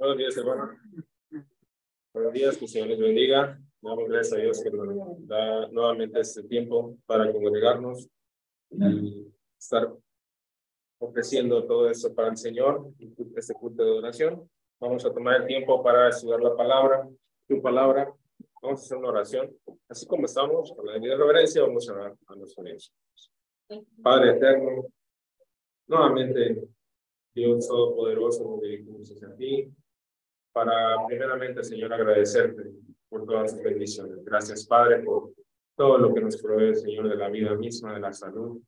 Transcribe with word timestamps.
Buenos 0.00 0.16
días, 0.16 0.36
hermano. 0.38 0.70
Buenos 2.14 2.32
días, 2.32 2.56
que 2.56 2.64
el 2.64 2.70
Señor 2.70 2.88
les 2.88 2.98
bendiga. 2.98 3.60
Damos 3.82 4.08
gracias 4.08 4.32
a 4.32 4.40
Dios 4.40 4.62
que 4.62 4.70
nos 4.70 5.28
da 5.28 5.68
nuevamente 5.68 6.18
este 6.20 6.42
tiempo 6.44 6.96
para 7.04 7.30
congregarnos 7.30 8.08
y 8.70 9.30
estar 9.58 9.92
ofreciendo 11.00 11.66
todo 11.66 11.90
eso 11.90 12.14
para 12.14 12.28
el 12.28 12.38
Señor, 12.38 12.94
este 13.36 13.52
culto 13.52 13.84
de 13.84 13.90
oración. 13.90 14.50
Vamos 14.80 15.04
a 15.04 15.12
tomar 15.12 15.42
el 15.42 15.46
tiempo 15.46 15.82
para 15.82 16.08
estudiar 16.08 16.40
la 16.40 16.56
palabra, 16.56 17.06
tu 17.46 17.60
palabra. 17.60 18.10
Vamos 18.62 18.80
a 18.80 18.82
hacer 18.82 18.96
una 18.96 19.08
oración. 19.10 19.54
Así 19.86 20.06
como 20.06 20.24
estamos, 20.24 20.72
con 20.72 20.86
la 20.86 20.94
debida 20.94 21.18
reverencia, 21.18 21.60
vamos 21.60 21.86
a 21.90 21.92
orar 21.92 22.16
a 22.26 22.34
nuestro 22.36 22.64
Dios. 22.64 22.90
Padre 24.02 24.30
eterno, 24.30 24.86
nuevamente, 25.86 26.70
Dios 27.34 27.68
Todopoderoso, 27.68 28.48
nos 28.48 28.62
dirigimos 28.62 29.10
hacia 29.10 29.36
ti 29.36 29.70
para 30.52 30.96
primeramente, 31.06 31.62
Señor, 31.62 31.92
agradecerte 31.92 32.70
por 33.08 33.26
todas 33.26 33.54
tus 33.54 33.62
bendiciones. 33.62 34.24
Gracias, 34.24 34.66
Padre, 34.66 35.02
por 35.02 35.32
todo 35.76 35.98
lo 35.98 36.14
que 36.14 36.20
nos 36.20 36.40
provee, 36.40 36.74
Señor, 36.74 37.08
de 37.08 37.16
la 37.16 37.28
vida 37.28 37.54
misma, 37.54 37.94
de 37.94 38.00
la 38.00 38.12
salud, 38.12 38.60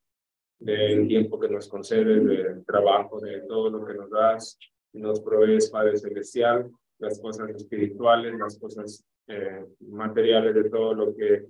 del 0.58 1.06
tiempo 1.06 1.38
que 1.38 1.48
nos 1.48 1.68
concedes, 1.68 2.24
del 2.24 2.64
trabajo, 2.64 3.20
de 3.20 3.40
todo 3.42 3.70
lo 3.70 3.84
que 3.84 3.94
nos 3.94 4.10
das. 4.10 4.58
Nos 4.94 5.20
provees, 5.20 5.70
Padre 5.70 5.96
Celestial, 5.96 6.70
las 6.98 7.18
cosas 7.20 7.50
espirituales, 7.50 8.34
las 8.38 8.58
cosas 8.58 9.04
eh, 9.26 9.64
materiales, 9.80 10.54
de 10.54 10.70
todo 10.70 10.94
lo 10.94 11.14
que 11.14 11.46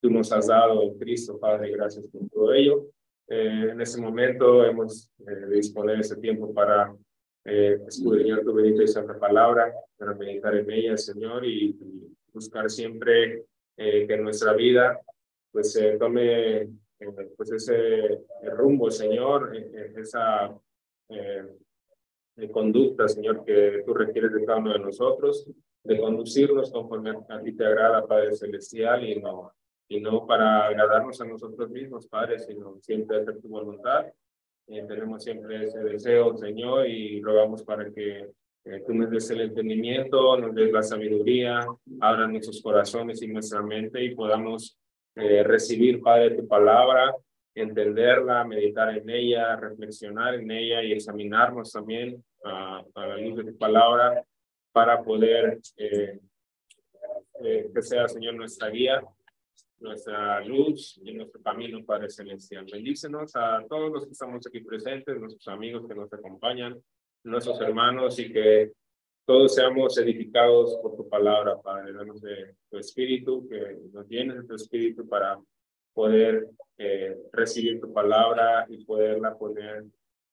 tú 0.00 0.10
nos 0.10 0.32
has 0.32 0.46
dado 0.46 0.82
en 0.82 0.98
Cristo, 0.98 1.38
Padre. 1.38 1.70
Gracias 1.70 2.06
por 2.06 2.28
todo 2.28 2.52
ello. 2.52 2.86
Eh, 3.28 3.70
en 3.72 3.80
este 3.80 4.00
momento 4.00 4.64
hemos 4.64 5.10
eh, 5.26 5.34
de 5.34 5.56
disponer 5.56 6.00
ese 6.00 6.16
tiempo 6.16 6.54
para 6.54 6.94
eh, 7.48 7.80
escudriñar 7.86 8.42
tu 8.42 8.52
bendita 8.52 8.82
y 8.82 8.88
santa 8.88 9.16
palabra, 9.18 9.72
para 9.96 10.14
meditar 10.14 10.56
en 10.56 10.68
ella, 10.68 10.96
Señor, 10.96 11.44
y, 11.44 11.76
buscar 12.32 12.68
siempre 12.68 13.46
eh, 13.78 14.06
que 14.06 14.16
nuestra 14.18 14.52
vida 14.52 15.00
pues 15.50 15.72
se 15.72 15.96
tome 15.96 16.56
eh, 16.58 16.68
pues 17.34 17.50
ese 17.50 18.24
rumbo, 18.58 18.90
Señor, 18.90 19.56
esa 19.96 20.54
conducta, 22.52 23.08
Señor, 23.08 23.42
que 23.42 23.82
tú 23.86 23.94
requieres 23.94 24.34
de 24.34 24.44
cada 24.44 24.58
uno 24.58 24.74
de 24.74 24.80
nosotros, 24.80 25.48
de 25.82 25.98
conducirnos 25.98 26.70
conforme 26.70 27.12
a 27.26 27.40
ti 27.40 27.52
te 27.52 27.64
agrada, 27.64 28.06
Padre 28.06 28.34
Celestial, 28.34 29.08
y 29.08 29.18
no, 29.18 29.52
y 29.88 30.00
no 30.00 30.26
para 30.26 30.66
agradarnos 30.66 31.18
a 31.22 31.24
nosotros 31.24 31.70
mismos, 31.70 32.06
Padre, 32.06 32.38
sino 32.38 32.78
siempre 32.82 33.18
hacer 33.18 33.40
tu 33.40 33.48
voluntad 33.48 34.12
eh, 34.68 34.84
tenemos 34.88 35.22
siempre 35.22 35.64
ese 35.64 35.78
deseo, 35.80 36.36
Señor, 36.36 36.88
y 36.88 37.22
rogamos 37.22 37.62
para 37.62 37.88
que 37.92 38.30
eh, 38.64 38.82
tú 38.84 38.94
nos 38.94 39.10
des 39.10 39.30
el 39.30 39.42
entendimiento, 39.42 40.36
nos 40.36 40.52
des 40.54 40.72
la 40.72 40.82
sabiduría, 40.82 41.64
abran 42.00 42.32
nuestros 42.32 42.60
corazones 42.60 43.22
y 43.22 43.28
nuestra 43.28 43.62
mente 43.62 44.02
y 44.02 44.14
podamos 44.14 44.76
eh, 45.14 45.44
recibir, 45.44 46.02
Padre, 46.02 46.32
tu 46.32 46.48
palabra, 46.48 47.14
entenderla, 47.54 48.44
meditar 48.44 48.96
en 48.96 49.08
ella, 49.08 49.54
reflexionar 49.54 50.34
en 50.34 50.50
ella 50.50 50.82
y 50.82 50.92
examinarnos 50.92 51.72
también 51.72 52.22
a, 52.44 52.82
la 52.96 53.16
luz 53.18 53.36
de 53.36 53.52
tu 53.52 53.56
palabra 53.56 54.24
para 54.72 55.02
poder 55.02 55.60
que 55.78 56.20
sea, 57.82 58.08
Señor, 58.08 58.34
nuestra 58.34 58.68
guía 58.68 59.00
nuestra 59.78 60.40
luz 60.44 61.00
y 61.02 61.12
nuestro 61.12 61.40
camino, 61.42 61.84
Padre 61.84 62.08
Celestial. 62.08 62.66
Bendícenos 62.70 63.34
a 63.36 63.64
todos 63.68 63.92
los 63.92 64.06
que 64.06 64.12
estamos 64.12 64.46
aquí 64.46 64.60
presentes, 64.60 65.18
nuestros 65.18 65.46
amigos 65.48 65.86
que 65.86 65.94
nos 65.94 66.12
acompañan, 66.12 66.80
nuestros 67.24 67.60
hermanos 67.60 68.18
y 68.18 68.32
que 68.32 68.72
todos 69.24 69.54
seamos 69.54 69.98
edificados 69.98 70.78
por 70.80 70.96
tu 70.96 71.08
palabra, 71.08 71.60
Padre. 71.60 71.92
Danos 71.92 72.20
de 72.20 72.54
tu 72.70 72.78
espíritu, 72.78 73.46
que 73.48 73.76
nos 73.92 74.08
llenes 74.08 74.36
de 74.36 74.44
tu 74.44 74.54
espíritu 74.54 75.08
para 75.08 75.38
poder 75.92 76.48
eh, 76.78 77.16
recibir 77.32 77.80
tu 77.80 77.92
palabra 77.92 78.66
y 78.68 78.84
poderla 78.84 79.36
poner 79.36 79.84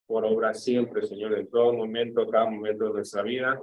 por 0.06 0.26
obra 0.26 0.54
siempre, 0.54 1.08
Señor, 1.08 1.34
en 1.34 1.48
todo 1.48 1.74
momento, 1.74 2.28
cada 2.28 2.46
momento 2.46 2.86
de 2.86 2.94
nuestra 2.94 3.24
vida 3.24 3.62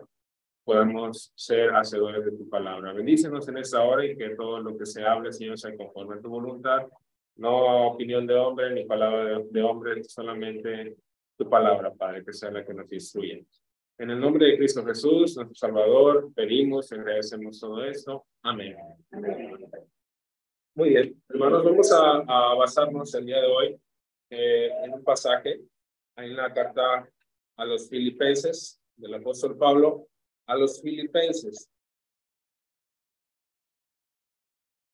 podamos 0.65 1.33
ser 1.35 1.71
hacedores 1.75 2.25
de 2.25 2.33
tu 2.33 2.49
palabra. 2.49 2.93
Bendícenos 2.93 3.49
en 3.49 3.59
esta 3.59 3.83
hora 3.83 4.05
y 4.05 4.17
que 4.17 4.31
todo 4.31 4.61
lo 4.61 4.77
que 4.77 4.87
se 4.87 5.03
hable, 5.03 5.33
Señor, 5.33 5.59
sea 5.59 5.77
conforme 5.77 6.17
a 6.17 6.21
tu 6.21 6.29
voluntad, 6.29 6.87
no 7.37 7.89
opinión 7.89 8.27
de 8.27 8.35
hombre 8.35 8.73
ni 8.73 8.85
palabra 8.85 9.41
de, 9.51 9.63
hombre, 9.63 10.05
solamente 10.05 10.97
tu 11.37 11.49
palabra, 11.49 11.93
Padre, 11.93 12.25
que 12.25 12.33
sea 12.33 12.51
la 12.51 12.65
que 12.65 12.75
nos 12.75 12.93
instruye. 12.93 13.45
En 13.99 14.11
el 14.11 14.21
nombre 14.21 14.47
de 14.47 14.59
Cristo 14.59 14.85
Jesús, 14.85 15.37
nuestro 15.37 15.55
Salvador, 15.55 16.31
pedimos 16.35 16.91
y 16.91 16.95
agradecemos 16.95 17.59
todo 17.59 17.85
esto. 17.85 18.27
Amén. 18.43 18.77
Muy 20.75 20.91
bien, 20.91 21.23
hermanos, 21.29 21.65
vamos 21.65 21.93
a, 21.93 22.55
basarnos 22.55 23.15
el 23.15 23.27
día 23.27 23.41
de 23.41 23.47
hoy 23.47 23.81
eh, 24.31 24.71
en 24.85 24.93
un 24.95 25.03
pasaje 25.03 25.61
en 26.17 26.37
la 26.37 26.53
carta 26.53 27.09
a 27.57 27.65
los 27.65 27.89
filipenses 27.89 28.81
del 28.97 29.15
apóstol 29.15 29.57
Pablo, 29.57 30.09
a 30.51 30.57
los 30.57 30.83
filipenses. 30.83 31.71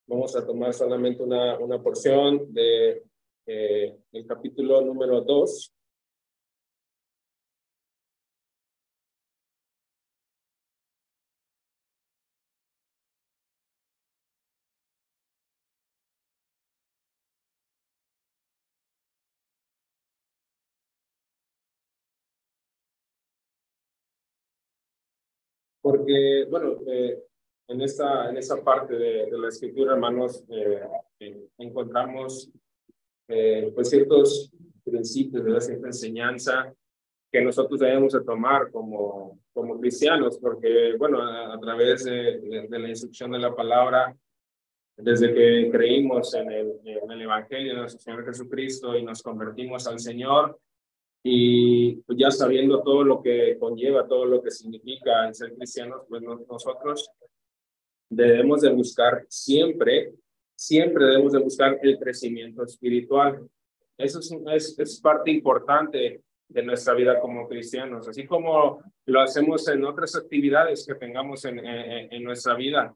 Vamos 0.07 0.37
a 0.37 0.47
tomar 0.47 0.75
solamente 0.75 1.23
una, 1.23 1.59
una 1.59 1.83
porción 1.83 2.53
de 2.53 3.03
eh, 3.47 3.99
el 4.13 4.27
capítulo 4.27 4.83
número 4.83 5.23
2. 5.23 5.76
Porque, 25.87 26.49
bueno, 26.51 26.79
eh, 26.89 27.17
en, 27.69 27.81
esta, 27.81 28.29
en 28.29 28.37
esta 28.37 28.61
parte 28.61 28.99
de, 28.99 29.31
la 29.39 29.47
escritura, 29.47 29.93
hermanos, 29.93 30.43
eh, 30.49 30.83
eh, 31.21 31.47
encontramos 31.59 32.51
pues 33.29 33.91
ciertos 33.91 34.53
principios 34.85 35.45
de 35.45 35.61
cierta 35.61 35.87
enseñanza 35.87 36.75
que 37.31 37.41
nosotros 37.41 37.79
debemos 37.79 38.15
de 38.15 38.25
tomar 38.25 38.69
como, 38.73 39.39
como 39.53 39.79
cristianos, 39.79 40.39
porque, 40.39 40.97
bueno, 40.99 41.23
a, 41.23 41.57
través 41.61 42.03
de, 42.03 42.67
la 42.69 42.89
instrucción 42.89 43.31
de 43.31 43.39
la 43.39 43.55
palabra, 43.55 44.13
desde 44.97 45.33
que 45.33 45.71
creímos 45.71 46.35
en 46.35 46.51
el, 46.51 46.81
en 46.85 47.11
el 47.13 47.23
Evangelio 47.23 47.75
de 47.75 47.81
nuestro 47.83 48.01
Señor 48.01 48.25
Jesucristo 48.25 48.97
y 48.97 49.05
nos 49.05 49.23
convertimos 49.23 49.87
al 49.87 50.01
Señor, 50.01 50.59
y 51.29 51.97
pues 52.07 52.17
ya 52.17 52.31
sabiendo 52.31 52.85
todo 52.85 53.03
lo 53.03 53.21
que 53.21 53.59
conlleva, 53.59 54.07
todo 54.07 54.25
lo 54.27 54.41
que 54.41 54.53
significa 54.53 55.27
el 55.27 55.35
ser 55.35 55.55
cristianos, 55.55 56.03
pues 56.09 56.23
nosotros 56.23 57.11
debemos 58.09 58.61
de 58.61 58.71
buscar 58.71 59.27
siempre, 59.29 60.13
siempre 60.55 61.05
debemos 61.05 61.33
de 61.33 61.41
buscar 61.41 61.81
el 61.83 61.99
crecimiento 61.99 62.63
espiritual. 62.63 63.45
Eso 63.99 64.21
es, 64.21 64.79
es, 64.79 65.01
parte 65.01 65.33
importante 65.33 66.23
de 66.47 66.63
nuestra 66.63 66.95
vida 66.95 67.19
como 67.19 67.49
cristianos, 67.49 68.07
así 68.07 68.25
como 68.25 68.81
lo 69.07 69.21
hacemos 69.21 69.67
en 69.67 69.85
otras 69.85 70.15
actividades 70.15 70.87
que 70.87 70.95
tengamos 70.95 71.45
en, 71.45 71.59
en, 71.59 72.13
en 72.13 72.23
nuestra 72.23 72.55
vida. 72.55 72.95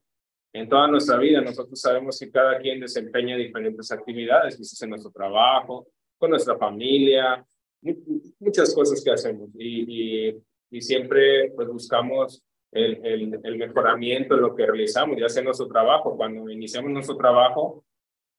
En 0.52 0.68
toda 0.68 0.86
nuestra 0.86 1.18
vida, 1.18 1.41
nosotros 1.41 1.80
sabemos 1.80 2.16
que 2.16 2.30
cada 2.30 2.58
quien 2.58 2.78
desempeña 2.78 3.36
diferentes 3.36 3.91
actividades, 3.91 4.56
quizás 4.56 4.80
en 4.82 4.91
nuestro 4.91 5.10
trabajo, 5.10 5.88
con 6.16 6.30
nuestra 6.30 6.56
familia, 6.56 7.44
muchas 8.38 8.74
cosas 8.74 9.02
que 9.02 9.10
hacemos 9.10 9.48
y, 9.58 10.36
siempre 10.80 11.50
pues 11.56 11.66
buscamos 11.68 12.42
el, 12.70 13.04
el, 13.04 13.41
el, 13.42 13.59
mejoramiento 13.59 14.36
de 14.36 14.41
lo 14.41 14.54
que 14.54 14.65
realizamos, 14.65 15.18
ya 15.18 15.28
sea 15.28 15.42
nuestro 15.42 15.66
trabajo. 15.66 16.16
Cuando 16.16 16.48
iniciamos 16.48 16.92
nuestro 16.92 17.16
trabajo 17.16 17.84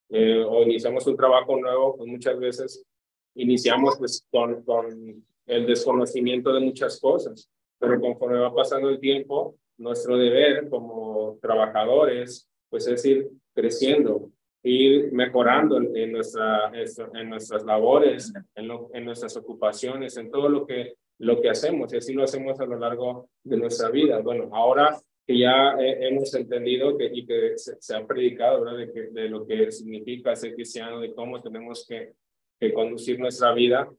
eh, 0.10 0.42
o 0.48 0.64
iniciamos 0.64 1.06
un 1.08 1.18
trabajo 1.18 1.60
nuevo, 1.60 1.98
pues 1.98 2.10
muchas 2.10 2.40
veces 2.40 2.86
iniciamos 3.36 3.98
pues 3.98 4.26
con, 4.32 4.64
con 4.64 5.26
el 5.46 5.66
desconocimiento 5.68 6.54
de 6.54 6.62
muchas 6.62 7.02
cosas, 7.02 7.50
pero 7.78 8.00
conforme 8.00 8.40
va 8.40 8.56
pasando 8.56 8.90
el 8.90 9.00
tiempo, 9.00 9.58
nuestro 9.78 10.18
deber 10.18 10.70
como 10.70 11.38
trabajadores 11.42 12.48
pues 12.70 12.88
es 12.88 13.04
ir 13.04 13.30
creciendo 13.54 14.32
ir 14.64 15.12
mejorando 15.12 15.78
en, 15.78 16.12
nuestra, 16.12 16.72
en 16.74 17.30
nuestras 17.30 17.64
labores, 17.64 18.34
en, 18.56 18.70
en, 18.94 19.06
nuestras 19.06 19.36
ocupaciones, 19.38 20.18
en 20.18 20.30
todo 20.30 20.50
lo 20.50 20.66
que, 20.66 20.96
lo 21.20 21.42
que 21.42 21.50
hacemos, 21.50 21.94
y 21.94 21.98
así 21.98 22.14
lo 22.14 22.24
hacemos 22.24 22.60
a 22.60 22.66
lo 22.66 22.78
largo 22.78 23.30
de 23.44 23.58
nuestra 23.58 23.90
vida. 23.90 24.20
Bueno, 24.20 24.50
ahora 24.54 24.98
que 25.26 25.38
ya 25.38 25.76
hemos 25.80 26.34
entendido 26.36 26.98
que, 26.98 27.10
y 27.14 27.26
que 27.26 27.54
se, 27.56 27.96
ha 27.96 28.06
predicado. 28.06 28.66
De, 28.76 28.92
que, 28.92 29.02
de 29.12 29.30
lo 29.30 29.46
que 29.46 29.72
significa 29.72 30.36
ser 30.36 30.54
cristiano, 30.54 31.00
de 31.00 31.14
cómo 31.14 31.42
tenemos 31.42 31.86
que, 31.88 32.14
que 32.60 32.74
conducir 32.74 33.20
nuestra 33.20 33.54
vida, 33.54 33.90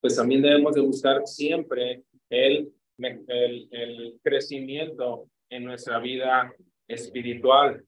pues 0.00 0.16
también 0.16 0.42
debemos 0.42 0.74
de 0.74 0.80
buscar 0.80 1.26
siempre 1.26 2.02
el 2.30 2.72
el, 2.98 3.68
el 3.70 4.20
crecimiento 4.22 5.28
en 5.50 5.64
nuestra 5.64 5.98
vida 5.98 6.52
espiritual. 6.88 7.84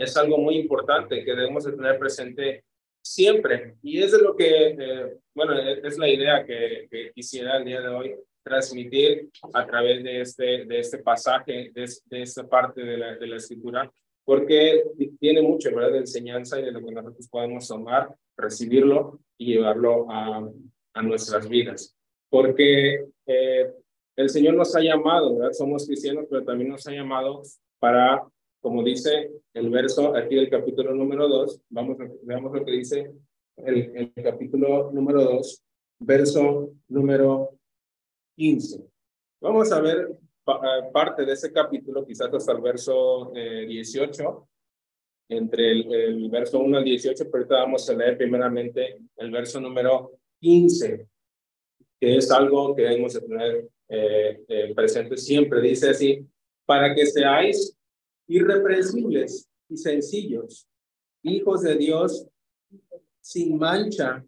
Es 0.00 0.16
algo 0.16 0.38
muy 0.38 0.56
importante 0.56 1.24
que 1.24 1.34
debemos 1.34 1.64
de 1.64 1.72
tener 1.72 1.98
presente 1.98 2.64
siempre. 3.02 3.74
Y 3.82 4.02
es 4.02 4.12
de 4.12 4.22
lo 4.22 4.34
que, 4.34 4.76
eh, 4.78 5.16
bueno, 5.34 5.58
es 5.58 5.98
la 5.98 6.08
idea 6.08 6.44
que, 6.44 6.88
que, 6.90 7.12
quisiera 7.12 7.58
el 7.58 7.64
día 7.64 7.80
de 7.80 7.88
hoy 7.88 8.14
transmitir 8.42 9.28
a 9.52 9.66
través 9.66 10.02
de 10.02 10.22
este, 10.22 10.64
de 10.64 10.78
este 10.78 10.98
pasaje, 10.98 11.70
de, 11.74 11.90
de 12.06 12.22
esta 12.22 12.48
parte 12.48 12.82
de 12.82 12.96
la, 12.96 13.16
de 13.16 13.26
la 13.26 13.36
escritura, 13.36 13.90
porque 14.24 14.84
tiene 15.18 15.42
mucho, 15.42 15.74
¿verdad?, 15.74 15.92
de 15.92 15.98
enseñanza 15.98 16.58
y 16.58 16.64
de 16.64 16.72
lo 16.72 16.84
que 16.84 16.92
nosotros 16.92 17.28
podemos 17.28 17.68
tomar, 17.68 18.14
recibirlo 18.36 19.20
y 19.36 19.52
llevarlo 19.52 20.10
a, 20.10 20.48
a 20.94 21.02
nuestras 21.02 21.48
vidas. 21.48 21.94
Porque 22.30 23.04
eh, 23.26 23.70
el 24.16 24.28
Señor 24.30 24.54
nos 24.54 24.74
ha 24.76 24.80
llamado, 24.80 25.36
¿verdad? 25.36 25.52
Somos 25.52 25.86
cristianos, 25.86 26.26
pero 26.30 26.44
también 26.44 26.70
nos 26.70 26.86
ha 26.86 26.92
llamado 26.92 27.42
para 27.78 28.22
como 28.60 28.82
dice 28.82 29.30
el 29.54 29.70
verso 29.70 30.14
aquí 30.14 30.36
del 30.36 30.50
capítulo 30.50 30.94
número 30.94 31.28
2, 31.28 31.62
vamos 31.70 32.00
a, 32.00 32.08
veamos 32.22 32.52
lo 32.52 32.64
que 32.64 32.72
dice 32.72 33.10
el, 33.56 34.12
el 34.14 34.22
capítulo 34.22 34.90
número 34.92 35.24
2, 35.24 35.62
verso 36.00 36.72
número 36.88 37.58
15. 38.36 38.84
Vamos 39.40 39.72
a 39.72 39.80
ver 39.80 40.10
eh, 40.46 40.90
parte 40.92 41.24
de 41.24 41.32
ese 41.32 41.52
capítulo, 41.52 42.06
quizás 42.06 42.32
hasta 42.32 42.52
el 42.52 42.60
verso 42.60 43.32
18, 43.34 44.22
eh, 44.22 45.36
entre 45.36 45.70
el, 45.70 45.92
el, 45.92 46.30
verso 46.30 46.58
1 46.58 46.78
al 46.78 46.84
18, 46.84 47.24
pero 47.24 47.36
ahorita 47.36 47.54
vamos 47.56 47.88
a 47.88 47.94
leer 47.94 48.18
primeramente 48.18 48.98
el 49.16 49.30
verso 49.30 49.60
número 49.60 50.12
15, 50.40 51.06
que 52.00 52.16
es 52.16 52.30
algo 52.30 52.74
que 52.74 52.82
debemos 52.82 53.12
tener 53.12 53.68
eh, 53.88 54.72
presente 54.74 55.16
siempre. 55.16 55.60
Dice 55.60 55.90
así, 55.90 56.26
para 56.66 56.94
que 56.94 57.06
seáis 57.06 57.76
irreprensibles 58.30 59.48
y 59.68 59.76
sencillos, 59.76 60.68
hijos 61.22 61.62
de 61.62 61.74
Dios 61.74 62.26
sin 63.20 63.58
mancha, 63.58 64.24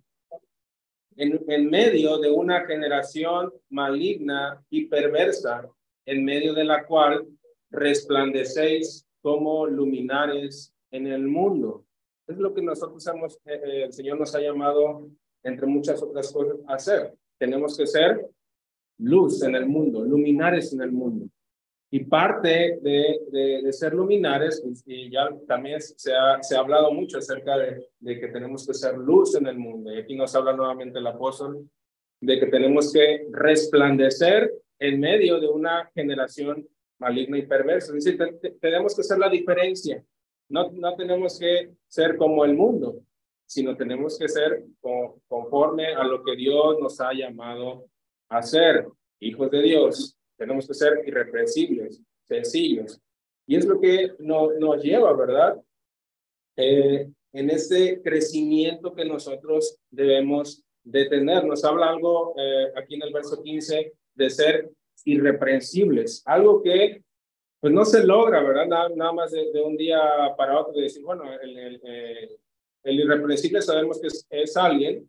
en, 1.16 1.70
medio 1.70 2.19
de 2.19 2.31
una 2.31 2.66
generación 2.66 3.52
maligna 3.70 4.60
y 4.70 4.87
perversa, 4.87 5.69
en 6.04 6.25
medio 6.25 6.52
de 6.52 6.64
la 6.64 6.84
cual 6.84 7.28
resplandecéis 7.70 9.06
como 9.20 9.66
luminares 9.66 10.75
en 10.90 11.06
el 11.06 11.28
mundo. 11.28 11.84
Es 12.26 12.38
lo 12.38 12.52
que 12.52 12.62
nosotros 12.62 13.06
hemos, 13.06 13.37
eh, 13.44 13.60
eh, 13.64 13.82
el 13.84 13.93
Señor 13.93 14.19
nos 14.19 14.34
ha 14.34 14.40
llamado, 14.40 15.08
entre 15.44 15.66
muchas 15.66 16.02
otras 16.02 16.32
cosas, 16.32 16.56
a 16.66 16.75
hacer. 16.75 17.14
Tenemos 17.38 17.76
que 17.76 17.87
ser 17.87 18.28
luz 18.99 19.43
en 19.44 19.54
el 19.54 19.66
mundo, 19.66 20.04
luminares 20.04 20.72
en 20.72 20.81
el 20.81 20.90
mundo. 20.90 21.26
Y 21.94 22.04
parte 22.04 22.78
de, 22.80 23.20
de, 23.62 23.72
ser 23.72 23.92
luminares, 23.92 24.64
y 24.86 25.10
ya 25.10 25.28
también 25.46 25.78
se 25.78 26.14
ha, 26.14 26.42
se 26.42 26.56
ha 26.56 26.60
hablado 26.60 26.90
mucho 26.90 27.18
acerca 27.18 27.58
de, 27.58 27.86
de, 28.00 28.18
que 28.18 28.28
tenemos 28.28 28.66
que 28.66 28.72
ser 28.72 28.96
luz 28.96 29.34
en 29.34 29.46
el 29.46 29.58
mundo. 29.58 29.92
Y 29.92 29.98
aquí 29.98 30.16
nos 30.16 30.34
habla 30.34 30.54
nuevamente 30.54 30.98
el 30.98 31.06
apóstol 31.06 31.68
de 32.18 32.40
que 32.40 32.46
tenemos 32.46 32.90
que 32.90 33.26
resplandecer 33.30 34.50
en 34.78 35.00
medio 35.00 35.38
de 35.38 35.48
una 35.48 35.90
generación 35.94 36.66
maligna 36.98 37.36
y 37.36 37.46
perversa. 37.46 37.94
Es 37.94 38.04
decir, 38.04 38.18
tenemos 38.60 38.94
que 38.94 39.02
hacer 39.02 39.18
la 39.18 39.28
diferencia. 39.28 40.02
No, 40.48 40.70
no 40.72 40.94
tenemos 40.96 41.38
que 41.38 41.72
ser 41.86 42.16
como 42.16 42.44
el 42.44 42.54
mundo, 42.54 43.02
sino 43.44 43.76
tenemos 43.76 44.18
que 44.18 44.28
ser 44.28 44.64
conforme 45.28 45.88
a 45.88 46.04
lo 46.04 46.22
que 46.24 46.36
Dios 46.36 46.78
nos 46.80 47.00
ha 47.00 47.12
llamado 47.12 47.86
a 48.30 48.40
ser, 48.40 48.86
hijos 49.20 49.50
de 49.50 49.62
Dios, 49.62 50.16
tenemos 50.42 50.66
que 50.66 50.74
ser 50.74 51.04
irreprensibles, 51.06 52.02
sencillos. 52.26 53.00
Y 53.46 53.54
es 53.54 53.64
lo 53.64 53.80
que 53.80 54.12
nos 54.18 54.82
lleva, 54.82 55.12
¿verdad? 55.12 55.56
Eh, 56.56 57.08
en 57.32 57.50
ese 57.50 58.02
crecimiento 58.02 58.92
que 58.92 59.04
nosotros 59.04 59.78
debemos 59.88 60.64
de 60.82 61.04
tener. 61.06 61.44
Nos 61.44 61.64
habla 61.64 61.90
algo 61.90 62.34
eh, 62.36 62.72
aquí 62.76 62.96
en 62.96 63.02
el 63.02 63.12
verso 63.12 63.40
15 63.40 63.92
de 64.14 64.30
ser 64.30 64.70
irreprensibles, 65.04 66.22
algo 66.26 66.60
que 66.60 67.04
pues 67.60 67.72
no 67.72 67.84
se 67.84 68.04
logra, 68.04 68.42
¿verdad? 68.42 68.66
Nada, 68.66 68.88
nada 68.96 69.12
más 69.12 69.30
de, 69.30 69.62
un 69.62 69.76
día 69.76 70.00
para 70.36 70.58
otro 70.58 70.72
de 70.72 70.82
decir, 70.82 71.04
bueno, 71.04 71.22
el, 71.40 71.56
el, 71.56 71.80
eh, 71.84 72.36
el 72.82 73.00
irreprensible 73.00 73.62
sabemos 73.62 74.00
que 74.00 74.08
es, 74.08 74.26
es 74.28 74.56
alguien 74.56 75.08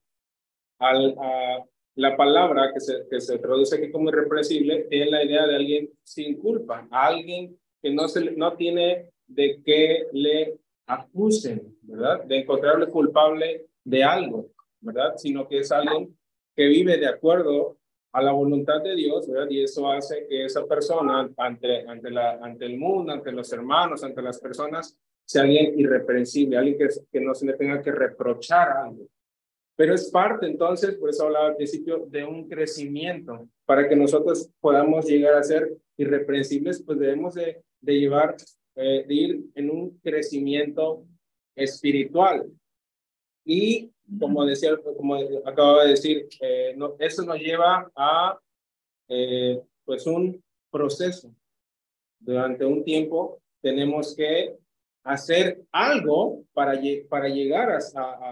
al, 0.78 1.16
a, 1.20 1.66
la 1.96 2.18
palabra 2.18 2.72
que 2.74 2.80
se, 2.80 3.08
que 3.10 3.22
se 3.22 3.38
traduce 3.38 3.76
aquí 3.76 3.92
como 3.92 4.10
irrepresible 4.10 4.88
es 4.90 5.10
la 5.10 5.24
idea 5.24 5.46
de 5.46 5.56
alguien 5.56 5.90
sin 6.04 6.38
culpa, 6.38 6.88
alguien 6.90 7.58
que 7.82 7.94
no, 7.94 8.08
se, 8.08 8.32
no 8.32 8.54
tiene 8.54 9.10
de 9.28 9.62
qué 9.64 10.08
le 10.12 10.58
acusen, 10.88 11.78
¿verdad? 11.82 12.24
De 12.24 12.40
encontrarle 12.40 12.88
culpable 12.88 13.68
de 13.84 14.04
algo, 14.04 14.50
¿verdad? 14.82 15.14
Sino 15.18 15.48
que 15.48 15.60
es 15.60 15.72
alguien 15.72 16.18
que 16.56 16.68
vive 16.68 16.98
de 16.98 17.08
acuerdo 17.08 17.78
a 18.12 18.22
la 18.22 18.32
voluntad 18.32 18.82
de 18.82 18.96
Dios, 18.96 19.28
¿verdad? 19.28 19.50
Y 19.50 19.64
eso 19.64 19.92
hace 19.92 20.28
que 20.28 20.46
esa 20.46 20.66
persona 20.66 21.30
ante, 21.38 21.88
ante, 21.88 22.12
la, 22.12 22.40
ante 22.42 22.66
el 22.66 22.78
mundo, 22.78 23.12
ante 23.12 23.32
los 23.32 23.52
hermanos, 23.54 24.04
ante 24.04 24.22
las 24.22 24.40
personas, 24.40 24.98
sea 25.26 25.44
alguien 25.44 25.80
irreprensible, 25.80 26.58
alguien 26.58 26.78
que, 26.78 26.88
que 27.12 27.22
no 27.22 27.34
se 27.34 27.46
le 27.46 27.54
tenga 27.54 27.82
que 27.82 27.92
reprochar 27.92 28.70
algo, 28.70 29.08
pero 29.76 29.96
es 29.96 30.10
parte 30.12 30.46
entonces, 30.46 30.96
por 30.96 31.10
eso 31.10 31.26
hablaba 31.26 31.48
al 31.48 31.56
principio, 31.56 32.06
de 32.08 32.24
un 32.24 32.48
crecimiento. 32.48 33.48
Para 33.66 33.88
que 33.88 33.96
nosotros 33.96 34.50
podamos 34.60 35.06
llegar 35.06 35.34
a 35.36 35.44
ser 35.44 35.78
irreprensibles, 35.98 36.84
pues 36.84 37.00
debemos 37.00 37.34
de, 37.34 37.64
de 37.82 38.00
llevar, 38.00 38.36
eh, 38.76 39.06
de 39.08 39.14
ir 39.14 39.46
en 39.56 39.70
un 39.70 39.98
crecimiento 40.00 41.06
espiritual. 41.56 42.46
Y 43.46 43.92
como 44.20 44.46
decía, 44.46 44.78
como 44.78 45.16
acababa 45.46 45.84
de 45.84 45.92
decir, 45.92 46.28
eh, 46.42 46.74
no, 46.76 46.96
eso 47.00 47.24
nos 47.24 47.40
lleva 47.40 47.92
a 47.96 48.40
eh, 49.08 49.62
pues 49.86 50.06
un 50.06 50.42
proceso. 50.72 51.34
Durante 52.20 52.66
un 52.66 52.84
tiempo 52.84 53.42
tenemos 53.62 54.16
que 54.16 54.58
hacer 55.04 55.62
algo 55.72 56.44
para, 56.54 56.80
para 57.10 57.28
llegar 57.28 57.72
a 57.72 57.78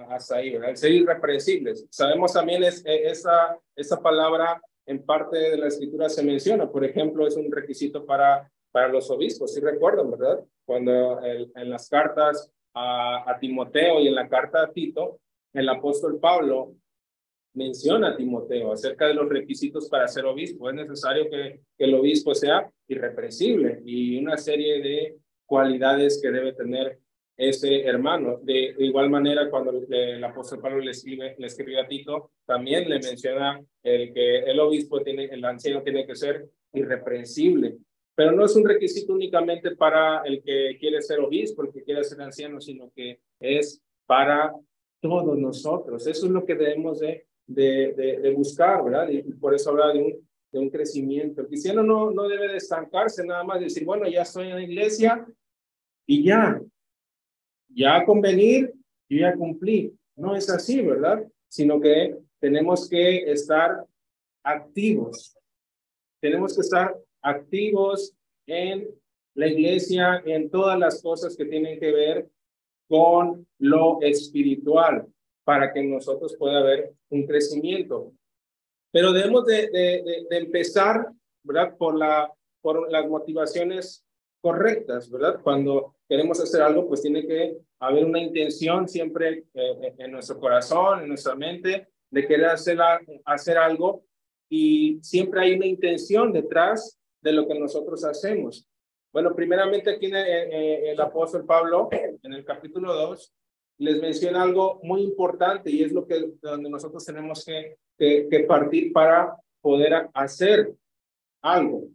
hasta 0.10 0.38
ahí, 0.38 0.52
¿verdad? 0.52 0.76
ser 0.76 0.92
irreprensibles. 0.92 1.86
Sabemos 1.90 2.34
también 2.34 2.64
es, 2.64 2.86
e, 2.86 3.08
esa, 3.08 3.58
esa 3.76 4.02
palabra 4.02 4.62
en 4.86 5.04
parte 5.04 5.38
de 5.38 5.58
la 5.58 5.68
escritura 5.68 6.10
se 6.10 6.24
menciona, 6.24 6.70
por 6.70 6.84
ejemplo, 6.86 7.28
es 7.28 7.36
un 7.36 7.52
requisito 7.52 8.06
para, 8.06 8.50
para 8.72 8.88
los 8.88 9.10
obispos, 9.12 9.54
si 9.54 9.60
recuerdan, 9.60 10.12
¿verdad? 10.12 10.44
Cuando 10.66 11.22
en 11.24 11.70
las 11.70 11.90
cartas 11.90 12.52
a, 12.74 13.30
a 13.30 13.40
Timoteo 13.40 14.00
y 14.00 14.08
en 14.08 14.16
la 14.16 14.28
carta 14.28 14.64
a 14.64 14.72
Tito, 14.72 15.20
el 15.54 15.68
apóstol 15.68 16.20
Pablo 16.20 16.76
menciona 17.54 18.10
a 18.10 18.16
Timoteo 18.16 18.72
acerca 18.72 19.08
de 19.08 19.14
los 19.14 19.28
requisitos 19.28 19.90
para 19.90 20.08
ser 20.08 20.26
obispo. 20.26 20.70
Es 20.70 20.76
necesario 20.76 21.30
que, 21.30 21.62
que 21.78 21.84
el 21.84 21.96
obispo 21.96 22.34
sea 22.34 22.70
irreprensible 22.88 23.82
y 23.86 24.18
una 24.18 24.38
serie 24.38 24.82
de 24.82 25.18
cualidades 25.52 26.22
que 26.22 26.32
debe 26.32 26.54
tener 26.54 26.98
ese 27.36 27.82
hermano. 27.82 28.40
De, 28.42 28.74
igual 28.80 29.10
manera, 29.10 29.50
cuando 29.50 29.84
el 29.90 30.24
apóstol 30.24 30.62
Pablo 30.62 30.80
le 30.80 30.92
escribe, 30.92 31.36
le 31.38 31.48
escribe 31.48 31.78
a 31.78 31.86
Tito, 31.86 32.32
también 32.46 32.90
le 32.90 33.00
menciona 33.00 33.62
el 33.84 34.14
que 34.14 34.40
el 34.50 34.58
obispo 34.62 35.02
tiene, 35.02 35.26
el 35.26 35.44
anciano 35.44 35.84
tiene 35.84 36.08
que 36.08 36.16
ser 36.16 36.48
irreprensible. 36.72 37.76
Pero 38.16 38.32
no 38.32 38.46
es 38.46 38.56
un 38.56 38.66
requisito 38.66 39.12
únicamente 39.12 39.76
para 39.76 40.22
el 40.24 40.42
que 40.42 40.78
quiere 40.80 41.02
ser 41.02 41.20
obispo, 41.20 41.64
el 41.64 41.74
que 41.74 41.84
quiere 41.84 42.06
ser 42.06 42.22
anciano, 42.22 42.62
sino 42.62 42.90
que 42.96 43.20
es 43.38 43.82
para 44.06 44.54
todos 45.02 45.38
nosotros. 45.38 46.08
Eso 46.08 46.28
es 46.28 46.32
lo 46.32 46.46
que 46.46 46.56
debemos 46.56 47.02
de, 47.02 47.26
de, 47.46 48.20
de, 48.22 48.32
buscar, 48.32 48.86
¿verdad? 48.86 49.10
Y 49.10 49.22
por 49.34 49.54
eso 49.54 49.72
habla 49.72 49.92
de 49.92 50.00
un, 50.00 50.30
de 50.50 50.60
un 50.60 50.70
crecimiento. 50.70 51.42
El 51.42 51.48
cristiano 51.48 51.84
no, 51.84 52.10
no 52.12 52.30
debe 52.30 52.48
de 52.48 52.58
estancarse 52.58 53.26
nada 53.26 53.44
más, 53.44 53.60
decir, 53.60 53.84
bueno, 53.84 54.08
ya 54.08 54.22
estoy 54.22 54.48
en 54.48 54.56
la 54.56 54.64
iglesia, 54.64 55.28
y 56.06 56.24
ya, 56.24 56.62
ya 57.70 58.04
convenir, 58.06 58.74
yo 59.10 59.20
ya 59.20 59.36
cumplí. 59.36 59.94
No 60.16 60.36
es 60.36 60.50
así, 60.50 60.82
¿verdad? 60.82 61.26
Sino 61.48 61.80
que 61.80 62.18
tenemos 62.40 62.90
que 62.90 63.32
estar 63.32 63.86
activos. 64.44 65.38
Tenemos 66.22 66.56
que 66.56 66.62
estar 66.62 66.96
activos 67.22 68.14
en 68.48 68.88
la 69.36 69.48
iglesia, 69.48 70.22
en 70.26 70.50
todas 70.50 70.78
las 70.78 71.02
cosas 71.02 71.36
que 71.36 71.46
tienen 71.46 71.80
que 71.80 71.92
ver 71.92 72.30
con 72.88 73.48
lo 73.60 74.02
espiritual, 74.02 75.08
para 75.44 75.72
que 75.72 75.82
nosotros 75.84 76.36
pueda 76.38 76.60
haber 76.60 76.94
un 77.10 77.26
crecimiento. 77.26 78.14
Pero 78.92 79.14
debemos 79.14 79.46
de, 79.46 79.70
de, 79.70 80.26
de 80.30 80.38
empezar, 80.38 81.08
¿verdad? 81.44 81.76
Por, 81.78 81.98
la, 81.98 82.32
por 82.62 82.92
las 82.92 83.08
motivaciones 83.08 84.04
correctas, 84.42 85.10
¿verdad? 85.10 85.40
Cuando 85.42 85.96
queremos 86.10 86.40
hacer 86.40 86.62
algo, 86.62 86.88
pues 86.88 87.02
tiene 87.02 87.26
que 87.26 87.58
haber 87.80 88.06
una 88.06 88.20
intención 88.20 88.88
siempre 88.88 89.46
eh, 89.54 89.94
en 89.98 90.12
nuestro 90.12 90.40
corazón, 90.40 91.02
en 91.02 91.08
nuestra 91.08 91.36
mente, 91.36 91.88
de 92.10 92.28
querer 92.28 92.48
hacer, 92.48 92.78
hacer 93.26 93.58
algo 93.58 94.04
y 94.50 95.00
siempre 95.02 95.42
hay 95.42 95.54
una 95.54 95.66
intención 95.66 96.34
detrás 96.34 97.00
de 97.22 97.32
lo 97.32 97.48
que 97.48 97.58
nosotros 97.58 98.04
hacemos. 98.04 98.68
Bueno, 99.14 99.34
primeramente 99.36 99.92
aquí 99.92 100.08
en 100.08 100.16
el, 100.16 101.00
apóstol 101.00 101.46
Pablo, 101.46 101.90
en 101.92 102.34
el 102.34 102.44
capítulo 102.44 102.94
2, 102.94 103.34
les 103.80 104.02
menciona 104.02 104.44
algo 104.44 104.80
muy 104.84 105.02
importante 105.02 105.72
y 105.72 105.84
es 105.84 105.92
lo 105.92 106.06
que 106.06 106.34
donde 106.42 106.70
nosotros 106.70 107.04
tenemos 107.06 107.44
que, 107.46 107.78
que, 107.98 108.46
partir 108.48 108.94
para 108.94 109.36
poder 109.62 110.10
hacer 110.14 110.74
algo. 111.42 111.88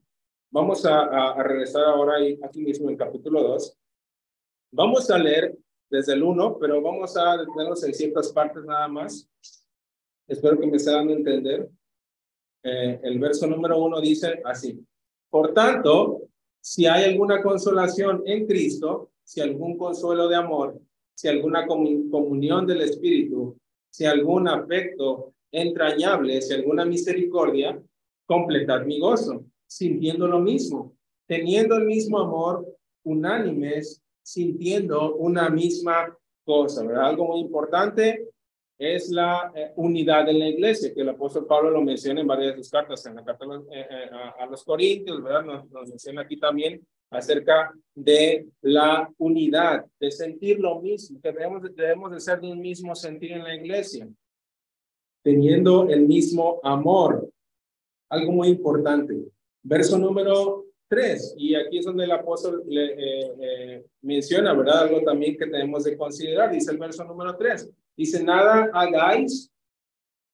Vamos 0.57 0.87
a, 0.87 1.35
a, 1.35 1.43
regresar 1.43 1.85
ahora 1.85 2.15
aquí 2.43 2.63
mismo 2.63 2.89
en 2.89 2.97
capítulo 2.97 3.43
2. 3.43 3.77
Vamos 4.73 5.11
a 5.11 5.19
leer 5.19 5.55
desde 5.91 6.15
el 6.15 6.23
1, 6.23 6.57
pero 6.59 6.81
vamos 6.81 7.15
a 7.15 7.37
detenernos 7.37 7.85
en 7.85 7.93
ciertas 7.93 8.33
partes 8.33 8.65
nada 8.65 8.89
más. 8.89 9.29
Espero 10.27 10.59
que 10.59 10.67
me 10.67 10.79
esté 10.79 10.93
dando 10.93 11.13
a 11.13 11.17
entender. 11.17 11.69
Eh, 12.63 12.99
el 13.03 13.19
verso 13.19 13.47
número 13.47 13.79
1 13.85 14.01
dice 14.01 14.41
así. 14.47 14.83
Por 15.29 15.53
tanto, 15.53 16.23
si 16.59 16.87
hay 16.87 17.05
alguna 17.05 17.43
consolación 17.43 18.23
en 18.25 18.47
Cristo, 18.47 19.11
si 19.25 19.43
algún 19.43 19.77
consuelo 19.77 20.27
de 20.27 20.37
amor, 20.37 20.81
si 21.15 21.29
alguna 21.29 21.67
comunión 21.67 22.67
del 22.67 22.81
Espíritu, 22.81 23.59
si 23.91 24.07
algún 24.07 24.49
afecto 24.49 25.35
entrañable, 25.53 26.41
si 26.41 26.55
alguna 26.55 26.87
misericordia, 26.87 27.79
completad 28.25 28.87
mi 28.87 28.99
gozo, 28.99 29.45
sintiendo 29.67 30.27
lo 30.27 30.41
mismo, 30.41 30.95
teniendo 31.27 31.77
el 31.77 31.85
mismo 31.85 32.19
amor, 32.21 32.67
unánimes, 33.05 34.03
sintiendo 34.23 35.15
una 35.17 35.49
misma 35.49 36.17
cosa, 36.45 36.85
¿verdad? 36.85 37.07
Algo 37.07 37.27
muy 37.27 37.41
importante 37.41 38.29
es 38.79 39.11
la 39.11 39.53
eh, 39.55 39.73
unidad 39.77 40.27
de 40.27 40.35
la 40.35 40.49
iglesia, 40.49 40.93
que 40.93 41.01
el 41.01 41.09
apóstol 41.09 41.47
Pablo 41.47 41.71
lo 41.71 41.83
menciona 41.83 42.21
en 42.21 42.27
varias 42.27 42.53
de 42.53 42.63
sus 42.63 42.71
cartas, 42.71 43.05
en 43.07 43.17
la 43.17 43.25
carta 43.25 43.47
eh, 43.73 43.87
eh, 43.91 44.11
a, 44.39 44.47
los 44.47 44.63
Corintios, 44.65 45.23
¿verdad? 45.23 45.45
Nos, 45.45 45.71
nos, 45.71 45.89
menciona 45.89 46.23
aquí 46.23 46.37
también 46.37 46.87
acerca 47.11 47.73
de 47.95 48.49
la 48.63 49.11
unidad, 49.19 49.87
de 49.99 50.11
sentir 50.11 50.61
lo 50.61 50.81
mismo, 50.81 51.21
que 51.21 51.33
debemos, 51.33 51.63
debemos 51.75 52.13
de 52.13 52.21
ser 52.21 52.41
de 52.41 52.51
un 52.51 52.61
mismo 52.61 52.95
sentir 52.95 53.33
en 53.33 53.45
la 53.45 53.55
iglesia, 53.55 54.09
teniendo 55.23 55.89
el 55.89 56.07
mismo 56.07 56.61
amor. 56.63 57.31
Algo 58.11 58.33
muy 58.33 58.49
importante. 58.49 59.17
Verso 59.69 59.99
número 59.99 60.65
tres, 60.87 61.35
y 61.37 61.57
aquí 61.57 61.79
es 61.79 61.85
donde 61.85 62.05
el 62.05 62.13
apóstol 62.13 62.63
le, 62.69 63.85
menciona, 64.01 64.55
¿verdad? 64.55 64.85
Algo 64.85 65.03
también 65.03 65.37
que 65.37 65.47
tenemos 65.47 65.83
de 65.83 65.97
considerar, 65.97 66.53
dice 66.53 66.71
el 66.71 66.79
verso 66.79 67.03
número 67.03 67.37
tres 67.37 67.69
Dice, 67.97 68.23
nada 68.23 68.71
hagáis 68.73 69.51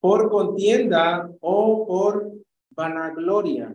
por 0.01 0.29
contienda 0.29 1.31
o 1.41 1.87
por 1.87 2.31
vanagloria. 2.71 3.75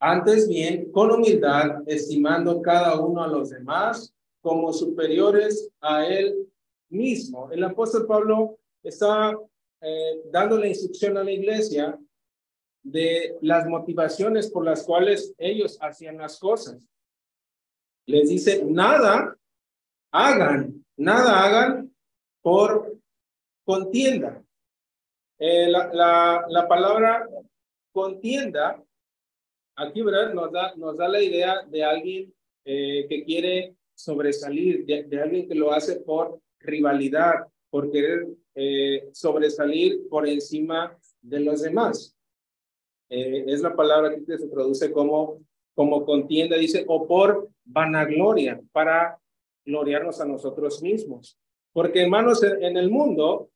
Antes 0.00 0.48
bien, 0.48 0.90
con 0.90 1.10
humildad, 1.10 1.82
estimando 1.86 2.62
cada 2.62 2.98
uno 3.00 3.24
a 3.24 3.28
los 3.28 3.50
demás 3.50 4.14
como 4.40 4.72
superiores 4.72 5.68
a 5.80 6.06
él 6.06 6.48
mismo. 6.88 7.50
El 7.50 7.64
apóstol 7.64 8.06
Pablo 8.06 8.58
está 8.82 9.36
eh, 9.80 10.22
dando 10.30 10.56
la 10.58 10.68
instrucción 10.68 11.18
a 11.18 11.24
la 11.24 11.32
iglesia 11.32 11.98
de 12.84 13.36
las 13.40 13.66
motivaciones 13.66 14.50
por 14.50 14.64
las 14.64 14.84
cuales 14.84 15.34
ellos 15.38 15.78
hacían 15.80 16.18
las 16.18 16.38
cosas. 16.38 16.78
Les 18.06 18.28
dice, 18.28 18.62
nada 18.64 19.36
hagan, 20.12 20.84
nada 20.96 21.44
hagan 21.44 21.92
por 22.42 22.96
contienda. 23.64 24.44
Eh, 25.38 25.68
la, 25.68 25.92
la, 25.92 26.44
la, 26.48 26.68
palabra 26.68 27.28
contienda, 27.90 28.80
aquí 29.74 30.02
¿verdad? 30.02 30.32
Nos, 30.32 30.52
da, 30.52 30.74
nos 30.76 30.96
da 30.96 31.08
la 31.08 31.20
idea 31.20 31.62
de 31.66 31.82
alguien 31.82 32.34
eh, 32.64 33.06
que 33.08 33.24
quiere 33.24 33.74
sobresalir, 33.94 34.84
de, 34.84 35.20
alguien 35.20 35.48
que 35.48 35.54
lo 35.54 35.72
hace 35.72 35.96
por 35.96 36.40
rivalidad, 36.60 37.46
por 37.70 37.90
querer 37.90 38.26
eh, 38.54 39.08
sobresalir 39.12 40.08
por 40.08 40.28
encima 40.28 40.96
de 41.20 41.40
los 41.40 41.62
demás. 41.62 42.13
Es 43.08 43.60
la 43.60 43.74
palabra 43.74 44.14
que 44.14 44.38
se 44.38 44.48
traduce 44.48 44.90
como, 44.90 45.40
como 45.74 46.04
contienda, 46.04 46.56
dice, 46.56 46.84
o 46.88 47.06
por 47.06 47.48
vanagloria, 47.64 48.60
para 48.72 49.18
gloriarnos 49.64 50.20
a 50.20 50.26
nosotros 50.26 50.82
mismos. 50.82 51.38
Porque 51.72 52.02
hermanos, 52.02 52.42
en 52.42 52.76
el 52.76 52.90
mundo, 52.90 53.50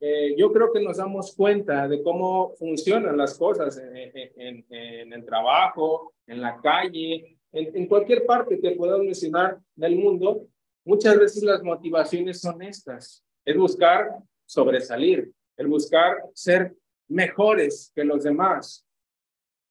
eh, 0.00 0.34
yo 0.36 0.50
creo 0.50 0.72
que 0.72 0.80
nos 0.80 0.96
damos 0.96 1.34
cuenta 1.36 1.86
de 1.86 2.02
cómo 2.02 2.54
funcionan 2.58 3.18
las 3.18 3.36
cosas 3.36 3.78
en, 3.78 4.64
el 5.12 5.24
trabajo, 5.26 6.14
en 6.26 6.40
la 6.40 6.58
calle, 6.60 7.38
en, 7.52 7.86
cualquier 7.86 8.24
parte 8.24 8.58
que 8.60 8.70
podamos 8.72 9.04
mencionar 9.04 9.58
del 9.76 9.96
mundo. 9.96 10.46
Muchas 10.84 11.18
veces 11.18 11.42
las 11.42 11.62
motivaciones 11.62 12.40
son 12.40 12.62
estas. 12.62 13.22
Es 13.44 13.56
buscar 13.56 14.16
sobresalir, 14.46 15.30
el 15.58 15.66
buscar 15.66 16.16
ser 16.32 16.74
mejores 17.08 17.92
que 17.94 18.04
los 18.04 18.24
demás. 18.24 18.86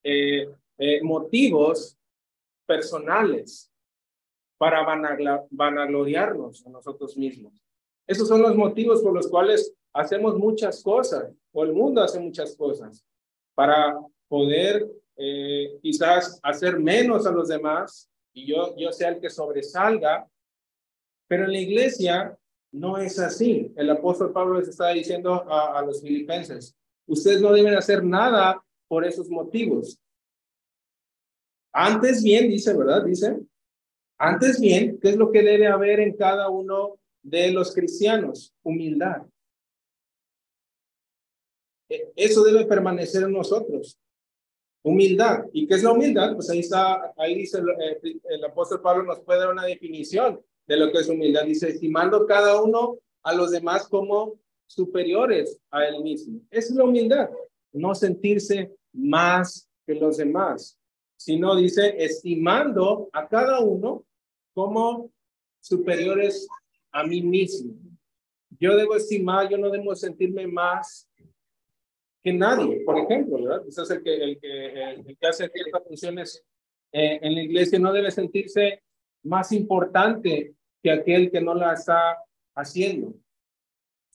Eh, 0.03 0.49
eh, 0.81 1.03
motivos 1.03 1.97
personales 2.65 3.69
para 4.57 4.85
vanagloriarnos 5.51 6.65
a 6.65 6.69
nosotros 6.69 7.17
mismos. 7.17 7.61
Esos 8.07 8.27
son 8.29 8.41
los 8.41 8.55
motivos 8.55 9.01
por 9.01 9.13
los 9.13 9.27
cuales 9.27 9.73
hacemos 9.93 10.37
muchas 10.37 10.81
cosas, 10.81 11.33
o 11.51 11.63
el 11.63 11.73
mundo 11.73 12.01
hace 12.01 12.19
muchas 12.19 12.55
cosas, 12.55 13.03
para 13.55 13.99
poder 14.29 14.89
eh, 15.17 15.77
quizás 15.81 16.39
hacer 16.43 16.79
menos 16.79 17.27
a 17.27 17.31
los 17.31 17.49
demás 17.49 18.09
y 18.33 18.45
yo, 18.45 18.73
yo 18.77 18.93
sea 18.93 19.09
el 19.09 19.19
que 19.19 19.29
sobresalga, 19.29 20.29
pero 21.27 21.43
en 21.43 21.51
la 21.51 21.59
iglesia 21.59 22.37
no 22.71 22.97
es 22.97 23.19
así. 23.19 23.73
El 23.75 23.89
apóstol 23.89 24.31
Pablo 24.31 24.59
les 24.59 24.69
está 24.69 24.89
diciendo 24.89 25.33
a, 25.33 25.77
a 25.77 25.81
los 25.81 26.01
filipenses, 26.01 26.73
ustedes 27.05 27.41
no 27.41 27.51
deben 27.51 27.75
hacer 27.75 28.03
nada 28.03 28.63
por 28.89 29.05
esos 29.05 29.29
motivos. 29.29 29.97
Antes 31.71 32.21
bien, 32.21 32.49
dice, 32.49 32.75
¿verdad? 32.75 33.05
Dice, 33.05 33.39
antes 34.17 34.59
bien, 34.59 34.99
¿qué 34.99 35.09
es 35.09 35.15
lo 35.15 35.31
que 35.31 35.41
debe 35.41 35.67
haber 35.67 36.01
en 36.01 36.17
cada 36.17 36.49
uno 36.49 36.99
de 37.21 37.51
los 37.51 37.73
cristianos, 37.73 38.53
humildad. 38.63 39.21
E, 41.89 42.11
eso 42.15 42.43
debe 42.43 42.65
permanecer 42.65 43.23
en 43.23 43.33
nosotros. 43.33 43.99
Humildad. 44.83 45.45
¿Y 45.51 45.67
qué 45.67 45.75
es 45.75 45.83
la 45.83 45.91
humildad? 45.91 46.35
Pues 46.35 46.49
ahí 46.49 46.59
está, 46.59 47.13
ahí 47.17 47.35
dice 47.35 47.59
el, 47.59 48.45
apóstol 48.45 48.81
Pablo 48.81 49.03
nos 49.03 49.19
puede 49.19 49.39
dar 49.39 49.51
una 49.51 49.65
definición 49.65 50.41
de 50.67 50.77
lo 50.77 50.91
que 50.91 50.99
es 50.99 51.09
humildad. 51.09 51.45
Dice, 51.45 51.69
estimando 51.69 52.25
cada 52.25 52.61
uno 52.61 52.97
a 53.23 53.33
los 53.33 53.51
demás 53.51 53.87
como 53.87 54.39
superiores 54.65 55.59
a 55.69 55.85
él 55.85 56.01
mismo. 56.01 56.39
Es 56.49 56.71
la 56.71 56.85
humildad. 56.85 57.29
No 57.73 57.93
sentirse 57.93 58.71
más 58.93 59.69
que 59.85 59.95
los 59.95 60.17
demás, 60.17 60.77
sino 61.15 61.55
dice, 61.55 61.95
estimando 61.97 63.09
a 63.11 63.27
cada 63.27 63.59
uno 63.59 64.05
como 64.53 65.11
superiores 65.59 66.47
a 66.91 67.03
mí 67.03 67.21
mismo. 67.21 67.73
Yo 68.59 68.75
debo 68.75 68.95
estimar, 68.95 69.49
yo 69.49 69.57
no 69.57 69.69
debo 69.69 69.95
sentirme 69.95 70.47
más 70.47 71.09
que 72.23 72.33
nadie, 72.33 72.81
por 72.85 72.97
ejemplo, 72.97 73.41
¿verdad? 73.41 73.67
Ese 73.67 73.81
es 73.81 73.91
el 73.91 74.03
que, 74.03 74.15
el 74.15 74.39
que, 74.39 74.83
el 74.83 75.17
que 75.17 75.27
hace 75.27 75.49
ciertas 75.49 75.83
funciones 75.83 76.43
eh, 76.91 77.19
en 77.21 77.35
la 77.35 77.43
iglesia, 77.43 77.79
no 77.79 77.93
debe 77.93 78.11
sentirse 78.11 78.81
más 79.23 79.51
importante 79.51 80.55
que 80.81 80.91
aquel 80.91 81.31
que 81.31 81.41
no 81.41 81.53
la 81.53 81.73
está 81.73 82.17
haciendo. 82.55 83.13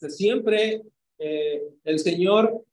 siempre 0.08 0.82
eh, 1.18 1.62
el 1.84 1.98
Señor 1.98 2.64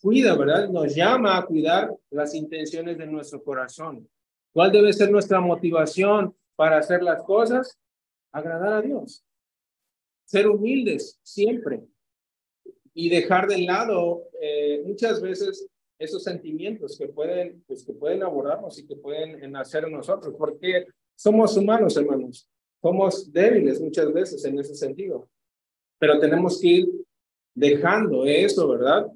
cuida, 0.00 0.36
¿verdad? 0.36 0.68
Nos 0.68 0.94
llama 0.94 1.36
a 1.36 1.46
cuidar 1.46 1.94
las 2.10 2.34
intenciones 2.34 2.98
de 2.98 3.06
nuestro 3.06 3.42
corazón. 3.42 4.08
¿Cuál 4.52 4.72
debe 4.72 4.92
ser 4.92 5.10
nuestra 5.10 5.40
motivación 5.40 6.34
para 6.54 6.78
hacer 6.78 7.02
las 7.02 7.22
cosas? 7.22 7.78
agradar 8.36 8.74
a 8.74 8.82
Dios. 8.82 9.24
Ser 10.26 10.48
humildes 10.48 11.18
siempre 11.22 11.84
y 12.92 13.08
dejar 13.08 13.46
de 13.46 13.58
lado 13.58 14.28
eh, 14.40 14.82
muchas 14.84 15.20
veces 15.20 15.66
esos 15.98 16.22
sentimientos 16.22 16.98
que 16.98 17.08
pueden, 17.08 17.62
pues, 17.66 17.84
que 17.84 17.92
pueden 17.92 18.22
abordarnos 18.22 18.78
y 18.78 18.86
que 18.86 18.96
pueden 18.96 19.50
nacer 19.50 19.84
en 19.84 19.92
nosotros, 19.92 20.34
porque 20.36 20.86
somos 21.14 21.56
humanos, 21.56 21.96
hermanos. 21.96 22.48
Somos 22.82 23.32
débiles 23.32 23.80
muchas 23.80 24.12
veces 24.12 24.44
en 24.44 24.58
ese 24.58 24.74
sentido, 24.74 25.28
pero 25.98 26.18
tenemos 26.20 26.60
que 26.60 26.68
ir 26.68 26.92
dejando 27.54 28.26
eso, 28.26 28.68
¿verdad? 28.68 29.10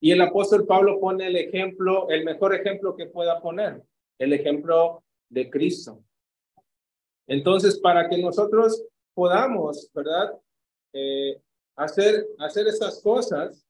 Y 0.00 0.12
el 0.12 0.20
apóstol 0.22 0.66
Pablo 0.66 0.98
pone 0.98 1.26
el 1.26 1.36
ejemplo, 1.36 2.08
el 2.08 2.24
mejor 2.24 2.54
ejemplo 2.54 2.96
que 2.96 3.06
pueda 3.06 3.40
poner, 3.40 3.82
el 4.18 4.32
ejemplo 4.32 5.04
de 5.28 5.50
Cristo. 5.50 6.02
Entonces, 7.26 7.78
para 7.78 8.08
que 8.08 8.18
nosotros 8.18 8.82
podamos, 9.14 9.90
¿verdad? 9.94 10.32
Eh, 10.92 11.40
hacer, 11.76 12.26
hacer 12.38 12.66
estas 12.66 13.00
cosas, 13.02 13.64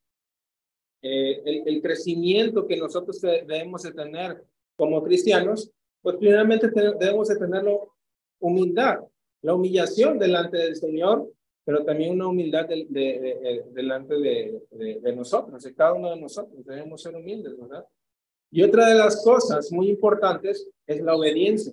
eh, 1.02 1.42
el, 1.44 1.62
el, 1.66 1.82
crecimiento 1.82 2.66
que 2.66 2.76
nosotros 2.76 3.20
debemos 3.20 3.82
de 3.82 3.92
tener 3.92 4.44
como 4.76 5.02
cristianos, 5.02 5.70
pues 6.02 6.16
primeramente 6.16 6.68
debemos 6.68 7.28
de 7.28 7.36
tenerlo 7.36 7.94
humildad, 8.38 9.00
la 9.42 9.54
humillación 9.54 10.18
delante 10.18 10.58
del 10.58 10.76
Señor, 10.76 11.30
pero 11.64 11.84
también 11.84 12.12
una 12.12 12.28
humildad 12.28 12.66
de, 12.66 12.86
de, 12.88 13.64
delante 13.72 14.14
de, 14.18 15.12
nosotros, 15.14 15.62
de 15.62 15.74
cada 15.74 15.92
uno 15.92 16.10
de 16.10 16.20
nosotros. 16.20 16.64
Debemos 16.64 17.02
ser 17.02 17.14
humildes, 17.14 17.58
¿verdad? 17.58 17.86
Y 18.50 18.62
otra 18.62 18.88
de 18.88 18.94
las 18.94 19.22
cosas 19.22 19.70
muy 19.70 19.88
importantes 19.88 20.68
es 20.86 21.00
la 21.00 21.14
obediencia, 21.14 21.72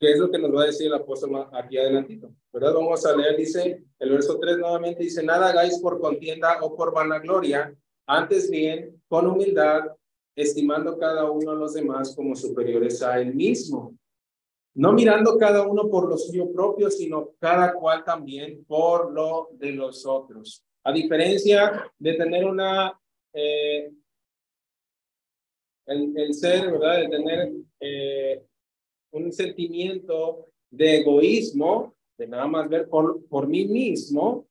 que 0.00 0.12
es 0.12 0.18
lo 0.18 0.30
que 0.30 0.38
nos 0.38 0.54
va 0.54 0.62
a 0.62 0.66
decir 0.66 0.88
el 0.88 0.94
apóstol 0.94 1.46
aquí 1.52 1.78
adelantito. 1.78 2.32
¿verdad? 2.52 2.74
Vamos 2.74 3.06
a 3.06 3.16
leer, 3.16 3.36
dice 3.36 3.84
el 3.98 4.10
verso 4.10 4.38
3 4.38 4.58
nuevamente, 4.58 5.04
dice, 5.04 5.22
nada 5.22 5.50
hagáis 5.50 5.78
por 5.78 6.00
contienda 6.00 6.58
o 6.62 6.74
por 6.74 6.92
vanagloria, 6.92 7.72
antes 8.06 8.50
bien, 8.50 9.00
con 9.06 9.26
humildad, 9.26 9.82
estimando 10.34 10.98
cada 10.98 11.30
uno 11.30 11.52
a 11.52 11.54
los 11.54 11.74
demás 11.74 12.16
como 12.16 12.34
superiores 12.34 13.02
a 13.02 13.20
él 13.20 13.34
mismo 13.34 13.94
no 14.74 14.92
mirando 14.92 15.36
cada 15.36 15.66
uno 15.66 15.88
por 15.88 16.08
lo 16.08 16.16
suyo 16.16 16.50
propio, 16.52 16.90
sino 16.90 17.30
cada 17.38 17.74
cual 17.74 18.04
también 18.04 18.64
por 18.64 19.12
lo 19.12 19.48
de 19.52 19.72
los 19.72 20.06
otros. 20.06 20.64
A 20.84 20.92
diferencia 20.92 21.90
de 21.98 22.14
tener 22.14 22.44
una, 22.44 22.98
eh, 23.32 23.92
el, 25.86 26.34
ser, 26.34 26.72
¿verdad? 26.72 27.00
De 27.00 27.08
tener 27.08 27.52
eh, 27.80 28.42
un 29.12 29.32
sentimiento 29.32 30.48
de 30.70 30.98
egoísmo, 30.98 31.94
de 32.16 32.26
nada 32.26 32.46
más 32.46 32.68
ver 32.68 32.88
por, 32.88 33.24
por 33.26 33.46
mí 33.46 33.66
mismo, 33.66 34.46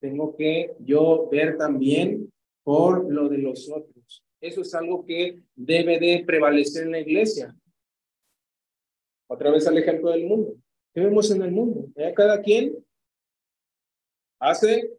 tengo 0.00 0.36
que 0.36 0.74
yo 0.80 1.28
ver 1.30 1.56
también 1.56 2.30
por 2.62 3.10
lo 3.10 3.28
de 3.28 3.38
los 3.38 3.68
otros. 3.68 4.22
Eso 4.40 4.60
es 4.60 4.74
algo 4.74 5.04
que 5.04 5.40
debe 5.54 5.98
de 5.98 6.22
prevalecer 6.26 6.84
en 6.84 6.92
la 6.92 7.00
iglesia. 7.00 7.54
Otra 9.34 9.50
vez 9.50 9.66
al 9.66 9.76
ejemplo 9.76 10.12
del 10.12 10.26
mundo. 10.26 10.54
¿Qué 10.92 11.00
vemos 11.00 11.28
en 11.32 11.42
el 11.42 11.50
mundo? 11.50 11.88
Cada 12.14 12.40
quien 12.40 12.72
hace, 14.38 14.92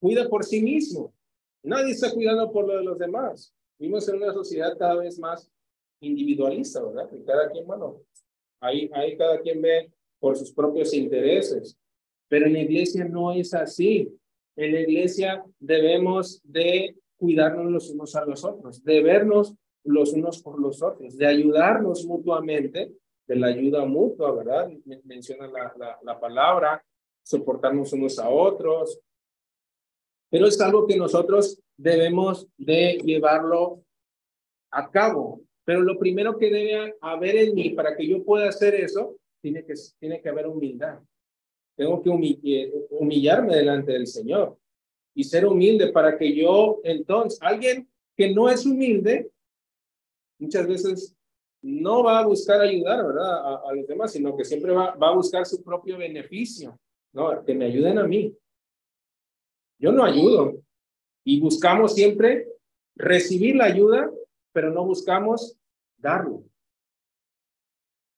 cuida 0.00 0.28
por 0.28 0.44
sí 0.44 0.60
mismo. 0.60 1.14
Nadie 1.62 1.92
está 1.92 2.10
cuidando 2.12 2.50
por 2.50 2.66
lo 2.66 2.76
de 2.76 2.82
los 2.82 2.98
demás. 2.98 3.54
Vivimos 3.78 4.08
en 4.08 4.16
una 4.16 4.32
sociedad 4.32 4.76
cada 4.76 4.96
vez 4.96 5.16
más 5.20 5.48
individualista, 6.00 6.82
¿verdad? 6.82 7.08
Y 7.12 7.22
cada 7.22 7.48
quien, 7.48 7.64
bueno, 7.68 8.02
ahí, 8.60 8.90
ahí 8.92 9.16
cada 9.16 9.40
quien 9.40 9.62
ve 9.62 9.92
por 10.18 10.36
sus 10.36 10.52
propios 10.52 10.92
intereses. 10.92 11.78
Pero 12.26 12.46
en 12.46 12.54
la 12.54 12.62
iglesia 12.62 13.04
no 13.04 13.30
es 13.30 13.54
así. 13.54 14.12
En 14.56 14.72
la 14.72 14.80
iglesia 14.80 15.44
debemos 15.60 16.40
de 16.42 16.96
cuidarnos 17.16 17.70
los 17.70 17.90
unos 17.90 18.16
a 18.16 18.24
los 18.24 18.44
otros, 18.44 18.82
de 18.82 19.02
vernos 19.04 19.54
los 19.84 20.14
unos 20.14 20.42
por 20.42 20.60
los 20.60 20.82
otros, 20.82 21.16
de 21.16 21.26
ayudarnos 21.26 22.04
mutuamente 22.06 22.92
de 23.26 23.36
la 23.36 23.48
ayuda 23.48 23.84
mutua, 23.84 24.32
¿verdad? 24.32 24.70
Menciona 25.04 25.48
la, 25.48 25.98
la, 26.02 26.20
palabra, 26.20 26.84
soportarnos 27.22 27.92
unos 27.92 28.18
a 28.18 28.28
otros. 28.28 29.00
Pero 30.30 30.46
es 30.46 30.60
algo 30.60 30.86
que 30.86 30.96
nosotros 30.96 31.60
debemos 31.76 32.46
de 32.56 32.98
llevarlo 33.04 33.82
a 34.70 34.90
cabo. 34.90 35.42
Pero 35.64 35.80
lo 35.82 35.98
primero 35.98 36.38
que 36.38 36.50
debe 36.50 36.96
haber 37.00 37.36
en 37.36 37.54
mí 37.54 37.70
para 37.70 37.96
que 37.96 38.06
yo 38.06 38.24
pueda 38.24 38.48
hacer 38.48 38.74
eso, 38.74 39.16
tiene 39.40 39.64
que, 39.64 39.74
tiene 39.98 40.20
que 40.20 40.28
haber 40.28 40.46
humildad. 40.46 41.00
Tengo 41.76 42.02
que 42.02 42.10
eh, 42.44 42.72
humillarme 42.90 43.56
delante 43.56 43.92
del 43.92 44.06
Señor 44.06 44.56
y 45.14 45.24
ser 45.24 45.46
humilde 45.46 45.92
para 45.92 46.16
que 46.16 46.34
yo, 46.34 46.80
entonces, 46.84 47.38
alguien 47.42 47.88
que 48.16 48.32
no 48.32 48.48
es 48.48 48.64
humilde, 48.64 49.30
muchas 50.38 50.66
veces 50.66 51.15
no 51.66 52.04
va 52.04 52.20
a 52.20 52.26
buscar 52.26 52.60
ayudar, 52.60 53.04
¿verdad? 53.04 53.56
A, 53.66 53.74
los 53.74 53.88
demás, 53.88 54.12
sino 54.12 54.36
que 54.36 54.44
siempre 54.44 54.72
va, 54.72 54.94
va, 54.94 55.08
a 55.08 55.14
buscar 55.14 55.44
su 55.44 55.64
propio 55.64 55.98
beneficio, 55.98 56.78
¿no? 57.12 57.44
Que 57.44 57.54
me 57.54 57.64
ayuden 57.64 57.98
a 57.98 58.04
mí. 58.04 58.32
Yo 59.78 59.90
no 59.90 60.04
ayudo. 60.04 60.62
Y 61.24 61.40
buscamos 61.40 61.94
siempre 61.94 62.46
recibir 62.94 63.56
la 63.56 63.64
ayuda, 63.64 64.08
pero 64.52 64.70
no 64.70 64.84
buscamos 64.84 65.58
darlo. 65.96 66.44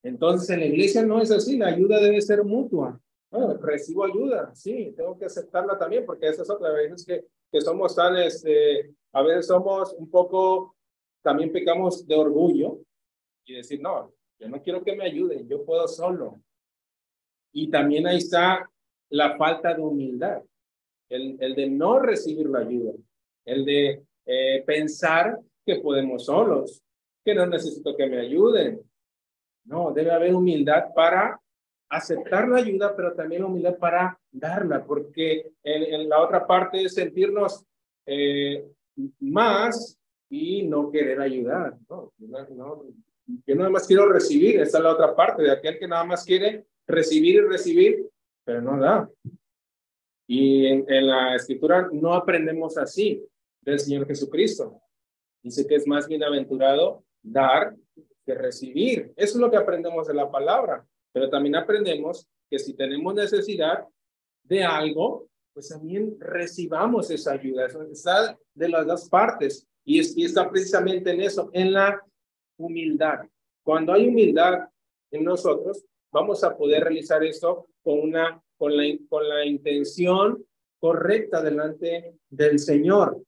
Entonces, 0.03 0.47
en 0.51 0.59
la 0.59 0.67
iglesia 0.67 1.03
no 1.03 1.19
es 1.19 1.31
así, 1.31 1.57
la 1.57 1.69
ayuda 1.69 1.99
debe 1.99 2.21
ser 2.21 2.43
mutua. 2.43 3.01
recibo 3.61 4.05
ayuda, 4.05 4.53
sí, 4.53 4.93
tengo 4.95 5.17
que 5.17 5.25
aceptarla 5.25 5.75
también, 5.75 6.05
porque 6.05 6.27
esa 6.27 6.43
es 6.43 6.49
otra, 6.51 6.71
vez 6.71 7.03
que, 7.03 7.25
que 7.51 7.61
somos 7.61 7.95
tan, 7.95 8.15
este, 8.17 8.93
a 9.11 9.23
veces 9.23 9.47
somos 9.47 9.93
un 9.93 10.09
poco, 10.09 10.75
también 11.23 11.51
pecamos 11.51 12.05
de 12.05 12.15
orgullo, 12.15 12.79
y 13.49 13.55
decir, 13.55 13.81
no, 13.81 14.13
yo 14.39 14.47
no 14.47 14.61
quiero 14.61 14.83
que 14.83 14.95
me 14.95 15.05
ayuden, 15.05 15.47
yo 15.47 15.65
puedo 15.65 15.87
solo. 15.87 16.39
Y 17.51 17.69
también 17.69 18.05
ahí 18.05 18.17
está 18.17 18.69
la 19.09 19.37
falta 19.37 19.73
de 19.73 19.81
humildad, 19.81 20.43
el, 21.09 21.35
el 21.39 21.55
de 21.55 21.67
no 21.69 21.99
recibir 21.99 22.47
la 22.47 22.59
ayuda, 22.59 22.93
el 23.45 23.65
de 23.65 24.03
eh, 24.25 24.63
pensar 24.65 25.39
que 25.65 25.77
podemos 25.77 26.25
solos, 26.25 26.83
que 27.25 27.33
no 27.33 27.47
necesito 27.47 27.95
que 27.97 28.05
me 28.05 28.19
ayuden. 28.19 28.81
No, 29.65 29.91
debe 29.91 30.11
haber 30.11 30.35
humildad 30.35 30.93
para 30.93 31.39
aceptar 31.89 32.47
la 32.47 32.57
ayuda, 32.57 32.95
pero 32.95 33.13
también 33.13 33.43
humildad 33.43 33.77
para 33.77 34.19
darla, 34.31 34.85
porque 34.85 35.51
en, 35.63 36.07
la 36.07 36.21
otra 36.21 36.45
parte 36.45 36.83
es 36.83 36.93
sentirnos 36.93 37.65
eh, 38.05 38.63
más 39.19 39.97
y 40.29 40.61
no 40.63 40.91
querer 40.91 41.19
ayudar. 41.19 41.75
No, 41.89 42.13
no, 42.19 42.85
yo 43.45 43.55
nada 43.55 43.69
más 43.69 43.85
quiero 43.85 44.11
recibir, 44.11 44.59
esa 44.59 44.77
es 44.77 44.83
la 44.83 44.91
otra 44.91 45.15
parte 45.15 45.43
de 45.43 45.51
aquel 45.51 45.77
que 45.77 45.87
nada 45.87 46.03
más 46.03 46.23
quiere 46.25 46.65
recibir 46.87 47.35
y 47.35 47.41
recibir, 47.41 48.09
pero 48.43 48.61
no 48.61 48.79
da. 48.79 49.09
Y 50.27 50.65
en, 50.65 50.85
la 51.07 51.35
escritura 51.35 51.89
no 51.91 52.13
aprendemos 52.13 52.77
así 52.77 53.23
del 53.61 53.79
Señor 53.79 54.07
Jesucristo. 54.07 54.81
Dice 55.41 55.65
que 55.65 55.75
es 55.75 55.87
más 55.87 56.07
bienaventurado 56.07 57.03
dar 57.21 57.75
que 58.25 58.35
recibir. 58.35 59.11
Eso 59.15 59.37
es 59.37 59.41
lo 59.41 59.49
que 59.49 59.57
aprendemos 59.57 60.07
de 60.07 60.13
la 60.13 60.29
palabra. 60.29 60.85
Pero 61.11 61.29
también 61.29 61.55
aprendemos 61.55 62.27
que 62.49 62.59
si 62.59 62.73
tenemos 62.75 63.15
necesidad 63.15 63.85
de 64.43 64.63
algo, 64.63 65.27
pues 65.53 65.69
también 65.69 66.15
recibamos 66.19 67.09
esa 67.09 67.33
ayuda. 67.33 67.65
Eso 67.65 67.81
está 67.83 68.37
de 68.53 68.69
las 68.69 68.85
dos 68.85 69.09
partes. 69.09 69.67
Y, 69.83 69.99
y 70.21 70.25
está 70.25 70.49
precisamente 70.49 71.11
en 71.11 71.21
eso, 71.21 71.49
en 71.53 71.73
la 71.73 71.99
humildad. 72.59 73.21
Cuando 73.63 73.93
hay 73.93 74.07
humildad 74.07 74.67
en 75.11 75.23
nosotros, 75.23 75.83
vamos 76.11 76.43
a 76.43 76.55
poder 76.55 76.83
realizar 76.83 77.23
esto 77.23 77.67
con, 77.81 77.99
una, 77.99 78.41
con, 78.57 78.75
la, 78.75 78.83
con 79.07 79.27
la 79.27 79.45
intención 79.45 80.45
correcta 80.79 81.41
delante 81.41 82.15
del 82.29 82.59
Señor. 82.59 83.21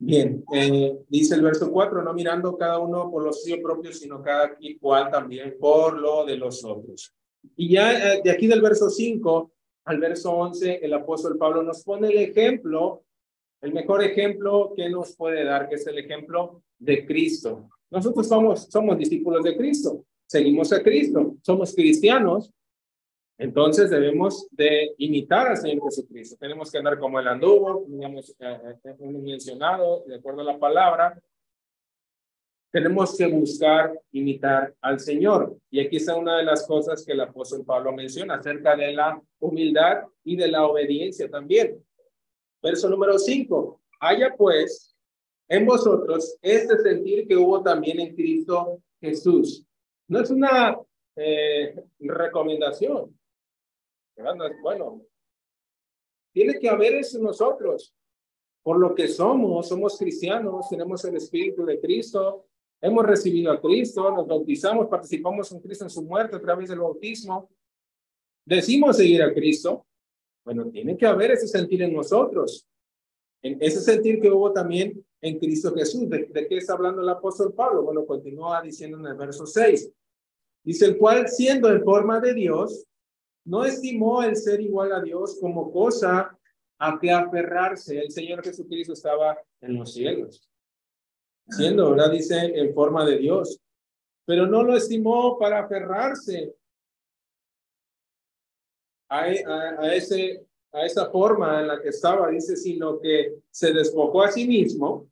Bien, 0.00 0.44
eh, 0.54 0.96
dice 1.08 1.34
el 1.34 1.42
verso 1.42 1.72
4, 1.72 2.02
no 2.02 2.14
mirando 2.14 2.56
cada 2.56 2.78
uno 2.78 3.10
por 3.10 3.24
lo 3.24 3.32
suyo 3.32 3.60
propio, 3.60 3.92
sino 3.92 4.22
cada 4.22 4.56
cual 4.80 5.10
también 5.10 5.56
por 5.58 5.98
lo 5.98 6.24
de 6.24 6.36
los 6.36 6.64
otros. 6.64 7.12
Y 7.56 7.72
ya 7.72 8.14
eh, 8.14 8.20
de 8.22 8.30
aquí 8.30 8.46
del 8.46 8.62
verso 8.62 8.90
5 8.90 9.52
al 9.86 9.98
verso 9.98 10.32
11, 10.32 10.80
el 10.82 10.94
apóstol 10.94 11.36
Pablo 11.36 11.62
nos 11.62 11.82
pone 11.82 12.08
el 12.08 12.18
ejemplo, 12.18 13.02
el 13.60 13.72
mejor 13.72 14.04
ejemplo 14.04 14.72
que 14.76 14.88
nos 14.88 15.16
puede 15.16 15.44
dar, 15.44 15.68
que 15.68 15.74
es 15.74 15.86
el 15.86 15.98
ejemplo 15.98 16.62
de 16.78 17.06
Cristo. 17.06 17.68
Nosotros 17.90 18.28
somos, 18.28 18.64
somos 18.64 18.98
discípulos 18.98 19.42
de 19.42 19.56
Cristo, 19.56 20.04
seguimos 20.26 20.72
a 20.72 20.82
Cristo, 20.82 21.36
somos 21.42 21.74
cristianos, 21.74 22.52
entonces 23.38 23.88
debemos 23.88 24.48
de 24.50 24.94
imitar 24.98 25.46
al 25.46 25.56
Señor 25.56 25.84
Jesucristo. 25.84 26.36
Tenemos 26.40 26.72
que 26.72 26.78
andar 26.78 26.98
como 26.98 27.20
el 27.20 27.28
anduvo, 27.28 27.84
como 27.84 28.18
eh, 28.18 28.76
eh, 28.84 28.94
mencionado, 28.98 30.02
de 30.06 30.16
acuerdo 30.16 30.40
a 30.40 30.44
la 30.44 30.58
palabra. 30.58 31.22
Tenemos 32.72 33.16
que 33.16 33.28
buscar 33.28 33.98
imitar 34.10 34.74
al 34.80 34.98
Señor. 34.98 35.56
Y 35.70 35.78
aquí 35.78 35.96
está 35.96 36.16
una 36.16 36.36
de 36.36 36.44
las 36.44 36.66
cosas 36.66 37.04
que 37.04 37.12
el 37.12 37.20
apóstol 37.20 37.64
Pablo 37.64 37.92
menciona 37.92 38.34
acerca 38.34 38.76
de 38.76 38.92
la 38.92 39.22
humildad 39.38 40.02
y 40.24 40.36
de 40.36 40.48
la 40.48 40.66
obediencia 40.66 41.30
también. 41.30 41.82
Verso 42.60 42.90
número 42.90 43.18
5. 43.18 43.80
Haya 44.00 44.34
pues 44.36 44.87
en 45.48 45.66
vosotros 45.66 46.36
este 46.42 46.78
sentir 46.82 47.26
que 47.26 47.36
hubo 47.36 47.62
también 47.62 48.00
en 48.00 48.14
Cristo 48.14 48.82
Jesús. 49.00 49.64
No 50.06 50.20
es 50.20 50.30
una 50.30 50.78
eh, 51.16 51.74
recomendación, 51.98 53.18
bueno. 54.62 55.02
Tiene 56.32 56.58
que 56.58 56.68
haber 56.68 56.94
eso 56.94 57.18
en 57.18 57.24
nosotros. 57.24 57.94
Por 58.62 58.78
lo 58.78 58.94
que 58.94 59.08
somos, 59.08 59.68
somos 59.68 59.96
cristianos, 59.96 60.68
tenemos 60.68 61.04
el 61.04 61.16
Espíritu 61.16 61.64
de 61.64 61.80
Cristo, 61.80 62.46
hemos 62.80 63.06
recibido 63.06 63.50
a 63.50 63.60
Cristo, 63.60 64.10
nos 64.10 64.26
bautizamos, 64.26 64.88
participamos 64.88 65.50
en 65.52 65.60
Cristo 65.60 65.84
en 65.84 65.90
su 65.90 66.02
muerte 66.02 66.36
a 66.36 66.40
través 66.40 66.68
del 66.68 66.80
bautismo. 66.80 67.50
Decimos 68.44 68.96
seguir 68.96 69.22
a 69.22 69.32
Cristo. 69.32 69.86
Bueno, 70.44 70.68
tiene 70.70 70.96
que 70.96 71.06
haber 71.06 71.32
ese 71.32 71.46
sentir 71.46 71.82
en 71.82 71.94
nosotros. 71.94 72.66
En 73.42 73.56
ese 73.62 73.80
sentir 73.80 74.20
que 74.20 74.30
hubo 74.30 74.52
también 74.52 75.04
en 75.20 75.38
Cristo 75.38 75.74
Jesús. 75.74 76.08
¿De, 76.08 76.46
qué 76.48 76.56
está 76.56 76.74
hablando 76.74 77.02
el 77.02 77.08
apóstol 77.08 77.52
Pablo? 77.52 77.82
Bueno, 77.82 78.06
continúa 78.06 78.62
diciendo 78.62 78.98
en 78.98 79.06
el 79.06 79.14
verso 79.14 79.46
6. 79.46 79.90
Dice, 80.64 80.86
el 80.86 80.98
cual 80.98 81.28
siendo 81.28 81.70
en 81.70 81.82
forma 81.82 82.20
de 82.20 82.34
Dios, 82.34 82.84
no 83.44 83.64
estimó 83.64 84.22
el 84.22 84.36
ser 84.36 84.60
igual 84.60 84.92
a 84.92 85.00
Dios 85.00 85.38
como 85.40 85.72
cosa 85.72 86.36
a 86.78 86.98
que 87.00 87.10
aferrarse. 87.10 87.98
El 87.98 88.10
Señor 88.10 88.42
Jesucristo 88.44 88.92
estaba 88.92 89.38
en 89.60 89.76
los 89.76 89.92
cielos, 89.92 90.48
siendo, 91.48 91.90
¿verdad? 91.90 92.10
Dice, 92.10 92.36
en 92.38 92.74
forma 92.74 93.04
de 93.04 93.18
Dios, 93.18 93.58
pero 94.26 94.46
no 94.46 94.62
lo 94.62 94.76
estimó 94.76 95.38
para 95.38 95.60
aferrarse 95.60 96.54
a, 99.08 99.22
a, 99.22 99.94
ese, 99.94 100.46
a 100.72 100.84
esa 100.84 101.10
forma 101.10 101.60
en 101.60 101.68
la 101.68 101.80
que 101.80 101.88
estaba, 101.88 102.30
dice, 102.30 102.56
sino 102.56 103.00
que 103.00 103.40
se 103.50 103.72
despojó 103.72 104.22
a 104.22 104.30
sí 104.30 104.46
mismo, 104.46 105.08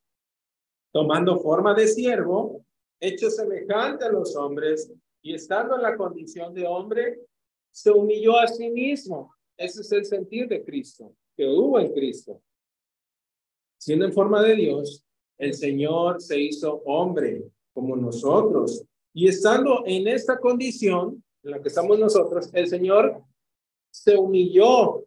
tomando 0.92 1.38
forma 1.40 1.75
de 1.75 1.88
siervo, 1.88 2.64
hecho 3.01 3.31
semejante 3.31 4.05
a 4.05 4.11
los 4.11 4.37
hombres, 4.37 4.92
y 5.23 5.35
estando 5.35 5.77
en 5.77 5.83
la 5.83 5.97
condición 5.97 6.55
de 6.55 6.66
hombre, 6.66 7.21
se 7.71 7.90
humilló 7.90 8.38
a 8.38 8.47
sí 8.47 8.71
mismo. 8.71 9.35
Ese 9.57 9.81
es 9.81 9.92
el 9.92 10.05
sentir 10.05 10.49
de 10.49 10.64
Cristo, 10.64 11.14
que 11.37 11.47
hubo 11.47 11.81
en 11.81 11.92
Cristo. 11.92 12.40
Siendo 13.79 14.05
en 14.05 14.12
forma 14.12 14.42
de 14.42 14.55
Dios, 14.55 15.05
el 15.38 15.55
Señor 15.55 16.21
se 16.21 16.38
hizo 16.40 16.83
hombre 16.85 17.45
como 17.75 17.97
nosotros. 17.97 18.85
Y 19.12 19.29
estando 19.29 19.83
en 19.87 20.09
esta 20.09 20.38
condición 20.38 21.23
en 21.42 21.51
la 21.51 21.61
que 21.61 21.69
estamos 21.69 21.99
nosotros, 21.99 22.51
el 22.53 22.69
Señor 22.69 23.23
se 23.90 24.16
humilló 24.16 25.07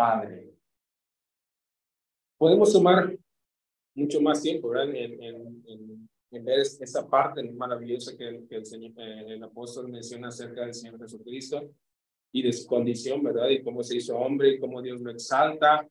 Padre. 0.00 0.54
Podemos 2.38 2.72
tomar 2.72 3.14
mucho 3.94 4.18
más 4.22 4.40
tiempo 4.40 4.70
¿verdad? 4.70 4.94
En, 4.94 5.22
en, 5.22 6.08
en, 6.30 6.44
ver 6.44 6.60
esa 6.60 7.06
parte 7.06 7.42
maravillosa 7.42 8.16
que, 8.16 8.46
el, 8.48 8.64
Señor, 8.64 8.92
eh, 8.96 9.34
el 9.34 9.42
apóstol 9.42 9.88
menciona 9.88 10.28
acerca 10.28 10.62
del 10.62 10.72
Señor 10.72 10.98
Jesucristo 10.98 11.70
y 12.32 12.40
de 12.40 12.50
su 12.50 12.66
condición, 12.66 13.22
¿verdad? 13.22 13.50
Y 13.50 13.62
cómo 13.62 13.82
se 13.82 13.96
hizo 13.96 14.16
hombre 14.16 14.52
y 14.52 14.58
cómo 14.58 14.80
Dios 14.80 15.02
lo 15.02 15.10
exalta 15.10 15.86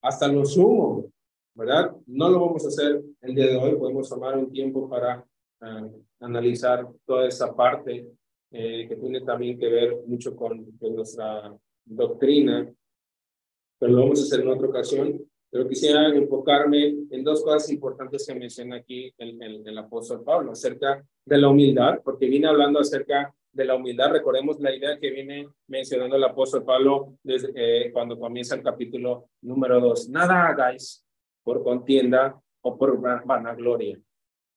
hasta 0.00 0.28
lo 0.28 0.44
sumo, 0.44 1.10
¿verdad? 1.54 1.96
No 2.06 2.28
lo 2.28 2.46
vamos 2.46 2.64
a 2.64 2.68
hacer 2.68 3.02
el 3.22 3.34
día 3.34 3.46
de 3.46 3.56
hoy, 3.56 3.74
podemos 3.74 4.08
tomar 4.08 4.38
un 4.38 4.52
tiempo 4.52 4.88
para 4.88 5.26
ah, 5.62 5.88
analizar 6.20 6.86
toda 7.04 7.26
esa 7.26 7.52
parte 7.56 8.06
eh, 8.52 8.86
que 8.86 8.94
tiene 8.94 9.20
también 9.22 9.58
que 9.58 9.68
ver 9.68 9.96
mucho 10.06 10.36
con, 10.36 10.64
nuestra 10.80 11.52
doctrina, 11.84 12.72
pero 13.78 13.92
lo 13.92 14.00
vamos 14.00 14.20
a 14.20 14.22
hacer 14.22 14.40
en 14.40 14.48
otra 14.48 14.68
ocasión. 14.68 15.20
Pero 15.50 15.68
quisiera 15.68 16.08
enfocarme 16.08 16.94
en 17.10 17.22
dos 17.22 17.44
cosas 17.44 17.70
importantes 17.70 18.26
que 18.26 18.34
menciona 18.34 18.76
aquí 18.76 19.12
el, 19.18 19.38
el, 19.66 19.78
apóstol 19.78 20.24
Pablo, 20.24 20.52
acerca 20.52 21.04
de 21.26 21.38
la 21.38 21.50
humildad, 21.50 22.00
porque 22.02 22.26
viene 22.26 22.46
hablando 22.46 22.80
acerca 22.80 23.34
de 23.52 23.64
la 23.66 23.74
humildad. 23.74 24.12
Recordemos 24.12 24.58
la 24.60 24.74
idea 24.74 24.98
que 24.98 25.10
viene 25.10 25.48
mencionando 25.66 26.16
el 26.16 26.24
apóstol 26.24 26.64
Pablo 26.64 27.18
desde 27.22 27.52
eh, 27.54 27.92
cuando 27.92 28.18
comienza 28.18 28.54
el 28.54 28.62
capítulo 28.62 29.28
número 29.42 29.78
dos. 29.78 30.08
Nada 30.08 30.48
hagáis 30.48 31.04
por 31.44 31.62
contienda 31.62 32.40
o 32.62 32.78
por 32.78 32.98
vanagloria. 33.00 34.00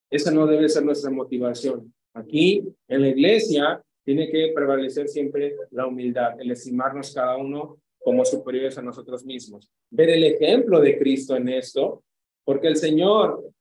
Esa 0.10 0.32
no 0.32 0.48
debe 0.48 0.70
ser 0.70 0.86
nuestra 0.86 1.12
motivación. 1.12 1.94
Aquí 2.14 2.64
en 2.88 3.02
la 3.02 3.10
iglesia 3.10 3.84
tiene 4.06 4.30
que 4.30 4.54
prevalecer 4.56 5.10
siempre 5.10 5.56
la 5.72 5.88
humildad, 5.88 6.40
el 6.40 6.52
estimarnos 6.52 7.14
cada 7.14 7.36
uno 7.36 7.82
como 7.98 8.24
superiores 8.24 8.78
a 8.78 8.82
nosotros 8.82 9.26
mismos. 9.26 9.70
Ver 9.90 10.12
el 10.12 10.24
ejemplo 10.24 10.80
de 10.80 10.98
Cristo 10.98 11.36
en 11.36 11.50
esto, 11.50 12.04
porque 12.46 12.68
el 12.68 12.78
Señor, 12.78 13.52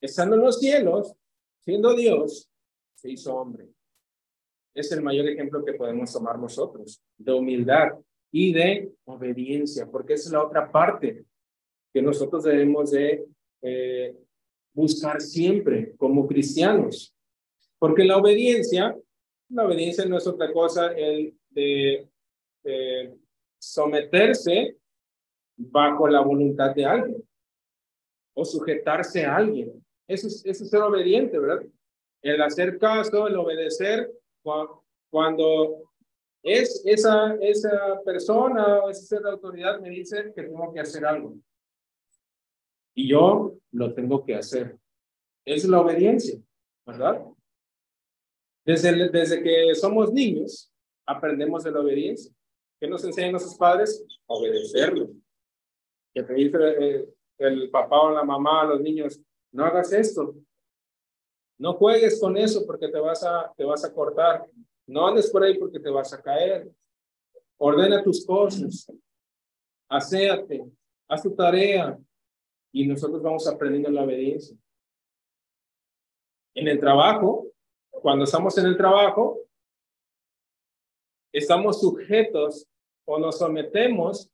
estando 0.00 0.36
en 0.36 0.42
los 0.42 0.60
cielos, 0.60 1.14
siendo 1.64 1.94
Dios, 1.94 2.48
se 2.94 3.10
hizo 3.10 3.34
hombre 3.34 3.68
es 4.80 4.92
el 4.92 5.02
mayor 5.02 5.26
ejemplo 5.28 5.64
que 5.64 5.74
podemos 5.74 6.12
tomar 6.12 6.38
nosotros, 6.38 7.02
de 7.16 7.32
humildad 7.32 7.88
y 8.30 8.52
de 8.52 8.92
obediencia, 9.04 9.86
porque 9.86 10.14
es 10.14 10.30
la 10.30 10.44
otra 10.44 10.70
parte 10.70 11.24
que 11.92 12.02
nosotros 12.02 12.44
debemos 12.44 12.90
de 12.90 13.24
eh, 13.62 14.16
buscar 14.72 15.20
siempre 15.20 15.94
como 15.96 16.26
cristianos. 16.26 17.14
Porque 17.78 18.04
la 18.04 18.18
obediencia, 18.18 18.96
la 19.50 19.64
obediencia 19.64 20.04
no 20.04 20.18
es 20.18 20.26
otra 20.26 20.52
cosa 20.52 20.92
el 20.92 21.36
de, 21.50 22.08
someterse 23.58 24.76
bajo 25.56 26.06
la 26.06 26.20
voluntad 26.20 26.74
de 26.74 26.84
alguien 26.84 27.28
o 28.34 28.44
sujetarse 28.44 29.24
a 29.24 29.36
alguien. 29.36 29.84
Eso 30.06 30.28
es, 30.28 30.44
eso 30.44 30.64
es 30.64 30.70
ser 30.70 30.82
obediente, 30.82 31.38
¿verdad? 31.38 31.66
El 32.22 32.42
hacer 32.42 32.78
caso, 32.78 33.26
el 33.26 33.36
obedecer 33.36 34.12
cuando 35.10 35.90
es 36.42 36.82
esa, 36.84 37.34
esa 37.40 38.00
persona 38.04 38.80
o 38.80 38.90
esa 38.90 39.18
autoridad 39.28 39.80
me 39.80 39.90
dice 39.90 40.32
que 40.34 40.42
tengo 40.42 40.72
que 40.72 40.80
hacer 40.80 41.04
algo. 41.04 41.36
Y 42.94 43.08
yo 43.08 43.56
lo 43.72 43.94
tengo 43.94 44.24
que 44.24 44.34
hacer. 44.34 44.78
Es 45.44 45.64
la 45.64 45.80
obediencia, 45.80 46.38
¿verdad? 46.86 47.24
Desde, 48.68 49.08
desde 49.08 49.42
que 49.42 49.74
somos 49.74 50.12
niños, 50.12 50.70
aprendemos 51.06 51.64
de 51.64 51.70
la 51.70 51.80
obediencia. 51.80 52.30
¿Qué 52.78 52.86
nos 52.86 53.02
enseñan 53.02 53.30
nuestros 53.30 53.56
padres? 53.56 54.04
Obedecerlo. 54.26 55.08
Que 56.12 56.22
te 56.22 56.34
dice 56.34 56.58
eh, 56.78 57.08
el 57.38 57.70
papá 57.70 57.98
o 58.02 58.10
la 58.10 58.24
mamá 58.24 58.60
a 58.60 58.66
los 58.66 58.82
niños, 58.82 59.18
no 59.52 59.64
hagas 59.64 59.90
esto, 59.94 60.34
no 61.56 61.72
juegues 61.72 62.20
con 62.20 62.36
eso 62.36 62.66
porque 62.66 62.88
te 62.88 63.00
vas 63.00 63.24
a, 63.24 63.50
te 63.56 63.64
vas 63.64 63.86
a 63.86 63.94
cortar. 63.94 64.44
No 64.86 65.06
andes 65.06 65.30
por 65.30 65.42
ahí 65.44 65.58
porque 65.58 65.80
te 65.80 65.88
vas 65.88 66.12
a 66.12 66.20
caer. 66.20 66.70
Ordena 67.56 68.02
tus 68.02 68.26
cosas. 68.26 68.86
Aséate. 69.88 70.62
Haz 71.08 71.22
tu 71.22 71.34
tarea. 71.34 71.98
Y 72.72 72.86
nosotros 72.86 73.22
vamos 73.22 73.48
aprendiendo 73.48 73.90
la 73.90 74.04
obediencia. 74.04 74.54
En 76.54 76.68
el 76.68 76.78
trabajo, 76.78 77.47
cuando 78.00 78.24
estamos 78.24 78.56
en 78.58 78.66
el 78.66 78.76
trabajo, 78.76 79.40
estamos 81.32 81.80
sujetos 81.80 82.66
o 83.06 83.18
nos 83.18 83.38
sometemos 83.38 84.30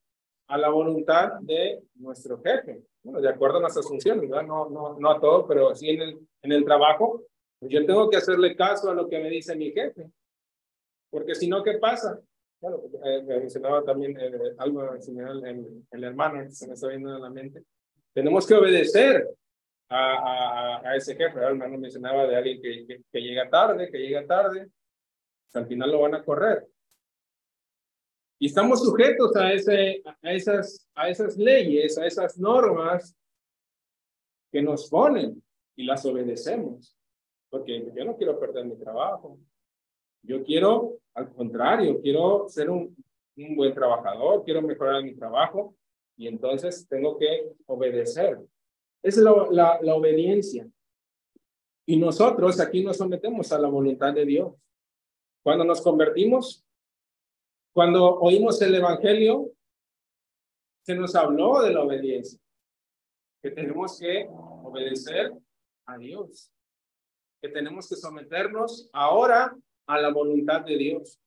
a 0.49 0.59
la 0.59 0.69
voluntad 0.69 1.33
de 1.41 1.83
nuestro 1.95 2.41
jefe 2.43 2.83
bueno, 3.05 3.21
de 3.21 3.29
acuerdo 3.29 3.59
a 3.59 3.61
nuestras 3.61 3.87
funciones, 3.87 4.29
¿verdad? 4.29 4.47
No, 4.47 4.69
no, 4.71 4.99
no 4.99 5.11
a 5.11 5.21
todo, 5.21 5.47
pero 5.47 5.75
sí 5.75 5.91
en 5.91 6.01
el, 6.01 6.19
en 6.43 6.53
el 6.53 6.65
trabajo, 6.65 7.23
pues 7.61 7.71
yo 7.71 7.85
tengo 7.85 8.09
que 8.09 8.17
hacerle 8.17 8.57
caso 8.57 8.91
a 8.91 8.95
lo 8.95 9.09
que 9.09 9.21
me 9.21 9.29
dice 9.29 9.55
mi 9.55 9.71
jefe, 9.71 10.11
porque 11.11 11.35
si 11.35 11.47
no, 11.47 11.63
¿qué 11.63 11.75
pasa? 11.75 12.19
Bueno, 12.61 12.81
eh, 13.05 13.23
me 13.23 13.41
mencionaba 13.41 13.85
también 13.85 14.19
eh, 14.19 14.55
algo 14.57 14.99
similar 15.03 15.37
el, 15.47 15.85
el 15.91 16.05
hermano, 16.05 16.51
se 16.51 16.67
me 16.67 16.75
está 16.75 16.89
viendo 16.89 17.15
en 17.15 17.21
la 17.21 17.31
mente. 17.31 17.63
Tenemos 18.15 18.47
que 18.47 18.55
obedecer 18.55 19.29
a, 19.89 20.81
a, 20.81 20.89
a 20.89 20.97
ese 20.97 21.15
jefe. 21.15 21.39
El 21.39 21.45
hermano 21.45 21.79
mencionaba 21.79 22.27
de 22.27 22.37
alguien 22.37 22.61
que, 22.61 22.87
que, 22.87 23.03
que 23.11 23.21
llega 23.21 23.49
tarde, 23.49 23.91
que 23.91 23.99
llega 23.99 24.27
tarde, 24.27 24.71
al 25.53 25.67
final 25.67 25.91
lo 25.93 26.01
van 26.01 26.15
a 26.15 26.25
correr. 26.25 26.67
Y 28.39 28.47
estamos 28.47 28.83
sujetos 28.83 29.35
a, 29.37 29.53
ese, 29.53 30.03
a, 30.05 30.33
esas, 30.33 30.89
a 30.95 31.09
esas 31.09 31.37
leyes, 31.37 31.97
a 31.97 32.07
esas 32.07 32.37
normas 32.37 33.17
que 34.51 34.61
nos 34.61 34.91
ponen 34.91 35.43
y 35.77 35.85
las 35.85 36.05
obedecemos. 36.05 36.97
Porque 37.49 37.91
yo 37.95 38.05
no 38.05 38.17
quiero 38.17 38.39
perder 38.39 38.65
mi 38.67 38.77
trabajo. 38.77 39.39
Yo 40.23 40.43
quiero, 40.43 40.99
al 41.15 41.33
contrario, 41.33 42.01
quiero 42.01 42.49
ser 42.49 42.69
un, 42.71 42.97
un 43.37 43.57
buen 43.57 43.73
trabajador, 43.73 44.45
quiero 44.45 44.63
mejorar 44.63 45.03
mi 45.03 45.15
trabajo 45.15 45.77
y 46.17 46.27
entonces 46.27 46.87
tengo 46.89 47.17
que 47.17 47.53
obedecer. 47.67 48.39
Es 49.05 49.19
la, 49.19 49.33
la, 49.51 49.79
la 49.83 49.95
obediencia. 49.95 50.69
Y 51.87 51.99
nosotros 51.99 52.59
aquí 52.59 52.83
nos 52.83 52.97
sometemos 52.97 53.53
a 53.53 53.59
la 53.59 53.69
voluntad 53.69 54.15
de 54.15 54.25
Dios. 54.25 54.55
Cuando 55.43 55.63
nos 55.65 55.83
convertimos, 55.83 56.65
cuando 57.75 58.19
oímos 58.19 58.63
el 58.63 58.75
Evangelio, 58.75 59.53
se 60.87 60.95
nos 60.95 61.15
habló 61.15 61.61
de 61.61 61.75
la 61.75 61.83
obediencia. 61.83 62.41
que 63.43 63.51
tenemos 63.51 63.99
que 63.99 64.27
obedecer 64.31 65.31
a 65.87 65.99
Dios, 65.99 66.51
que 67.43 67.51
tenemos 67.51 67.87
que 67.87 67.97
someternos 67.97 68.89
ahora 68.91 69.55
a 69.87 70.01
la 70.01 70.11
voluntad 70.11 70.63
de 70.63 70.79
Dios. 70.79 71.21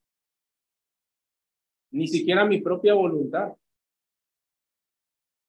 Ni 1.91 2.07
siquiera 2.07 2.41
a 2.41 2.45
mi 2.45 2.59
propia 2.59 2.95
voluntad. 2.95 3.53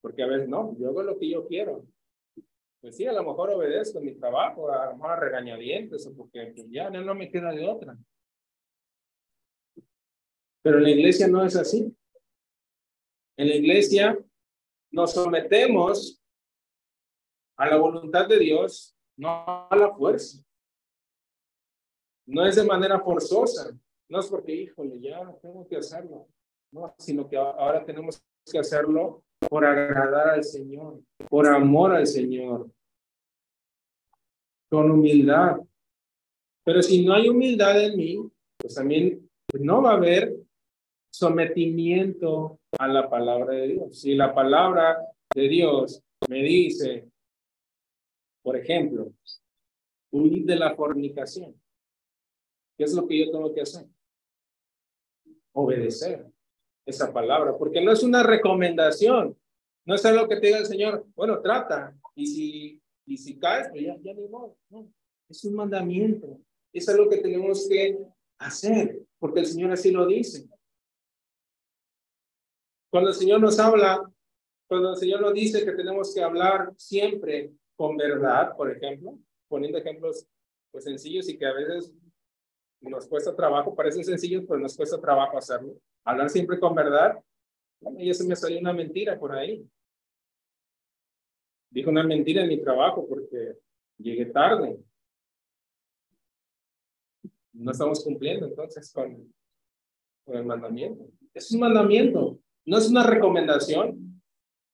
Porque 0.03 0.23
a 0.23 0.27
veces 0.27 0.47
no, 0.47 0.77
yo 0.79 0.89
hago 0.89 1.03
lo 1.03 1.19
que 1.19 1.31
yo 1.31 1.47
quiero. 1.47 1.87
Pues 2.81 2.97
sí, 2.97 3.07
a 3.07 3.13
lo 3.13 3.25
mejor 3.25 3.51
obedezco 3.51 3.99
en 3.99 4.05
mi 4.05 4.15
trabajo, 4.15 4.71
a 4.71 4.87
lo 4.87 4.97
mejor 4.97 5.19
regañadientes, 5.19 6.07
o 6.07 6.15
porque 6.15 6.53
pues, 6.55 6.69
ya 6.71 6.91
no 6.91 7.15
me 7.15 7.31
queda 7.31 7.51
de 7.51 7.69
otra. 7.69 7.97
Pero 10.63 10.79
en 10.79 10.85
la 10.85 10.91
iglesia 10.91 11.27
no 11.27 11.45
es 11.45 11.57
así. 11.57 11.93
En 13.37 13.49
la 13.49 13.55
iglesia 13.55 14.19
nos 14.91 15.13
sometemos 15.13 16.23
a 17.57 17.67
la 17.67 17.77
voluntad 17.77 18.29
de 18.29 18.39
Dios, 18.39 18.97
no 19.17 19.45
a 19.71 19.77
la 19.77 19.95
fuerza. 19.95 20.43
No 22.27 22.47
es 22.47 22.57
de 22.57 22.65
manera 22.65 23.01
forzosa, 23.01 23.77
no 24.09 24.21
es 24.21 24.27
porque, 24.27 24.55
híjole, 24.55 25.01
ya 25.01 25.21
tengo 25.41 25.67
que 25.67 25.77
hacerlo, 25.77 26.29
no, 26.71 26.95
sino 26.99 27.29
que 27.29 27.37
ahora 27.37 27.85
tenemos 27.85 28.23
que 28.51 28.59
hacerlo 28.59 29.25
por 29.49 29.65
agradar 29.65 30.31
al 30.31 30.45
Señor, 30.45 31.01
por 31.29 31.47
amor 31.47 31.95
al 31.95 32.07
Señor, 32.07 32.71
con 34.71 34.91
humildad. 34.91 35.59
Pero 36.65 36.83
si 36.83 37.05
no 37.05 37.15
hay 37.15 37.29
humildad 37.29 37.83
en 37.83 37.97
mí, 37.97 38.31
pues 38.59 38.75
también 38.75 39.29
no 39.61 39.83
va 39.83 39.93
a 39.93 39.97
haber 39.97 40.37
sometimiento 41.11 42.61
a 42.79 42.89
la 42.89 43.09
palabra 43.09 43.55
de 43.55 43.69
Dios. 43.69 44.01
Si 44.01 44.15
la 44.15 44.35
palabra 44.35 44.99
de 45.35 45.49
Dios 45.49 46.03
me 46.29 46.43
dice, 46.43 47.09
por 48.43 48.57
ejemplo, 48.57 49.13
huir 50.11 50.45
de 50.45 50.57
la 50.57 50.75
fornicación, 50.75 51.59
¿qué 52.77 52.85
es 52.85 52.95
lo 52.95 53.07
que 53.07 53.19
yo 53.19 53.31
tengo 53.31 53.55
que 53.55 53.63
hacer? 53.63 53.87
Obedecer 55.53 56.31
esa 56.89 57.13
palabra, 57.13 57.57
porque 57.57 57.81
no 57.81 57.93
es 57.93 58.03
una 58.03 58.23
recomendación, 58.23 59.37
no 59.85 59.95
es 59.95 60.05
algo 60.07 60.27
que 60.27 60.37
te 60.37 60.47
diga 60.47 60.59
el 60.59 60.67
Señor, 60.67 61.07
bueno, 61.15 61.41
trata, 61.41 61.95
y 62.15 62.27
si, 62.27 62.83
y 63.07 63.17
si 63.17 63.39
caes, 63.39 63.69
pues 63.71 63.83
ya, 63.83 63.97
ya 64.01 64.15
ni 64.15 64.27
modo, 64.29 64.57
no, 64.71 64.91
es 65.29 65.45
un 65.45 65.55
mandamiento, 65.55 66.41
es 66.73 66.89
algo 66.89 67.09
que 67.09 67.19
tenemos 67.19 67.69
que 67.69 67.99
hacer, 68.39 69.01
porque 69.19 69.41
el 69.41 69.47
Señor 69.47 69.73
así 69.73 69.91
lo 69.91 70.07
dice. 70.07 70.49
Cuando 72.91 73.11
el 73.11 73.17
Señor 73.17 73.41
nos 73.41 73.59
habla, 73.59 74.11
cuando 74.67 74.93
el 74.93 74.97
Señor 74.97 75.21
nos 75.21 75.35
dice 75.35 75.65
que 75.65 75.73
tenemos 75.73 76.15
que 76.15 76.23
hablar 76.23 76.73
siempre 76.77 77.53
con 77.77 77.97
verdad, 77.97 78.57
por 78.57 78.71
ejemplo, 78.71 79.19
poniendo 79.47 79.79
ejemplos 79.79 80.27
pues 80.71 80.85
sencillos 80.85 81.29
y 81.29 81.37
que 81.37 81.47
a 81.47 81.53
veces 81.53 81.93
nos 82.81 83.07
cuesta 83.07 83.35
trabajo, 83.35 83.75
parecen 83.75 84.05
sencillos, 84.05 84.45
pero 84.47 84.61
nos 84.61 84.77
cuesta 84.77 85.01
trabajo 85.01 85.37
hacerlo. 85.37 85.75
Hablar 86.09 86.31
siempre 86.31 86.59
con 86.59 86.75
verdad. 86.75 87.23
Bueno, 87.83 88.01
y 88.01 88.09
eso 88.09 88.25
me 88.25 88.35
salió 88.35 88.59
una 88.59 88.73
mentira 88.73 89.19
por 89.19 89.31
ahí. 89.31 89.63
Dijo 91.69 91.91
una 91.91 92.03
mentira 92.03 92.41
en 92.41 92.49
mi 92.49 92.63
trabajo 92.63 93.07
porque 93.07 93.59
llegué 93.99 94.25
tarde. 94.25 94.83
No 97.53 97.73
estamos 97.73 98.03
cumpliendo 98.03 98.47
entonces 98.47 98.91
con, 98.91 99.31
con 100.25 100.37
el 100.37 100.47
mandamiento. 100.47 101.11
Es 101.35 101.53
un 101.53 101.61
mandamiento, 101.61 102.41
no 102.65 102.79
es 102.79 102.89
una 102.89 103.07
recomendación. 103.07 104.23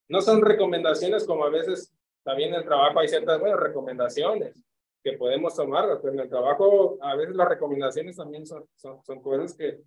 No 0.08 0.20
son 0.20 0.40
recomendaciones 0.40 1.26
como 1.26 1.46
a 1.46 1.50
veces 1.50 1.92
también 2.22 2.50
en 2.50 2.60
el 2.60 2.64
trabajo 2.64 3.00
hay 3.00 3.08
ciertas 3.08 3.40
bueno, 3.40 3.56
recomendaciones 3.56 4.62
que 5.02 5.14
podemos 5.14 5.56
tomar, 5.56 5.98
pero 6.00 6.14
en 6.14 6.20
el 6.20 6.28
trabajo 6.28 6.96
a 7.00 7.16
veces 7.16 7.34
las 7.34 7.48
recomendaciones 7.48 8.18
también 8.18 8.46
son, 8.46 8.64
son, 8.76 9.02
son 9.02 9.20
cosas 9.20 9.52
que, 9.54 9.82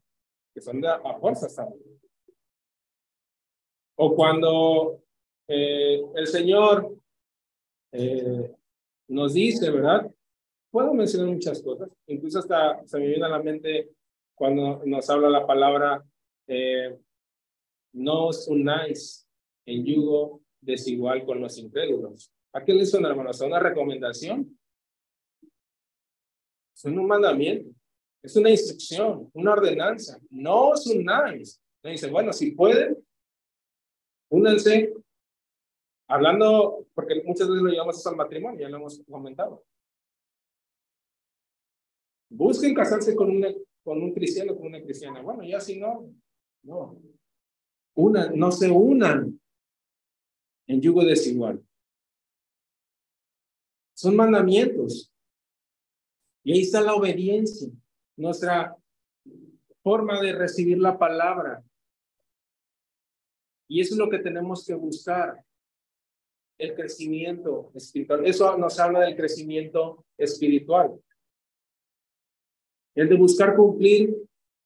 que 0.58 0.62
son 0.62 0.82
de 0.82 0.88
a, 0.88 1.00
también. 1.56 2.02
O 3.96 4.16
cuando 4.16 5.04
eh, 5.48 6.02
el 6.16 6.26
Señor 6.26 6.98
eh, 7.92 8.56
nos 9.08 9.36
dice, 9.36 9.70
¿verdad? 9.70 10.12
Puedo 10.72 10.96
mencionar 10.96 11.32
muchas 11.32 11.62
cosas, 11.62 11.92
incluso 12.08 12.40
hasta 12.40 12.84
se 12.88 12.98
me 12.98 13.06
viene 13.06 13.26
a 13.26 13.30
la 13.30 13.44
mente 13.44 13.92
cuando 14.34 14.82
nos 14.84 15.08
habla 15.12 15.30
la 15.30 15.46
palabra, 15.46 16.04
eh, 16.48 16.98
no 17.94 18.26
os 18.26 18.48
unáis 18.48 19.28
en 19.64 19.86
yugo 19.86 20.42
desigual 20.60 21.24
con 21.24 21.40
los 21.40 21.56
incrédulos. 21.60 22.34
¿A 22.54 22.66
qué 22.66 22.74
le 22.74 22.84
suena, 22.88 23.10
hermanos? 23.10 23.40
¿A 23.40 23.46
una 23.46 23.60
recomendación? 23.60 24.60
Es 26.76 26.86
un 26.86 27.06
mandamiento, 27.06 27.77
es 28.28 28.36
una 28.36 28.50
instrucción, 28.50 29.32
una 29.34 29.54
ordenanza. 29.54 30.20
No 30.30 30.72
os 30.72 30.86
unáis. 30.88 31.62
Le 31.82 31.92
dice, 31.92 32.10
bueno, 32.10 32.34
si 32.34 32.52
pueden, 32.52 32.98
únanse. 34.30 34.94
Hablando, 36.10 36.88
porque 36.94 37.22
muchas 37.24 37.48
veces 37.48 37.64
lo 37.64 37.70
llevamos 37.70 38.06
al 38.06 38.16
matrimonio, 38.18 38.60
ya 38.60 38.70
lo 38.70 38.78
hemos 38.78 39.02
comentado. 39.10 39.66
Busquen 42.30 42.74
casarse 42.74 43.16
con, 43.16 43.30
una, 43.30 43.54
con 43.84 44.02
un 44.02 44.14
cristiano, 44.14 44.56
con 44.56 44.68
una 44.68 44.82
cristiana. 44.82 45.22
Bueno, 45.22 45.44
ya 45.44 45.62
si 45.62 45.80
no, 45.80 46.14
no. 46.64 47.00
Una, 47.96 48.30
no 48.30 48.52
se 48.52 48.70
unan 48.70 49.40
en 50.68 50.82
yugo 50.82 51.04
desigual. 51.04 51.66
Son 53.94 54.16
mandamientos. 54.16 55.14
Y 56.44 56.54
ahí 56.54 56.62
está 56.62 56.80
la 56.80 56.94
obediencia, 56.94 57.70
nuestra 58.18 58.76
forma 59.82 60.20
de 60.22 60.34
recibir 60.34 60.80
la 60.80 60.98
palabra. 60.98 61.64
Y 63.70 63.82
eso 63.82 63.94
es 63.94 64.00
lo 64.00 64.10
que 64.10 64.20
tenemos 64.20 64.66
que 64.66 64.74
buscar, 64.74 65.44
el 66.58 66.74
crecimiento 66.74 67.72
espiritual. 67.76 68.26
Eso 68.26 68.58
nos 68.58 68.80
habla 68.80 69.02
del 69.02 69.16
crecimiento 69.16 70.06
espiritual. 70.18 71.00
El 72.96 73.10
de 73.10 73.16
buscar 73.16 73.56
cumplir 73.56 74.18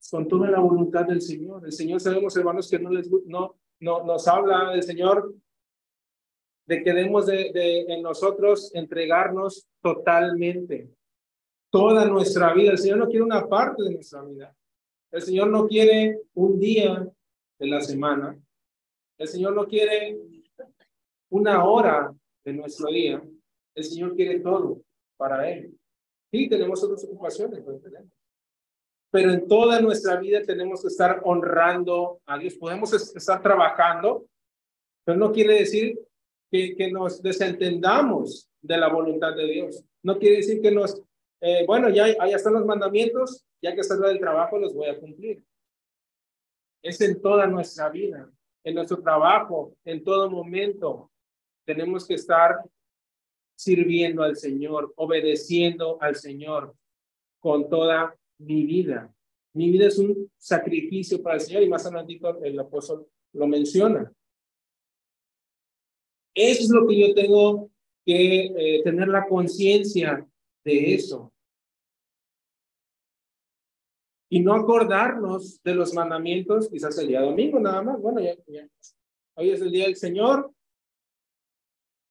con 0.10 0.28
toda 0.28 0.50
la 0.50 0.60
voluntad 0.60 1.06
del 1.06 1.22
Señor. 1.22 1.66
El 1.66 1.74
Señor 1.74 2.00
sabemos, 2.00 2.36
hermanos, 2.38 2.70
que 2.70 2.80
no 2.80 2.90
les 2.90 3.10
no, 3.26 3.56
no 3.80 4.04
nos 4.06 4.28
habla 4.28 4.72
del 4.72 4.84
Señor 4.84 5.36
de 6.66 6.84
que 6.84 6.94
debemos 6.94 7.26
de, 7.26 7.52
de 7.52 7.82
en 7.82 8.02
nosotros 8.02 8.74
entregarnos 8.74 9.68
totalmente 9.82 10.90
toda 11.72 12.06
nuestra 12.06 12.54
vida. 12.54 12.72
El 12.72 12.78
Señor 12.78 12.98
no 13.00 13.08
quiere 13.08 13.24
una 13.24 13.48
parte 13.48 13.82
de 13.84 13.94
nuestra 13.94 14.22
vida. 14.24 14.56
El 15.10 15.22
Señor 15.22 15.48
no 15.48 15.68
quiere 15.68 16.22
un 16.36 16.60
día 16.60 17.08
de 17.58 17.68
la 17.68 17.82
semana. 17.82 18.38
El 19.18 19.28
Señor 19.28 19.56
no 19.56 19.68
quiere 19.68 20.20
una 21.30 21.64
hora 21.64 22.14
de 22.44 22.54
nuestro 22.54 22.90
día. 22.90 23.22
El 23.74 23.84
Señor 23.84 24.16
quiere 24.16 24.40
todo 24.40 24.82
para 25.18 25.50
Él. 25.50 25.74
Sí, 26.32 26.48
tenemos 26.48 26.84
otras 26.84 27.04
ocupaciones, 27.04 27.62
pero 29.12 29.32
en 29.32 29.48
toda 29.48 29.82
nuestra 29.82 30.18
vida 30.18 30.42
tenemos 30.42 30.82
que 30.82 30.88
estar 30.88 31.22
honrando 31.26 32.22
a 32.26 32.38
Dios. 32.38 32.56
Podemos 32.56 32.94
estar 32.94 33.42
trabajando, 33.42 34.26
pero 35.04 35.18
no 35.18 35.32
quiere 35.34 35.56
decir 35.56 36.00
que, 36.50 36.74
que 36.76 36.90
nos 36.90 37.22
desentendamos 37.22 38.50
de 38.62 38.78
la 38.78 38.88
voluntad 38.88 39.36
de 39.36 39.46
Dios. 39.46 39.84
No 40.04 40.18
quiere 40.18 40.38
decir 40.38 40.62
que 40.62 40.72
nos 40.72 41.02
eh, 41.42 41.66
bueno, 41.66 41.90
ya 41.90 42.06
ahí 42.20 42.34
están 42.34 42.54
los 42.54 42.66
mandamientos, 42.66 43.44
ya 43.62 43.76
que 43.76 43.84
salgo 43.84 44.08
del 44.08 44.20
trabajo 44.20 44.60
los 44.60 44.74
voy 44.74 44.88
a 44.88 45.00
cumplir. 45.00 45.44
Es 46.84 47.02
en 47.02 47.20
toda 47.20 47.48
nuestra 47.48 47.90
vida, 47.90 48.32
en 48.64 48.76
nuestro 48.76 49.02
trabajo, 49.02 49.76
en 49.84 50.04
todo 50.04 50.30
momento. 50.30 51.12
Tenemos 51.66 52.08
que 52.08 52.14
estar 52.14 52.64
sirviendo 53.56 54.24
al 54.24 54.38
Señor, 54.38 54.94
obedeciendo 54.96 56.02
al 56.02 56.16
Señor 56.16 56.76
con 57.40 57.70
toda 57.70 58.16
mi 58.40 58.64
vida. 58.66 59.14
Mi 59.54 59.70
vida 59.72 59.88
es 59.88 59.98
un 59.98 60.32
sacrificio 60.38 61.22
para 61.22 61.36
el 61.36 61.42
Señor 61.42 61.64
y 61.64 61.70
más 61.70 61.86
adelante 61.86 62.20
el 62.44 62.60
apóstol 62.60 63.08
lo 63.34 63.48
menciona. 63.48 64.12
Eso 66.34 66.64
es 66.64 66.70
lo 66.70 66.88
que 66.88 67.00
yo 67.00 67.14
tengo 67.14 67.72
que 68.06 68.46
eh, 68.46 68.84
tener 68.84 69.08
la 69.08 69.28
conciencia 69.28 70.26
de 70.64 70.94
eso. 70.94 71.31
Y 74.34 74.40
no 74.40 74.54
acordarnos 74.54 75.62
de 75.62 75.76
los 75.76 75.94
mandamientos, 75.94 76.70
quizás 76.70 76.98
el 77.00 77.10
día 77.10 77.20
domingo 77.20 77.60
nada 77.60 77.82
más. 77.82 78.00
Bueno, 78.00 78.22
ya, 78.22 78.34
hoy 79.36 79.50
es 79.50 79.60
el 79.60 79.70
día 79.70 79.88
del 79.88 79.98
Señor. 79.98 80.50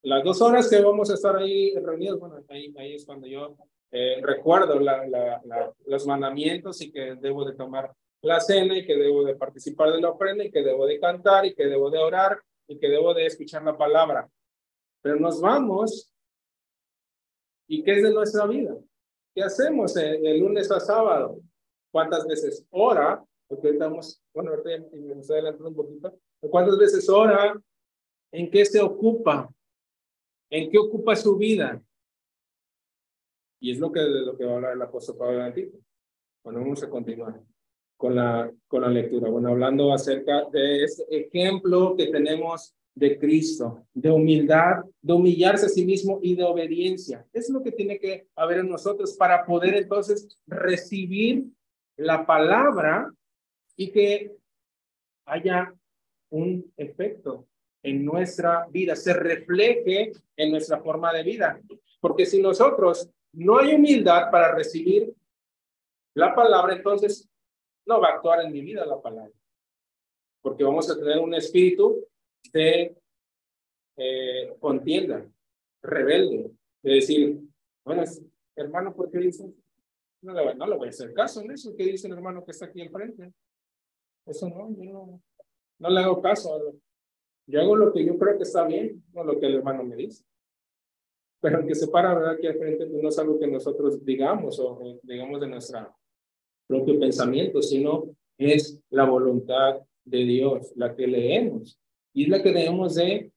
Las 0.03 0.23
dos 0.23 0.43
horas 0.43 0.69
que 0.69 0.83
vamos 0.83 1.11
a 1.11 1.15
estar 1.15 1.35
ahí 1.37 1.75
reunidos, 1.77 2.21
bueno, 2.21 2.45
ahí, 2.51 2.75
ahí 2.77 2.95
es 2.97 3.07
cuando 3.07 3.27
yo 3.27 3.57
eh, 3.91 4.21
recuerdo 4.23 4.79
la, 4.79 5.07
la, 5.07 5.73
los 5.87 6.07
mandamientos 6.07 6.83
y 6.83 6.93
que 6.93 7.15
debo 7.15 7.47
de 7.47 7.57
tomar 7.57 7.91
la 8.21 8.39
cena 8.39 8.77
y 8.77 8.85
que 8.85 8.97
debo 8.97 9.25
de 9.25 9.37
participar 9.37 9.91
de 9.91 10.03
la 10.03 10.11
ofrenda 10.11 10.45
y 10.45 10.51
que 10.51 10.63
debo 10.63 10.85
de 10.85 11.01
cantar 11.01 11.47
y 11.47 11.55
que 11.55 11.69
debo 11.69 11.91
de 11.91 12.01
orar 12.01 12.39
y 12.69 12.79
que 12.79 12.91
debo 12.91 13.15
de 13.15 13.25
escuchar 13.25 13.65
la 13.65 13.79
palabra. 13.79 14.29
pero 15.01 15.17
nos 15.17 15.41
vamos. 15.41 16.13
¿Y 17.67 17.83
qué 17.83 17.93
es 17.93 18.03
de 18.03 18.13
nuestra 18.13 18.47
vida? 18.47 18.77
¿Qué 19.35 19.43
hacemos 19.43 19.95
de, 19.95 20.37
lunes 20.37 20.71
a 20.71 20.81
sábado? 20.81 21.41
¿Cuántas 21.91 22.27
veces 22.27 22.67
ora? 22.71 23.25
Porque 23.49 23.71
estamos, 23.71 24.23
bueno, 24.33 24.51
ahorita 24.51 24.71
estoy 25.21 25.37
adelantando 25.37 25.69
un 25.71 25.75
poquito. 25.75 26.19
¿Cuántas 26.41 26.79
veces 26.79 27.09
ora? 27.09 27.61
¿En 28.33 28.51
qué 28.51 28.65
se 28.65 28.81
ocupa? 28.81 29.53
¿En 30.51 30.71
qué 30.71 30.79
ocupa 30.79 31.17
su 31.17 31.37
vida? 31.37 31.83
Y 33.61 33.73
es 33.73 33.79
lo 33.79 33.93
que, 33.93 34.01
lo 34.01 34.37
que 34.37 34.45
va 34.45 34.53
a 34.53 34.57
hablar 34.57 34.73
el 34.73 34.83
apóstol 34.83 35.17
Pablo 35.17 35.43
Antiguo. 35.43 35.81
Bueno, 36.43 36.61
vamos 36.61 36.83
a 36.83 36.89
continuar 36.89 37.41
con 37.97 38.15
la, 38.15 38.51
con 38.67 38.83
la 38.83 38.89
lectura. 38.89 39.29
Bueno, 39.29 39.51
hablando 39.51 39.93
acerca 39.93 40.45
de 40.51 40.85
este 40.85 41.05
ejemplo 41.11 41.95
que 41.97 42.07
tenemos 42.07 42.75
de 42.95 43.19
Cristo, 43.19 43.87
de 43.93 44.11
humildad, 44.11 44.85
de 45.03 45.13
humillarse 45.13 45.67
a 45.67 45.69
sí 45.69 45.85
mismo 45.85 46.19
y 46.23 46.35
de 46.35 46.45
obediencia. 46.45 47.27
Es 47.33 47.51
lo 47.51 47.63
que 47.63 47.73
tiene 47.73 47.99
que 47.99 48.29
haber 48.35 48.59
en 48.59 48.71
nosotros 48.71 49.17
para 49.17 49.45
poder 49.45 49.75
entonces 49.75 50.39
recibir 50.47 51.47
la 52.01 52.25
palabra 52.25 53.13
y 53.77 53.93
que 53.93 54.35
haya 55.27 55.75
un 56.31 56.73
efecto 56.77 57.47
en 57.83 58.05
nuestra 58.05 58.67
vida, 58.69 58.97
se 58.97 59.13
refleje 59.13 60.13
en 60.37 60.51
nuestra 60.51 60.81
forma 60.81 61.13
de 61.13 61.23
vida. 61.23 61.61
Porque 62.01 62.25
si 62.25 62.41
nosotros 62.41 63.11
no 63.33 63.59
hay 63.59 63.75
humildad 63.75 64.31
para 64.31 64.55
recibir 64.55 65.15
la 66.15 66.35
palabra, 66.35 66.75
entonces 66.75 67.29
no 67.87 68.01
va 68.01 68.09
a 68.09 68.15
actuar 68.15 68.45
en 68.45 68.53
mi 68.53 68.63
vida 68.63 68.87
la 68.87 69.01
palabra. 69.01 69.33
Porque 70.41 70.65
vamos 70.65 70.91
a 70.91 70.99
tener 70.99 71.19
un 71.19 71.35
espíritu 71.35 72.07
de 72.51 72.97
eh, 73.97 74.57
contienda, 74.59 75.27
rebelde, 75.83 76.51
de 76.83 76.95
decir, 76.95 77.41
bueno, 77.85 78.05
hermano, 78.57 78.95
¿por 78.95 79.11
qué 79.11 79.19
dice? 79.19 79.53
No 80.23 80.35
le, 80.35 80.55
no 80.55 80.67
le 80.67 80.77
voy 80.77 80.89
a 80.89 80.91
hacer 80.91 81.13
caso 81.15 81.41
en 81.41 81.53
eso 81.53 81.75
que 81.75 81.85
dice 81.85 82.07
el 82.07 82.15
hermano 82.15 82.45
que 82.45 82.51
está 82.51 82.67
aquí 82.67 82.83
enfrente. 82.83 83.33
Eso 84.27 84.49
no, 84.49 84.71
yo 84.77 84.85
no, 84.85 85.23
no 85.79 85.91
le 85.91 86.01
hago 86.01 86.21
caso. 86.21 86.79
Yo 87.47 87.61
hago 87.61 87.75
lo 87.75 87.93
que 87.93 88.05
yo 88.05 88.19
creo 88.19 88.37
que 88.37 88.45
está 88.45 88.67
bien, 88.67 89.03
no 89.13 89.25
lo 89.25 89.41
que 89.41 89.47
el 89.47 89.57
hermano 89.57 89.83
me 89.83 89.97
dice. 89.97 90.25
Pero 91.41 91.61
el 91.61 91.67
que 91.67 91.75
se 91.75 91.89
para, 91.89 92.15
¿verdad? 92.15 92.33
Aquí 92.33 92.47
al 92.47 92.59
frente 92.59 92.87
pues, 92.87 93.03
no 93.03 93.09
es 93.09 93.19
algo 93.19 93.39
que 93.39 93.47
nosotros 93.47 94.05
digamos 94.05 94.61
o 94.61 94.79
digamos 95.03 95.41
de 95.41 95.49
nuestro 95.49 95.97
propio 96.67 97.01
pensamiento, 97.01 97.63
sino 97.63 98.15
es 98.39 98.79
la 98.91 99.05
voluntad 99.05 99.81
de 100.05 100.19
Dios, 100.19 100.73
la 100.77 100.95
que 100.95 101.07
leemos. 101.07 101.81
Y 102.13 102.25
es 102.25 102.29
la 102.29 102.43
que 102.43 102.53
debemos 102.53 102.95
de 102.95 103.33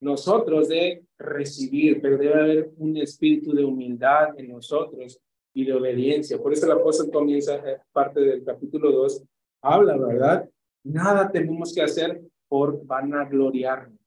nosotros 0.00 0.68
de 0.68 1.04
recibir, 1.18 2.00
pero 2.00 2.18
debe 2.18 2.34
haber 2.34 2.70
un 2.76 2.96
espíritu 2.98 3.52
de 3.52 3.64
humildad 3.64 4.38
en 4.38 4.48
nosotros 4.50 5.18
y 5.58 5.64
de 5.64 5.72
obediencia. 5.72 6.38
Por 6.38 6.52
eso 6.52 6.66
el 6.66 6.72
apóstol 6.78 7.10
comienza 7.10 7.56
eh, 7.56 7.80
parte 7.90 8.20
del 8.20 8.44
capítulo 8.44 8.92
2, 8.92 9.24
habla, 9.62 9.96
¿verdad? 9.96 10.48
Nada 10.84 11.32
tenemos 11.32 11.74
que 11.74 11.82
hacer 11.82 12.22
por 12.46 12.86
vanagloriarnos, 12.86 13.98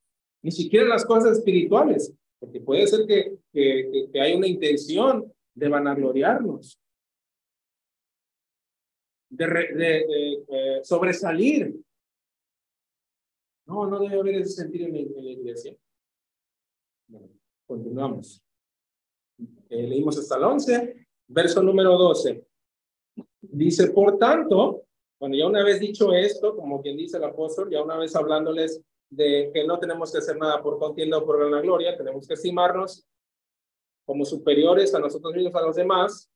ni 0.42 0.52
siquiera 0.52 0.88
las 0.88 1.04
cosas 1.04 1.40
espirituales, 1.40 2.14
porque 2.40 2.62
puede 2.62 2.88
ser 2.88 3.06
que, 3.06 3.38
que, 3.52 4.08
que 4.14 4.22
hay 4.22 4.34
una 4.34 4.48
intención 4.48 5.30
de 5.54 5.68
vanagloriarnos, 5.68 6.80
de, 9.30 9.46
de, 9.46 10.46
eh, 10.48 10.80
sobresalir. 10.84 11.76
No, 13.66 13.88
no 13.88 14.00
debe 14.00 14.22
haber 14.22 14.36
ese 14.36 14.52
sentido 14.52 14.88
en, 14.88 14.94
la 14.94 15.32
iglesia. 15.32 15.76
continuamos. 17.68 18.42
Eh, 19.70 19.88
leímos 19.88 20.18
hasta 20.18 20.38
el 20.38 20.44
11, 20.44 21.01
verso 21.32 21.64
número 21.64 21.98
12. 21.98 22.46
Dice, 23.42 23.90
por 23.90 24.18
tanto, 24.18 24.84
bueno, 25.20 25.36
ya 25.36 25.48
una 25.48 25.64
vez 25.64 25.80
dicho 25.80 26.14
esto, 26.14 26.56
como 26.56 26.82
quien 26.82 26.98
dice 26.98 27.18
el 27.18 27.24
apóstol, 27.24 27.70
ya 27.70 27.82
una 27.82 27.98
vez 27.98 28.16
hablándoles 28.16 28.82
de 29.10 29.52
que 29.54 29.66
no 29.66 29.78
tenemos 29.80 30.12
que 30.12 30.20
hacer 30.20 30.38
nada 30.38 30.62
por 30.62 30.80
contienda 30.80 31.18
o 31.18 31.26
por 31.26 31.38
gran 31.38 31.62
gloria, 31.62 31.98
tenemos 31.98 32.28
que 32.28 32.34
estimarnos 32.34 33.06
como 34.06 34.26
superiores 34.26 34.94
a 34.96 35.00
nosotros 35.00 35.34
mismos, 35.34 35.56
a 35.56 35.66
los 35.66 35.76
demás, 35.76 36.30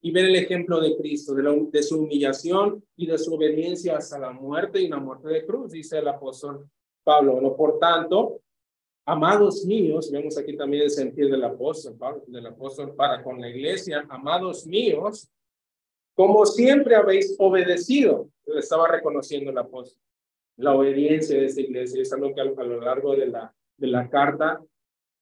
y 0.00 0.10
ver 0.10 0.26
el 0.26 0.36
ejemplo 0.36 0.80
de 0.80 0.96
Cristo, 0.96 1.34
de, 1.34 1.68
de 1.70 1.82
su 1.82 2.00
humillación 2.00 2.84
y 2.96 3.06
de 3.06 3.18
su 3.18 3.34
obediencia 3.34 3.96
hasta 3.96 4.18
la 4.18 4.32
muerte 4.32 4.80
y 4.80 4.88
la 4.88 4.98
muerte 4.98 5.28
de 5.28 5.46
cruz, 5.46 5.72
dice 5.72 5.98
el 5.98 6.08
apóstol 6.08 6.68
Pablo. 7.04 7.32
Bueno, 7.32 7.56
por 7.56 7.78
tanto, 7.78 8.40
amados 9.04 9.64
míos, 9.64 10.10
vemos 10.10 10.38
aquí 10.38 10.56
también 10.56 10.84
el 10.84 10.90
sentido 10.90 11.28
del 11.28 11.44
apóstol, 11.44 11.96
del 12.26 12.46
apóstol 12.46 12.94
para 12.94 13.22
con 13.22 13.40
la 13.40 13.48
iglesia, 13.48 14.04
amados 14.08 14.66
míos, 14.66 15.28
como 16.14 16.44
siempre 16.44 16.94
habéis 16.94 17.34
obedecido, 17.38 18.28
le 18.46 18.60
estaba 18.60 18.86
reconociendo 18.88 19.50
el 19.50 19.58
apóstol, 19.58 19.98
la 20.56 20.74
obediencia 20.74 21.38
de 21.38 21.46
esta 21.46 21.60
iglesia, 21.60 22.02
es 22.02 22.12
algo 22.12 22.34
que 22.34 22.40
a, 22.40 22.44
lo 22.44 22.80
largo 22.80 23.16
de 23.16 23.26
la, 23.26 23.54
de 23.76 23.86
la 23.86 24.08
carta, 24.08 24.62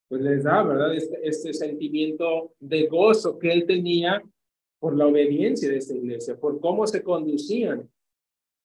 pues 0.09 0.21
les 0.23 0.43
da, 0.43 0.63
¿verdad? 0.65 0.95
Este, 0.95 1.19
este 1.23 1.55
sentimiento 1.55 2.53
de 2.59 2.89
gozo 2.89 3.39
que 3.39 3.53
él 3.53 3.65
tenía 3.65 4.21
por 4.81 4.97
la 4.97 5.07
obediencia 5.07 5.69
de 5.69 5.77
esta 5.77 5.95
iglesia, 5.95 6.37
por 6.37 6.59
cómo 6.61 6.87
se 6.87 7.03
conducían. 7.03 7.89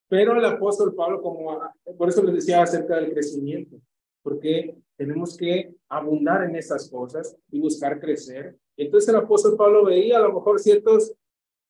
Pero 0.08 0.38
el 0.38 0.46
apóstol 0.46 0.96
Pablo, 0.96 1.22
como 1.22 1.60
por 1.98 2.10
eso 2.10 2.24
les 2.24 2.36
decía 2.36 2.64
acerca 2.64 2.96
del 2.96 3.12
crecimiento, 3.12 3.78
porque 4.24 4.76
tenemos 4.98 5.38
que 5.38 5.74
abundar 5.90 6.44
en 6.44 6.56
esas 6.56 6.90
cosas 6.90 7.36
y 7.52 7.60
buscar 7.60 8.00
crecer. 8.00 8.56
Entonces 8.78 9.10
el 9.10 9.18
apóstol 9.18 9.56
Pablo 9.58 9.86
veía 9.86 10.18
a 10.18 10.22
lo 10.22 10.34
mejor 10.34 10.60
ciertos 10.60 11.14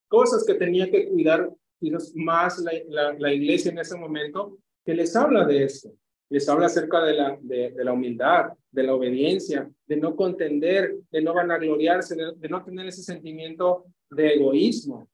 cosas 0.08 0.44
que 0.46 0.56
tenía 0.56 0.90
que 0.90 1.10
cuidar 1.10 1.52
más 2.16 2.60
la, 2.60 3.14
la, 3.18 3.34
iglesia 3.34 3.72
en 3.72 3.80
ese 3.80 3.98
momento, 3.98 4.58
que 4.84 4.94
les 4.94 5.16
habla 5.16 5.46
de 5.46 5.64
esto. 5.64 5.92
Les 6.30 6.48
habla 6.50 6.66
acerca 6.66 7.04
de 7.04 7.14
la, 7.14 7.38
de, 7.40 7.74
la 7.84 7.94
humildad, 7.94 8.54
de 8.72 8.84
la 8.84 8.96
obediencia, 8.96 9.70
de 9.86 9.98
no 9.98 10.16
contender, 10.16 10.96
de 11.12 11.22
no 11.22 11.34
vanagloriarse, 11.34 12.16
de, 12.16 12.34
de 12.36 12.50
no 12.50 12.64
tener 12.64 12.88
ese 12.88 13.04
sentimiento 13.04 13.86
de 14.10 14.34
egoísmo. 14.34 15.08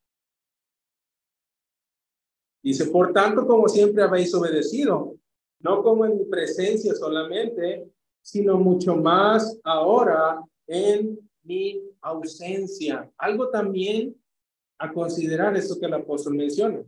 Dice, 2.64 2.86
por 2.86 3.12
tanto, 3.12 3.46
como 3.46 3.68
siempre 3.68 4.04
habéis 4.04 4.34
obedecido, 4.34 5.18
no 5.60 5.84
como 5.84 6.06
en 6.06 6.18
mi 6.18 6.26
presencia 6.26 6.94
solamente, 6.94 7.88
sino 8.22 8.58
mucho 8.58 8.96
más 8.96 9.60
ahora 9.64 10.42
en 10.68 11.20
mi 11.44 11.82
ausencia. 12.02 13.12
Algo 13.18 13.50
también 13.50 14.16
a 14.78 14.92
considerar 14.92 15.56
esto 15.56 15.80
que 15.80 15.86
el 15.86 15.94
apóstol 15.94 16.36
menciona. 16.36 16.84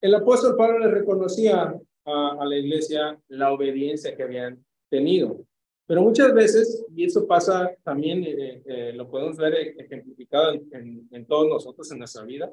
El 0.00 0.14
apóstol 0.14 0.56
Pablo 0.56 0.78
le 0.80 0.88
reconocía 0.88 1.74
a, 2.04 2.44
la 2.44 2.56
iglesia 2.56 3.18
la 3.28 3.52
obediencia 3.52 4.14
que 4.14 4.22
habían 4.22 4.62
tenido. 4.90 5.46
Pero 5.86 6.02
muchas 6.02 6.34
veces, 6.34 6.84
y 6.94 7.04
eso 7.04 7.26
pasa 7.26 7.74
también, 7.82 8.24
eh, 8.24 8.62
eh, 8.66 8.92
lo 8.94 9.08
podemos 9.08 9.36
ver 9.36 9.54
ejemplificado 9.78 10.52
en, 10.52 11.26
todos 11.26 11.48
nosotros 11.48 11.90
en 11.92 11.98
nuestra 11.98 12.24
vida, 12.24 12.52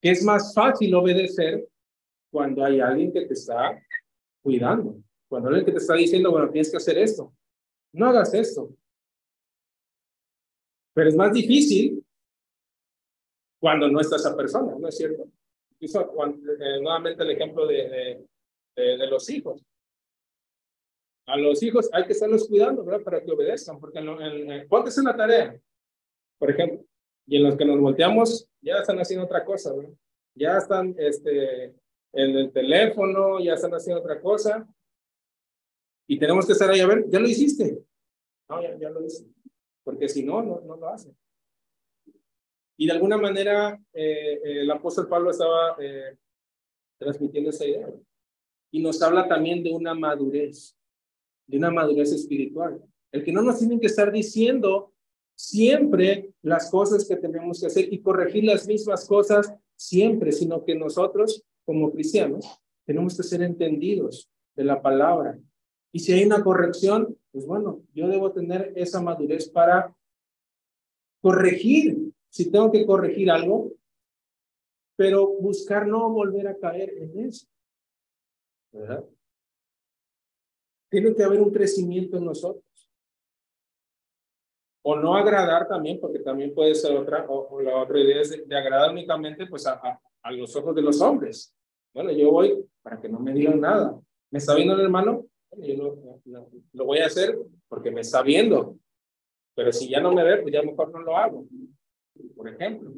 que 0.00 0.10
es 0.10 0.22
más 0.22 0.54
fácil 0.54 0.94
obedecer 0.94 1.66
cuando 2.30 2.64
hay 2.64 2.80
alguien 2.80 3.12
que 3.12 3.26
te 3.26 3.34
está 3.34 3.80
cuidando, 4.42 4.96
cuando 5.28 5.48
alguien 5.48 5.66
que 5.66 5.72
te 5.72 5.78
está 5.78 5.94
diciendo, 5.94 6.30
bueno, 6.30 6.50
tienes 6.50 6.70
que 6.70 6.76
hacer 6.76 6.98
esto, 6.98 7.32
no 7.92 8.06
hagas 8.06 8.34
esto. 8.34 8.74
Pero 10.94 11.08
es 11.08 11.16
más 11.16 11.32
difícil 11.32 12.04
cuando 13.60 13.88
no 13.88 14.00
está 14.00 14.16
esa 14.16 14.36
persona, 14.36 14.76
¿no 14.78 14.88
es 14.88 14.96
cierto? 14.96 15.26
Hizo 15.80 16.00
eh, 16.00 16.80
nuevamente 16.80 17.22
el 17.22 17.30
ejemplo 17.30 17.66
de, 17.66 18.24
de, 18.76 19.06
los 19.06 19.28
hijos. 19.30 19.62
A 21.26 21.36
los 21.36 21.62
hijos 21.62 21.88
hay 21.92 22.04
que 22.04 22.12
estarlos 22.12 22.46
cuidando, 22.46 22.84
¿verdad? 22.84 23.02
Para 23.02 23.22
que 23.22 23.30
obedezcan, 23.30 23.80
porque 23.80 23.98
en, 23.98 24.08
en, 24.08 24.50
en 24.50 25.04
la 25.04 25.16
tarea, 25.16 25.60
por 26.38 26.50
ejemplo, 26.50 26.84
y 27.26 27.36
en 27.36 27.44
los 27.44 27.56
que 27.56 27.64
nos 27.64 27.80
volteamos 27.80 28.46
ya 28.60 28.76
están 28.76 28.98
haciendo 28.98 29.24
otra 29.24 29.44
cosa, 29.44 29.74
¿verdad? 29.74 29.94
Ya 30.36 30.58
están 30.58 30.94
este, 30.98 31.74
en 32.12 32.36
el 32.36 32.52
teléfono, 32.52 33.40
ya 33.40 33.54
están 33.54 33.72
haciendo 33.72 34.00
otra 34.00 34.20
cosa, 34.20 34.68
y 36.06 36.18
tenemos 36.18 36.46
que 36.46 36.52
estar 36.52 36.70
ahí 36.70 36.80
a 36.80 36.86
ver, 36.86 37.08
¿ya 37.08 37.18
lo 37.18 37.28
hiciste? 37.28 37.82
No, 38.48 38.62
ya, 38.62 38.76
ya 38.78 38.90
lo 38.90 39.04
hice, 39.04 39.26
porque 39.82 40.08
si 40.08 40.22
no, 40.22 40.42
no, 40.42 40.60
no 40.60 40.76
lo 40.76 40.88
hacen. 40.88 41.16
Y 42.76 42.86
de 42.86 42.92
alguna 42.92 43.16
manera 43.16 43.80
eh, 43.92 44.40
el 44.42 44.70
apóstol 44.70 45.08
Pablo 45.08 45.30
estaba 45.30 45.76
eh, 45.78 46.16
transmitiendo 46.98 47.50
esa 47.50 47.64
idea. 47.64 47.88
Y 48.70 48.82
nos 48.82 49.00
habla 49.02 49.28
también 49.28 49.62
de 49.62 49.72
una 49.72 49.94
madurez, 49.94 50.76
de 51.46 51.58
una 51.58 51.70
madurez 51.70 52.12
espiritual. 52.12 52.82
El 53.12 53.22
que 53.22 53.32
no 53.32 53.42
nos 53.42 53.58
tienen 53.58 53.78
que 53.78 53.86
estar 53.86 54.10
diciendo 54.10 54.92
siempre 55.36 56.32
las 56.42 56.70
cosas 56.70 57.06
que 57.06 57.16
tenemos 57.16 57.60
que 57.60 57.66
hacer 57.66 57.92
y 57.92 58.00
corregir 58.00 58.44
las 58.44 58.66
mismas 58.66 59.06
cosas 59.06 59.54
siempre, 59.76 60.32
sino 60.32 60.64
que 60.64 60.74
nosotros 60.74 61.44
como 61.64 61.92
cristianos 61.92 62.60
tenemos 62.84 63.16
que 63.16 63.22
ser 63.22 63.42
entendidos 63.42 64.30
de 64.56 64.64
la 64.64 64.82
palabra 64.82 65.38
Y 65.94 66.00
si 66.00 66.12
hay 66.12 66.24
una 66.24 66.42
corrección, 66.42 67.16
pues 67.30 67.46
bueno, 67.46 67.80
yo 67.94 68.08
debo 68.08 68.32
tener 68.32 68.72
esa 68.74 69.00
madurez 69.00 69.48
para 69.48 69.94
corregir, 71.22 72.12
si 72.30 72.50
tengo 72.50 72.72
que 72.72 72.84
corregir 72.84 73.30
algo, 73.30 73.70
pero 74.96 75.28
buscar 75.28 75.86
no 75.86 76.10
volver 76.10 76.48
a 76.48 76.58
caer 76.58 76.94
en 76.98 77.20
eso. 77.20 77.46
¿Verdad? 78.72 79.04
Tiene 80.90 81.14
que 81.14 81.22
haber 81.22 81.40
un 81.40 81.52
crecimiento 81.52 82.16
en 82.16 82.24
nosotros. 82.24 82.90
O 84.82 84.96
no 84.96 85.14
agradar 85.14 85.68
también, 85.68 86.00
porque 86.00 86.18
también 86.18 86.52
puede 86.52 86.74
ser 86.74 86.96
otra, 86.96 87.24
o, 87.28 87.60
la 87.60 87.80
otra 87.80 88.00
idea 88.00 88.20
es 88.20 88.30
de, 88.48 88.56
agradar 88.56 88.90
únicamente 88.90 89.46
pues 89.46 89.64
a, 89.64 89.80
a, 90.20 90.32
los 90.32 90.56
ojos 90.56 90.74
de 90.74 90.82
los 90.82 91.00
hombres. 91.00 91.54
Bueno, 91.94 92.10
yo 92.10 92.32
voy 92.32 92.68
para 92.82 93.00
que 93.00 93.08
no 93.08 93.20
me 93.20 93.32
digan 93.32 93.60
nada. 93.60 93.96
¿Me 94.32 94.40
está 94.40 94.56
viendo 94.56 94.74
el 94.74 94.80
hermano? 94.80 95.24
Yo 95.58 95.98
lo, 96.72 96.84
voy 96.84 96.98
a 96.98 97.06
hacer 97.06 97.36
porque 97.68 97.90
me 97.90 98.00
está 98.00 98.22
viendo. 98.22 98.76
Pero 99.54 99.72
si 99.72 99.88
ya 99.88 100.00
no 100.00 100.12
me 100.12 100.24
ve, 100.24 100.38
pues 100.38 100.52
ya 100.52 100.62
mejor 100.62 100.90
no 100.90 101.00
lo 101.00 101.16
hago. 101.16 101.46
Por 102.36 102.48
ejemplo. 102.48 102.92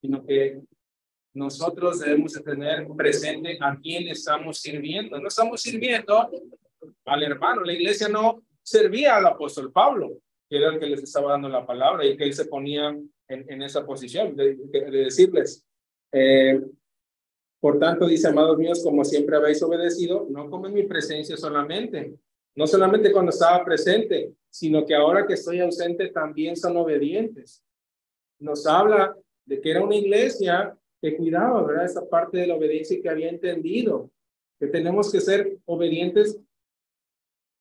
Sino 0.00 0.24
que 0.24 0.60
nosotros 1.34 2.00
debemos 2.00 2.32
de 2.32 2.40
tener 2.40 2.88
presente 2.96 3.58
a 3.60 3.78
quién 3.80 4.08
estamos 4.08 4.58
sirviendo. 4.58 5.18
No 5.20 5.28
estamos 5.28 5.60
sirviendo 5.60 6.30
al 7.04 7.22
hermano. 7.22 7.62
La 7.62 7.72
iglesia 7.72 8.08
no 8.08 8.42
servía 8.62 9.16
al 9.16 9.26
apóstol 9.26 9.72
Pablo, 9.72 10.18
que 10.48 10.56
era 10.56 10.72
el 10.72 10.80
que 10.80 10.86
les 10.86 11.02
estaba 11.02 11.32
dando 11.32 11.48
la 11.48 11.66
palabra 11.66 12.04
y 12.04 12.16
que 12.16 12.24
él 12.24 12.34
se 12.34 12.46
ponía 12.46 12.88
en, 12.88 13.52
en 13.52 13.62
esa 13.62 13.86
posición 13.86 14.34
de, 14.34 14.56
de, 14.56 14.90
decirles, 14.90 15.64
eh, 16.12 16.60
por 17.60 17.78
tanto, 17.78 18.06
dice, 18.06 18.28
amados 18.28 18.56
míos, 18.56 18.82
como 18.82 19.04
siempre 19.04 19.36
habéis 19.36 19.62
obedecido, 19.62 20.26
no 20.30 20.48
como 20.48 20.66
en 20.66 20.72
mi 20.72 20.84
presencia 20.84 21.36
solamente, 21.36 22.18
no 22.56 22.66
solamente 22.66 23.12
cuando 23.12 23.30
estaba 23.30 23.62
presente, 23.62 24.32
sino 24.48 24.86
que 24.86 24.94
ahora 24.94 25.26
que 25.26 25.34
estoy 25.34 25.60
ausente 25.60 26.08
también 26.08 26.56
son 26.56 26.78
obedientes. 26.78 27.62
Nos 28.38 28.66
habla 28.66 29.14
de 29.44 29.60
que 29.60 29.70
era 29.70 29.84
una 29.84 29.94
iglesia 29.94 30.74
que 31.02 31.16
cuidaba, 31.16 31.62
¿verdad? 31.62 31.84
Esa 31.84 32.08
parte 32.08 32.38
de 32.38 32.46
la 32.46 32.56
obediencia 32.56 33.00
que 33.00 33.08
había 33.08 33.28
entendido 33.28 34.10
que 34.58 34.66
tenemos 34.66 35.12
que 35.12 35.20
ser 35.20 35.58
obedientes 35.66 36.38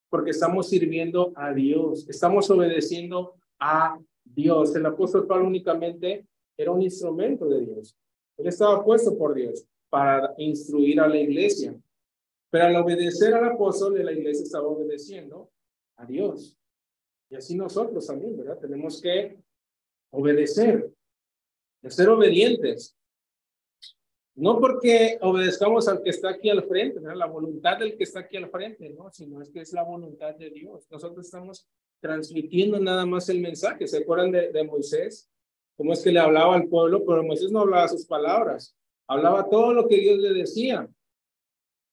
porque 0.10 0.32
estamos 0.32 0.70
sirviendo 0.70 1.34
a 1.36 1.54
Dios, 1.54 2.08
estamos 2.10 2.50
obedeciendo 2.50 3.36
a 3.60 4.00
Dios. 4.24 4.76
El 4.76 4.86
apóstol 4.86 5.28
Pablo 5.28 5.48
únicamente 5.48 6.26
era 6.58 6.72
un 6.72 6.82
instrumento 6.82 7.48
de 7.48 7.62
Dios. 7.62 7.96
Él 8.38 8.48
estaba 8.48 8.84
puesto 8.84 9.18
por 9.18 9.34
Dios 9.34 9.66
para 9.90 10.34
instruir 10.38 11.00
a 11.00 11.08
la 11.08 11.18
iglesia. 11.18 11.76
Pero 12.50 12.66
al 12.66 12.76
obedecer 12.78 13.34
al 13.34 13.46
apóstol, 13.46 14.04
la 14.04 14.12
iglesia 14.12 14.44
estaba 14.44 14.68
obedeciendo 14.68 15.52
a 15.98 16.06
Dios. 16.06 16.58
Y 17.30 17.36
así 17.36 17.56
nosotros 17.56 18.08
también, 18.08 18.36
¿verdad? 18.38 18.58
Tenemos 18.58 19.02
que 19.02 19.38
obedecer, 20.12 20.92
ser 21.88 22.10
obedientes. 22.10 22.96
No 24.36 24.60
porque 24.60 25.20
obedezcamos 25.22 25.88
al 25.88 26.02
que 26.02 26.10
está 26.10 26.30
aquí 26.30 26.50
al 26.50 26.64
frente, 26.64 27.00
¿verdad? 27.00 27.18
la 27.18 27.26
voluntad 27.28 27.78
del 27.78 27.98
que 27.98 28.04
está 28.04 28.22
aquí 28.22 28.38
al 28.38 28.50
frente, 28.50 28.90
no, 28.90 29.12
sino 29.12 29.42
es 29.42 29.50
que 29.50 29.62
es 29.62 29.74
la 29.74 29.84
voluntad 29.84 30.34
de 30.36 30.50
Dios. 30.50 30.88
Nosotros 30.90 31.26
estamos 31.26 31.68
transmitiendo 32.00 32.80
nada 32.80 33.06
más 33.06 33.28
el 33.30 33.42
mensaje. 33.42 33.86
¿Se 33.86 33.98
acuerdan 33.98 34.32
de, 34.32 34.52
de 34.52 34.64
Moisés? 34.64 35.30
¿Cómo 35.76 35.94
es 35.94 36.02
que 36.02 36.12
le 36.12 36.20
hablaba 36.20 36.56
al 36.56 36.68
pueblo? 36.68 37.04
Pero 37.06 37.24
Moisés 37.24 37.52
no 37.52 37.60
hablaba 37.60 37.88
sus 37.90 38.06
palabras. 38.06 38.76
Hablaba 39.10 39.50
todo 39.50 39.74
lo 39.74 39.88
que 39.88 39.98
Dios 39.98 40.20
le 40.20 40.34
decía. 40.34 40.88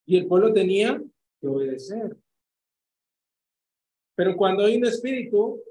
Y 0.05 0.19
el 0.19 0.27
pueblo 0.27 0.53
tenía 0.53 1.03
que 1.41 1.49
obedecer. 1.49 2.15
Pero 4.15 4.37
cuando 4.37 4.65
hay 4.65 4.77
un 4.77 4.85
espíritu 4.85 5.63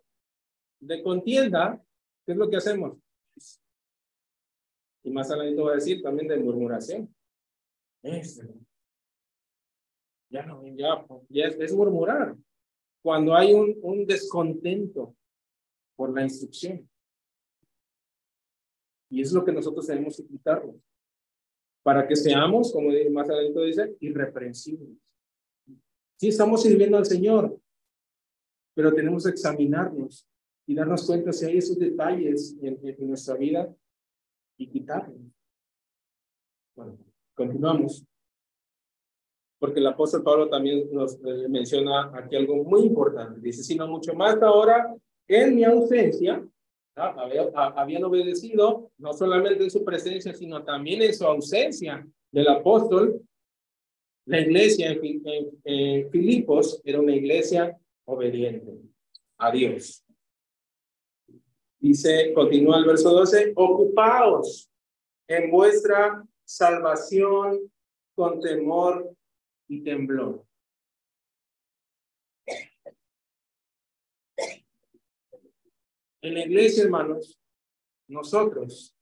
de 0.79 1.03
contienda, 1.03 1.79
¿qué 2.25 2.31
es 2.31 2.37
lo 2.37 2.49
que 2.49 2.57
hacemos? 2.57 2.97
Y 5.03 5.11
más 5.11 5.29
adelante 5.29 5.61
voy 5.61 5.73
a 5.73 5.75
decir 5.75 6.01
también 6.01 6.27
de 6.27 6.37
murmuración. 6.37 7.15
Este, 8.01 8.47
ya 10.31 10.47
no, 10.47 10.63
ya, 10.75 11.05
ya 11.29 11.45
es, 11.45 11.73
murmurar. 11.73 12.35
Cuando 13.03 13.35
hay 13.35 13.53
un, 13.53 13.77
un 13.83 14.05
descontento 14.07 15.15
por 15.95 16.11
la 16.11 16.23
instrucción. 16.23 16.89
Y 19.11 19.21
es 19.21 19.31
lo 19.31 19.45
que 19.45 19.51
nosotros 19.51 19.85
tenemos 19.85 20.17
que 20.17 20.25
quitarnos 20.25 20.75
para 21.85 22.07
que 22.07 22.15
seamos, 22.15 22.73
como 22.73 22.89
más 23.11 23.29
adelante 23.29 23.63
dice, 23.63 23.95
irreprensibles. 23.99 24.97
Sí, 26.19 26.29
estamos 26.29 26.63
sirviendo 26.63 26.97
al 26.97 27.05
Señor, 27.05 27.59
pero 28.73 28.91
tenemos 28.91 29.23
que 29.23 29.29
examinarnos 29.29 30.27
y 30.65 30.73
darnos 30.73 31.05
cuenta 31.05 31.31
si 31.31 31.45
hay 31.45 31.59
esos 31.59 31.77
detalles 31.77 32.57
en, 32.59 33.07
nuestra 33.07 33.35
vida 33.35 33.71
y 34.57 34.67
quitarlos. 34.67 35.15
Bueno, 36.75 36.97
continuamos. 37.35 38.03
Porque 39.59 39.79
el 39.79 39.85
apóstol 39.85 40.23
Pablo 40.23 40.49
también 40.49 40.91
nos 40.91 41.23
eh, 41.23 41.47
menciona 41.49 42.09
aquí 42.17 42.35
algo 42.35 42.63
muy 42.63 42.81
importante. 42.81 43.39
Dice, 43.39 43.61
sino 43.61 43.87
mucho 43.87 44.15
más 44.15 44.41
ahora 44.41 44.91
en 45.27 45.53
mi 45.53 45.63
ausencia, 45.63 46.43
habían 46.95 48.03
obedecido 48.03 48.91
no 48.97 49.13
solamente 49.13 49.63
en 49.63 49.71
su 49.71 49.83
presencia, 49.83 50.33
sino 50.33 50.63
también 50.63 51.01
en 51.01 51.13
su 51.13 51.25
ausencia 51.25 52.07
del 52.31 52.47
apóstol. 52.47 53.21
La 54.25 54.39
iglesia 54.39 54.91
en, 55.63 56.09
Filipos 56.09 56.81
era 56.83 56.99
una 56.99 57.15
iglesia 57.15 57.77
obediente 58.05 58.79
a 59.37 59.51
Dios. 59.51 60.03
Dice, 61.79 62.33
continúa 62.33 62.77
el 62.77 62.85
verso 62.85 63.11
12, 63.11 63.53
ocupaos 63.55 64.69
en 65.27 65.51
vuestra 65.51 66.23
salvación 66.43 67.71
con 68.15 68.39
temor 68.39 69.13
y 69.67 69.81
temblor. 69.81 70.44
En 76.25 76.33
la 76.33 76.39
iglesia, 76.39 76.85
hermanos, 76.85 77.39
nosotros 78.07 78.95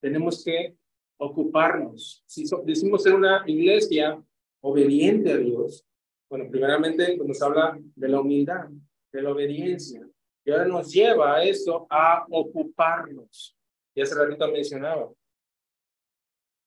tenemos 0.00 0.44
que 0.44 0.76
ocuparnos. 1.18 2.22
Si 2.24 2.44
decimos 2.64 3.02
ser 3.02 3.16
una 3.16 3.42
iglesia 3.48 4.22
obediente 4.60 5.32
a 5.32 5.38
Dios, 5.38 5.84
bueno, 6.30 6.48
primeramente 6.48 7.16
nos 7.16 7.42
habla 7.42 7.76
de 7.96 8.08
la 8.08 8.20
humildad, 8.20 8.68
de 9.10 9.22
la 9.22 9.32
obediencia, 9.32 10.08
y 10.44 10.52
ahora 10.52 10.68
nos 10.68 10.92
lleva 10.92 11.38
a 11.38 11.42
eso, 11.42 11.84
a 11.90 12.24
ocuparnos. 12.30 13.56
Y 13.92 14.00
hace 14.00 14.14
ratito 14.14 14.46
mencionaba. 14.46 15.12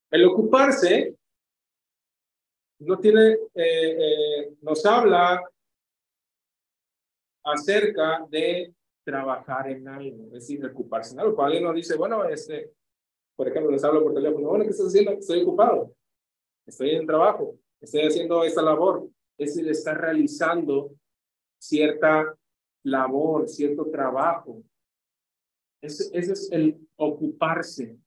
El 0.10 0.26
ocuparse 0.26 1.16
no 2.80 3.00
tiene, 3.00 3.32
eh, 3.32 3.38
eh, 3.56 4.54
nos 4.62 4.86
habla 4.86 5.42
acerca 7.46 8.26
de 8.30 8.74
trabajar 9.04 9.70
en 9.70 9.88
algo, 9.88 10.26
es 10.28 10.32
decir, 10.32 10.66
ocuparse 10.66 11.14
en 11.14 11.20
algo. 11.20 11.36
Cuando 11.36 11.48
alguien 11.48 11.64
nos 11.64 11.76
dice, 11.76 11.96
bueno, 11.98 12.24
este, 12.26 12.74
por 13.36 13.48
ejemplo, 13.48 13.72
les 13.72 13.84
hablo 13.84 14.04
por 14.04 14.14
teléfono, 14.14 14.50
bueno, 14.50 14.64
¿qué 14.64 14.72
estás 14.72 14.88
haciendo? 14.88 15.12
Estoy 15.12 15.42
ocupado, 15.42 15.96
estoy 16.66 16.92
en 16.92 17.08
trabajo, 17.08 17.58
estoy 17.80 18.02
haciendo 18.02 18.44
esta 18.44 18.62
labor. 18.62 19.10
Es 19.38 19.56
decir, 19.56 19.70
está 19.70 19.94
realizando 19.94 20.94
cierta 21.60 22.38
labor, 22.84 23.48
cierto 23.48 23.90
trabajo. 23.90 24.64
Ese, 25.82 26.16
ese 26.18 26.34
es 26.34 26.52
el 26.52 26.88
ocuparse. 26.96 27.98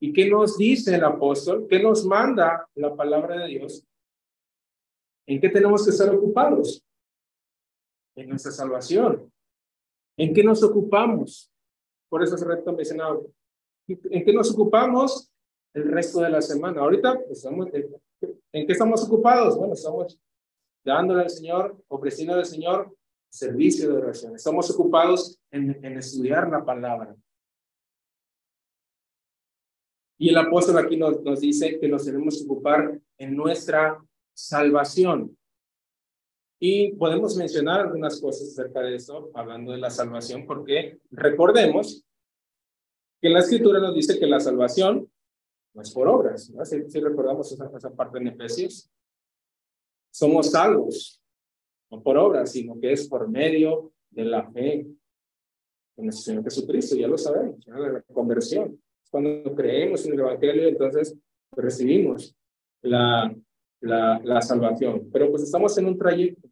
¿Y 0.00 0.12
qué 0.12 0.28
nos 0.28 0.56
dice 0.56 0.94
el 0.94 1.04
apóstol? 1.04 1.66
¿Qué 1.68 1.82
nos 1.82 2.04
manda 2.04 2.66
la 2.74 2.96
palabra 2.96 3.42
de 3.42 3.48
Dios? 3.48 3.86
¿En 5.26 5.40
qué 5.40 5.48
tenemos 5.48 5.84
que 5.84 5.90
estar 5.90 6.12
ocupados? 6.14 6.84
En 8.16 8.30
nuestra 8.30 8.50
salvación. 8.50 9.31
¿En 10.16 10.34
qué 10.34 10.42
nos 10.42 10.62
ocupamos? 10.62 11.52
Por 12.08 12.22
eso 12.22 12.34
hace 12.34 12.44
rato 12.44 12.72
mencionaba. 12.72 13.20
¿En 13.88 14.24
qué 14.24 14.32
nos 14.32 14.50
ocupamos 14.52 15.32
el 15.74 15.90
resto 15.90 16.20
de 16.20 16.30
la 16.30 16.42
semana? 16.42 16.80
Ahorita 16.80 17.18
pues, 17.26 17.38
estamos, 17.38 17.68
¿en 17.72 18.66
qué 18.66 18.72
estamos 18.72 19.02
ocupados? 19.04 19.56
Bueno, 19.56 19.74
estamos 19.74 20.20
dándole 20.84 21.22
al 21.22 21.30
Señor, 21.30 21.82
ofreciendo 21.88 22.34
al 22.34 22.44
Señor 22.44 22.94
servicio 23.30 23.90
de 23.90 23.96
oración. 23.96 24.36
Estamos 24.36 24.70
ocupados 24.70 25.40
en, 25.50 25.84
en 25.84 25.98
estudiar 25.98 26.50
la 26.50 26.64
palabra. 26.64 27.16
Y 30.18 30.28
el 30.28 30.36
apóstol 30.36 30.78
aquí 30.78 30.96
nos, 30.96 31.20
nos 31.22 31.40
dice 31.40 31.80
que 31.80 31.88
nos 31.88 32.04
debemos 32.04 32.44
ocupar 32.44 33.00
en 33.18 33.34
nuestra 33.34 33.98
salvación. 34.34 35.36
Y 36.64 36.92
podemos 36.92 37.34
mencionar 37.34 37.80
algunas 37.80 38.20
cosas 38.20 38.50
acerca 38.50 38.82
de 38.82 38.94
eso, 38.94 39.32
hablando 39.34 39.72
de 39.72 39.78
la 39.78 39.90
salvación, 39.90 40.46
porque 40.46 41.00
recordemos 41.10 42.06
que 43.20 43.28
la 43.30 43.40
escritura 43.40 43.80
nos 43.80 43.92
dice 43.96 44.16
que 44.16 44.28
la 44.28 44.38
salvación 44.38 45.10
no 45.74 45.82
es 45.82 45.90
por 45.90 46.06
obras. 46.06 46.50
¿no? 46.50 46.64
Si, 46.64 47.00
recordamos 47.00 47.50
esa, 47.50 47.68
esa, 47.76 47.90
parte 47.90 48.18
en 48.18 48.28
Efesios, 48.28 48.88
somos 50.12 50.52
salvos 50.52 51.20
no 51.90 52.00
por 52.00 52.16
obras, 52.16 52.52
sino 52.52 52.78
que 52.78 52.92
es 52.92 53.08
por 53.08 53.28
medio 53.28 53.92
de 54.10 54.24
la 54.24 54.48
fe 54.52 54.86
en 55.96 56.04
nuestro 56.04 56.22
Señor 56.22 56.44
Jesucristo, 56.44 56.94
ya 56.94 57.08
lo 57.08 57.18
sabemos, 57.18 57.58
la 57.66 58.02
conversión. 58.02 58.80
Cuando 59.10 59.52
creemos 59.56 60.06
en 60.06 60.12
el 60.12 60.20
Evangelio, 60.20 60.68
entonces 60.68 61.18
recibimos 61.56 62.36
la, 62.82 63.34
la, 63.80 64.20
la 64.22 64.40
salvación. 64.40 65.10
Pero 65.12 65.28
pues 65.28 65.42
estamos 65.42 65.76
en 65.76 65.86
un 65.86 65.98
trayecto 65.98 66.51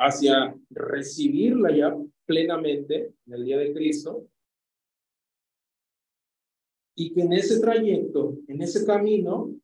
hacia 0.00 0.58
recibirla 0.70 1.76
ya 1.76 1.94
plenamente 2.24 3.14
en 3.26 3.34
el 3.34 3.44
día 3.44 3.58
de 3.58 3.72
Cristo. 3.74 4.26
Y 6.96 7.12
que 7.12 7.20
en 7.20 7.32
ese 7.34 7.60
trayecto, 7.60 8.38
en 8.48 8.62
ese 8.62 8.84
camino, 8.84 9.54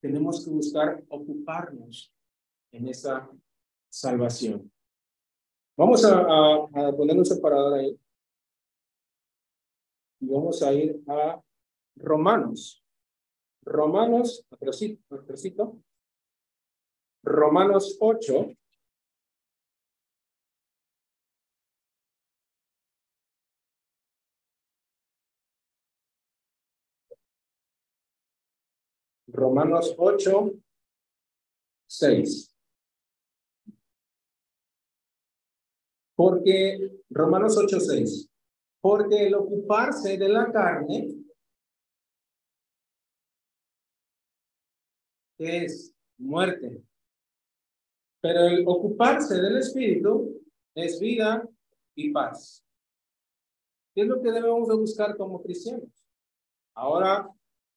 tenemos 0.00 0.44
que 0.44 0.50
buscar 0.50 1.04
ocuparnos 1.08 2.12
en 2.72 2.88
esa 2.88 3.30
salvación. 3.90 4.70
Vamos 5.76 6.04
a, 6.04 6.68
poner 6.96 7.16
un 7.16 7.24
separador 7.26 7.78
ahí. 7.78 7.98
Y 10.20 10.26
vamos 10.26 10.62
a 10.62 10.72
ir 10.72 11.02
a 11.06 11.40
Romanos. 11.96 12.82
Romanos, 13.64 14.44
atrasito, 14.50 15.78
Romanos 17.22 17.96
8. 18.00 18.56
Romanos 29.32 29.94
8, 29.96 30.52
6. 31.86 32.54
Porque, 36.14 37.00
Romanos 37.08 37.56
8, 37.56 37.80
6. 37.80 38.30
Porque 38.80 39.26
el 39.26 39.34
ocuparse 39.34 40.18
de 40.18 40.28
la 40.28 40.52
carne 40.52 41.14
es 45.38 45.94
muerte. 46.18 46.84
Pero 48.20 48.40
el 48.40 48.64
ocuparse 48.66 49.40
del 49.40 49.56
espíritu 49.58 50.42
es 50.74 51.00
vida 51.00 51.48
y 51.94 52.12
paz. 52.12 52.62
¿Qué 53.94 54.02
es 54.02 54.08
lo 54.08 54.20
que 54.22 54.30
debemos 54.30 54.68
de 54.68 54.76
buscar 54.76 55.16
como 55.16 55.42
cristianos? 55.42 55.90
Ahora 56.74 57.28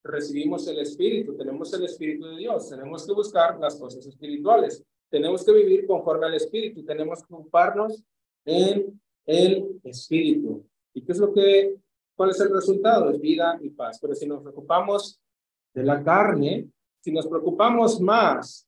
recibimos 0.06 0.66
el 0.68 0.78
Espíritu, 0.78 1.36
tenemos 1.36 1.72
el 1.74 1.84
Espíritu 1.84 2.26
de 2.26 2.36
Dios, 2.36 2.68
tenemos 2.68 3.06
que 3.06 3.12
buscar 3.12 3.58
las 3.58 3.76
cosas 3.76 4.06
espirituales, 4.06 4.82
tenemos 5.10 5.44
que 5.44 5.52
vivir 5.52 5.86
conforme 5.86 6.26
al 6.26 6.34
Espíritu, 6.34 6.84
tenemos 6.84 7.24
que 7.24 7.34
ocuparnos 7.34 8.02
en 8.44 9.00
el 9.26 9.80
Espíritu. 9.84 10.66
¿Y 10.94 11.02
qué 11.02 11.12
es 11.12 11.18
lo 11.18 11.32
que, 11.32 11.76
cuál 12.14 12.30
es 12.30 12.40
el 12.40 12.50
resultado? 12.50 13.10
Es 13.10 13.20
vida 13.20 13.58
y 13.60 13.70
paz. 13.70 13.98
Pero 14.00 14.14
si 14.14 14.26
nos 14.26 14.42
preocupamos 14.42 15.20
de 15.74 15.82
la 15.82 16.02
carne, 16.02 16.68
si 17.00 17.12
nos 17.12 17.26
preocupamos 17.26 18.00
más 18.00 18.66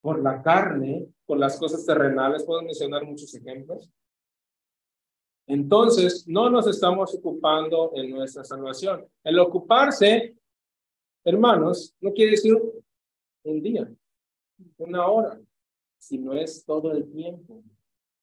por 0.00 0.22
la 0.22 0.42
carne, 0.42 1.08
por 1.24 1.38
las 1.38 1.58
cosas 1.58 1.84
terrenales, 1.84 2.44
puedo 2.44 2.62
mencionar 2.62 3.04
muchos 3.04 3.34
ejemplos, 3.34 3.90
entonces, 5.48 6.28
no 6.28 6.50
nos 6.50 6.66
estamos 6.66 7.14
ocupando 7.14 7.90
en 7.94 8.10
nuestra 8.10 8.44
salvación. 8.44 9.06
El 9.24 9.38
ocuparse, 9.38 10.36
hermanos, 11.24 11.94
no 12.02 12.12
quiere 12.12 12.32
decir 12.32 12.54
un 13.44 13.62
día, 13.62 13.90
una 14.76 15.06
hora, 15.06 15.40
sino 15.98 16.34
es 16.34 16.62
todo 16.66 16.92
el 16.92 17.10
tiempo. 17.10 17.62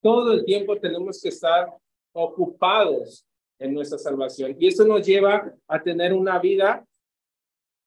Todo 0.02 0.34
el 0.34 0.46
tiempo 0.46 0.80
tenemos 0.80 1.20
que 1.20 1.30
estar 1.30 1.76
ocupados 2.14 3.26
en 3.58 3.74
nuestra 3.74 3.98
salvación. 3.98 4.56
Y 4.60 4.68
eso 4.68 4.86
nos 4.86 5.04
lleva 5.04 5.52
a 5.68 5.82
tener 5.82 6.14
una 6.14 6.38
vida 6.38 6.86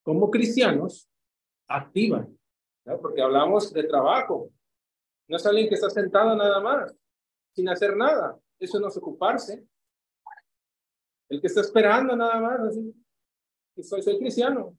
como 0.02 0.32
cristianos 0.32 1.08
activa, 1.68 2.26
porque 3.00 3.22
hablamos 3.22 3.72
de 3.72 3.84
trabajo. 3.84 4.50
No 5.28 5.36
es 5.36 5.46
alguien 5.46 5.68
que 5.68 5.76
está 5.76 5.90
sentado 5.90 6.34
nada 6.34 6.60
más, 6.60 6.92
sin 7.54 7.68
hacer 7.68 7.96
nada. 7.96 8.36
Eso 8.58 8.80
no 8.80 8.88
es 8.88 8.96
ocuparse. 8.96 9.66
El 11.28 11.40
que 11.40 11.46
está 11.46 11.60
esperando 11.60 12.16
nada 12.16 12.40
más, 12.40 12.60
así, 12.60 12.94
que 13.74 13.82
soy, 13.82 14.02
soy 14.02 14.18
cristiano. 14.18 14.76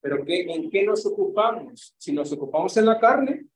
Pero 0.00 0.24
¿qué, 0.24 0.42
¿en 0.42 0.70
qué 0.70 0.84
nos 0.84 1.04
ocupamos? 1.04 1.94
Si 1.98 2.12
nos 2.12 2.32
ocupamos 2.32 2.76
en 2.76 2.86
la 2.86 2.98
carne, 2.98 3.46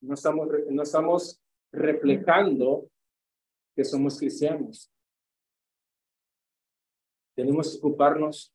no 0.00 0.14
estamos, 0.14 0.48
no 0.70 0.82
estamos 0.82 1.40
reflejando 1.72 2.90
que 3.76 3.84
somos 3.84 4.18
cristianos. 4.18 4.90
Tenemos 7.36 7.72
que 7.72 7.78
ocuparnos 7.78 8.54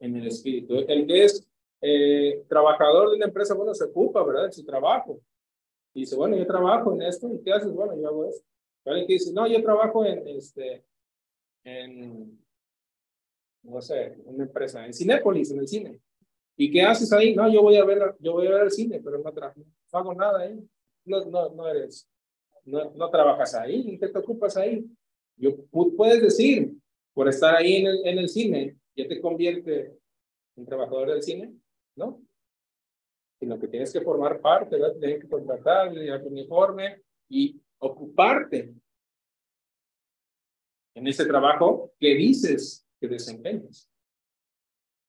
en 0.00 0.16
el 0.16 0.26
espíritu. 0.26 0.74
El 0.88 1.06
que 1.06 1.24
es 1.24 1.48
eh, 1.80 2.44
trabajador 2.48 3.10
de 3.10 3.16
una 3.16 3.26
empresa, 3.26 3.54
bueno, 3.54 3.74
se 3.74 3.84
ocupa, 3.84 4.24
¿verdad? 4.24 4.46
En 4.46 4.52
su 4.52 4.64
trabajo. 4.64 5.20
Dice, 5.96 6.14
bueno, 6.14 6.36
yo 6.36 6.46
trabajo 6.46 6.92
en 6.92 7.00
esto, 7.00 7.26
¿y 7.32 7.42
qué 7.42 7.54
haces? 7.54 7.72
Bueno, 7.72 7.96
yo 7.98 8.06
hago 8.06 8.28
esto. 8.28 8.44
Alguien 8.84 9.06
que 9.06 9.14
dice, 9.14 9.32
no, 9.32 9.46
yo 9.46 9.62
trabajo 9.62 10.04
en, 10.04 10.28
este, 10.28 10.84
en, 11.64 12.38
no 13.62 13.80
sé, 13.80 14.18
una 14.26 14.44
empresa, 14.44 14.84
en 14.84 14.92
Cinépolis, 14.92 15.50
en 15.52 15.58
el 15.60 15.66
cine. 15.66 16.00
¿Y 16.54 16.70
qué 16.70 16.82
haces 16.82 17.10
ahí? 17.14 17.34
No, 17.34 17.50
yo 17.50 17.62
voy 17.62 17.76
a 17.76 17.84
ver, 17.86 18.14
yo 18.20 18.32
voy 18.32 18.46
a 18.46 18.50
ver 18.50 18.64
el 18.64 18.70
cine, 18.70 19.00
pero 19.02 19.16
no, 19.18 19.32
trabajo, 19.32 19.58
no 19.58 19.98
hago 19.98 20.14
nada 20.14 20.40
ahí. 20.40 20.68
No, 21.06 21.24
no, 21.24 21.48
no 21.48 21.66
eres, 21.66 22.06
no, 22.66 22.90
no 22.90 23.08
trabajas 23.08 23.54
ahí, 23.54 23.82
¿y 23.86 23.98
qué 23.98 24.08
te 24.08 24.18
ocupas 24.18 24.54
ahí? 24.58 24.84
Yo, 25.36 25.56
puedes 25.96 26.20
decir, 26.20 26.76
por 27.14 27.26
estar 27.26 27.56
ahí 27.56 27.76
en 27.76 27.86
el, 27.86 28.06
en 28.06 28.18
el 28.18 28.28
cine, 28.28 28.76
ya 28.94 29.08
te 29.08 29.18
convierte 29.18 29.96
en 30.56 30.66
trabajador 30.66 31.10
del 31.10 31.22
cine, 31.22 31.54
¿no? 31.94 32.20
Sino 33.38 33.58
que 33.58 33.68
tienes 33.68 33.92
que 33.92 34.00
formar 34.00 34.40
parte. 34.40 34.78
Tienes 34.98 35.20
que 35.20 35.28
contratar, 35.28 35.92
llevar 35.92 36.22
tu 36.22 36.28
uniforme 36.28 37.02
y 37.28 37.60
ocuparte 37.78 38.74
en 40.94 41.06
ese 41.06 41.26
trabajo 41.26 41.92
que 41.98 42.14
dices 42.14 42.86
que 42.98 43.08
desempeñas. 43.08 43.90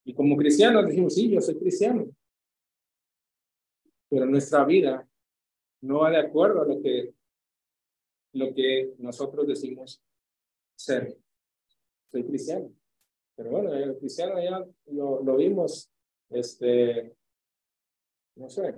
Y 0.04 0.14
como 0.14 0.36
cristianos 0.36 0.86
decimos, 0.86 1.14
sí, 1.14 1.30
yo 1.30 1.40
soy 1.40 1.58
cristiano. 1.58 2.06
Pero 4.10 4.26
nuestra 4.26 4.64
vida 4.64 5.06
no 5.82 6.00
va 6.00 6.10
de 6.10 6.18
acuerdo 6.18 6.62
a 6.62 6.66
lo 6.66 6.80
que, 6.80 7.14
lo 8.32 8.54
que 8.54 8.94
nosotros 8.98 9.46
decimos 9.46 10.02
ser. 10.76 11.16
Soy 12.10 12.24
cristiano. 12.24 12.72
Pero 13.36 13.50
bueno, 13.50 13.72
el 13.72 13.96
cristiano 13.98 14.42
ya 14.42 14.66
lo, 14.86 15.22
lo 15.22 15.36
vimos 15.36 15.90
este, 16.30 17.17
no 18.38 18.48
sé, 18.48 18.74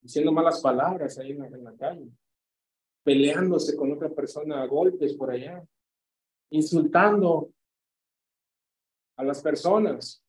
diciendo 0.00 0.32
malas 0.32 0.60
palabras 0.60 1.18
ahí 1.18 1.32
en 1.32 1.64
la, 1.64 1.76
calle, 1.76 2.10
peleándose 3.04 3.76
con 3.76 3.92
otra 3.92 4.08
persona 4.08 4.62
a 4.62 4.66
golpes 4.66 5.14
por 5.14 5.30
allá, 5.30 5.64
insultando 6.50 7.52
a 9.16 9.24
las 9.24 9.42
personas, 9.42 10.24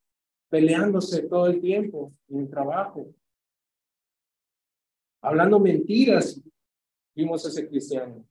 peleándose 0.50 1.24
todo 1.24 1.48
el 1.48 1.62
tiempo 1.62 2.14
en 2.28 2.42
el 2.42 2.50
trabajo, 2.50 3.14
hablando 5.22 5.60
mentiras, 5.60 6.42
vimos 7.16 7.46
a 7.46 7.50
ese 7.50 7.68
cristiano. 7.68 8.26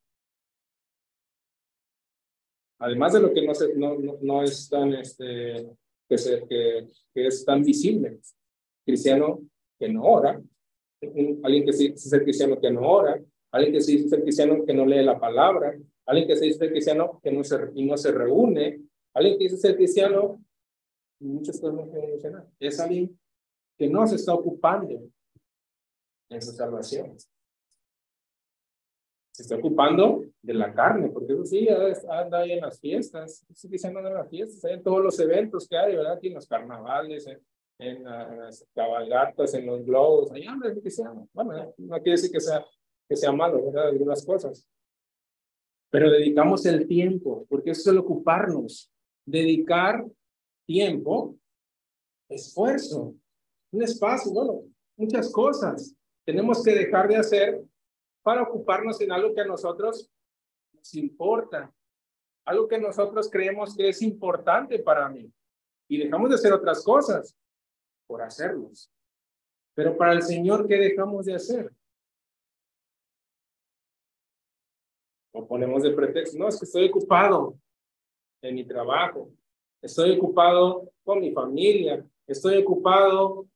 Además 2.81 3.12
de 3.12 3.20
lo 3.20 3.33
que 3.33 3.45
no, 3.45 3.99
no, 3.99 4.18
no, 4.20 4.43
es 4.43 4.68
tan, 4.68 4.95
este, 4.95 5.68
que, 6.09 6.18
se, 6.18 6.47
que, 6.47 6.89
que 7.12 7.26
es 7.26 7.45
tan 7.45 7.62
visible, 7.62 8.20
cristiano 8.85 9.47
que 9.79 9.89
no 9.89 10.03
ora, 10.03 10.41
alguien 11.01 11.64
que 11.64 11.72
se 11.72 11.85
dice 11.85 12.09
ser 12.09 12.22
cristiano 12.22 12.61
que 12.61 12.70
no 12.70 12.81
ora, 12.81 13.22
alguien 13.53 13.72
que 13.72 13.81
se 13.81 13.93
dice 13.93 14.09
ser 14.09 14.22
cristiano 14.22 14.64
que 14.64 14.74
no 14.74 14.85
lee 14.85 15.05
la 15.05 15.18
palabra, 15.18 15.79
alguien 16.07 16.26
que 16.26 16.37
se 16.37 16.47
dice 16.47 16.68
cristiano 16.68 17.20
que 17.22 17.31
no 17.31 17.45
se, 17.45 17.57
y 17.74 17.85
no 17.85 17.97
se 17.97 18.12
reúne, 18.12 18.81
alguien 19.14 19.39
que 19.39 19.45
dice 19.45 19.57
ser 19.57 19.76
cristiano, 19.76 20.43
muchas 21.20 21.61
cosas 21.61 21.76
no 21.76 21.87
pueden 21.87 22.11
mencionar, 22.11 22.47
es 22.59 22.81
alguien 22.81 23.18
que 23.76 23.89
no 23.89 24.07
se 24.07 24.16
está 24.16 24.35
ocupando 24.35 25.09
en 26.29 26.43
su 26.43 26.53
salvación. 26.53 27.16
Se 29.33 29.43
está 29.43 29.55
ocupando 29.55 30.24
de 30.43 30.55
la 30.55 30.74
carne, 30.74 31.11
porque 31.11 31.33
eso 31.33 31.45
sí, 31.45 31.68
anda 32.11 32.39
ahí 32.39 32.53
en 32.53 32.61
las 32.61 32.81
fiestas, 32.81 33.47
sí, 33.55 33.68
cristiano 33.68 34.01
en 34.01 34.14
las 34.14 34.29
fiestas, 34.29 34.64
en 34.68 34.83
todos 34.83 35.01
los 35.01 35.18
eventos 35.20 35.68
que 35.68 35.79
hay, 35.79 35.95
¿verdad? 35.95 36.14
Aquí 36.14 36.26
en 36.26 36.35
los 36.35 36.49
carnavales, 36.49 37.24
en, 37.29 37.41
las 37.79 38.66
cabalgatas, 38.74 39.55
en 39.55 39.66
los 39.66 39.85
globos, 39.85 40.31
anda 40.33 40.74
que 40.74 40.91
sea. 40.91 41.12
Bueno, 41.33 41.74
no 41.79 41.97
quiere 41.97 42.12
decir 42.12 42.33
que 42.33 42.41
sea, 42.41 42.64
que 43.09 43.16
sea 43.16 43.33
malo, 43.33 43.64
¿verdad? 43.64 43.89
Algunas 43.89 44.24
cosas. 44.24 44.66
Pero 45.91 46.11
dedicamos 46.11 46.66
el 46.66 46.87
tiempo, 46.87 47.47
porque 47.49 47.70
eso 47.70 47.83
es 47.83 47.87
el 47.89 47.99
ocuparnos. 47.99 48.93
Dedicar 49.24 50.05
tiempo, 50.66 51.37
esfuerzo, 52.29 53.14
un 53.70 53.83
espacio, 53.83 54.33
bueno, 54.33 54.64
muchas 54.97 55.31
cosas 55.31 55.95
tenemos 56.24 56.62
que 56.62 56.74
dejar 56.74 57.09
de 57.09 57.16
hacer 57.16 57.62
para 58.22 58.43
ocuparnos 58.43 59.01
en 59.01 59.12
algo 59.12 59.35
que 59.35 59.41
a 59.41 59.47
nosotros 59.47 60.11
nos 60.74 60.95
importa, 60.95 61.72
algo 62.45 62.68
que 62.68 62.79
nosotros 62.79 63.31
creemos 63.31 63.74
que 63.74 63.89
es 63.89 64.03
importante 64.03 64.79
para 64.81 65.09
mí. 65.09 65.33
Y 65.89 65.97
dejamos 65.97 66.29
de 66.29 66.35
hacer 66.35 66.53
otras 66.53 66.85
cosas 66.85 67.35
por 68.09 68.20
hacerlos. 68.22 68.90
Pero 69.74 69.96
para 69.96 70.14
el 70.14 70.22
Señor, 70.22 70.66
¿qué 70.66 70.76
dejamos 70.76 71.26
de 71.26 71.36
hacer? 71.36 71.72
O 75.32 75.46
ponemos 75.46 75.84
de 75.84 75.92
pretexto, 75.92 76.36
no, 76.36 76.48
es 76.48 76.59
que 76.59 76.64
estoy 76.64 76.88
ocupado 76.88 77.56
en 78.42 78.56
mi 78.56 78.64
trabajo, 78.64 79.30
estoy 79.80 80.18
ocupado 80.18 80.90
con 81.04 81.20
mi 81.20 81.30
familia, 81.30 82.04
estoy 82.26 82.56
ocupado 82.56 83.46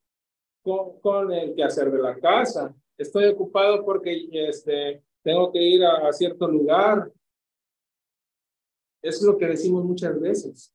con, 0.63 1.01
con 1.01 1.33
el 1.33 1.57
quehacer 1.57 1.91
de 1.91 2.01
la 2.01 2.17
casa, 2.21 2.73
estoy 2.97 3.27
ocupado 3.27 3.85
porque 3.85 4.29
este, 4.31 5.03
tengo 5.23 5.53
que 5.53 5.63
ir 5.63 5.85
a, 5.85 6.13
cierto 6.13 6.49
lugar. 6.49 7.11
Es 9.03 9.23
lo 9.23 9.37
que 9.37 9.47
decimos 9.47 9.85
muchas 9.85 10.21
veces. 10.21 10.75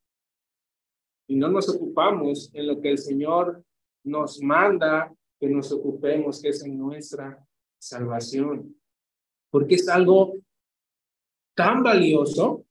Y 1.28 1.36
no 1.36 1.50
nos 1.50 1.70
ocupamos 1.70 2.50
en 2.54 2.68
lo 2.68 2.80
que 2.80 2.92
el 2.92 2.98
Señor 2.98 3.64
nos 4.04 4.42
manda 4.42 5.14
que 5.40 5.48
nos 5.48 5.72
ocupemos, 5.72 6.42
que 6.42 6.50
es 6.50 6.64
en 6.64 6.78
nuestra 6.78 7.46
salvación. 7.80 8.76
Porque 9.50 9.76
es 9.76 9.88
algo 9.88 10.36
tan 11.56 11.84
valioso 11.84 12.66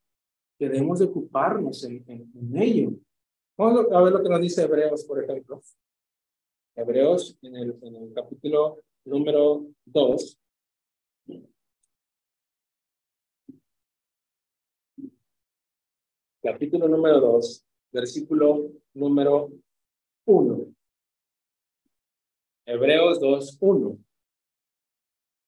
que 0.59 0.69
debemos 0.69 0.99
de 0.99 1.07
ocuparnos 1.07 1.85
en, 1.85 2.05
en, 2.07 2.57
ello. 2.57 2.93
Vamos 3.57 3.87
a 3.93 4.03
ver 4.03 4.13
lo 4.13 4.23
que 4.23 4.29
nos 4.29 4.41
dice 4.41 4.63
Hebreos, 4.63 5.05
por 5.05 5.23
ejemplo. 5.23 5.63
Hebreos 6.75 7.39
en 7.43 7.57
el, 7.57 7.79
en 7.83 7.97
el 7.97 8.13
capítulo 8.13 8.81
número 9.05 9.67
2. 9.87 10.39
Capítulo 16.43 16.87
número 16.87 17.21
2, 17.21 17.67
versículo 17.93 18.71
número 18.95 19.51
1. 20.27 20.76
Hebreos 22.67 23.21
2, 23.21 23.59
1. 23.61 23.99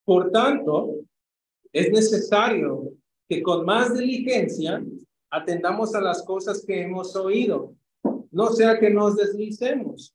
Por 0.05 0.31
tanto, 0.31 1.01
es 1.73 1.91
necesario 1.91 2.93
que 3.29 3.43
con 3.43 3.67
más 3.67 3.93
diligencia 3.93 4.83
atendamos 5.29 5.97
a 5.97 6.01
las 6.01 6.23
cosas 6.23 6.65
que 6.65 6.81
hemos 6.81 7.17
oído, 7.17 7.75
no 8.31 8.51
sea 8.51 8.79
que 8.79 8.89
nos 8.91 9.17
deslicemos. 9.17 10.15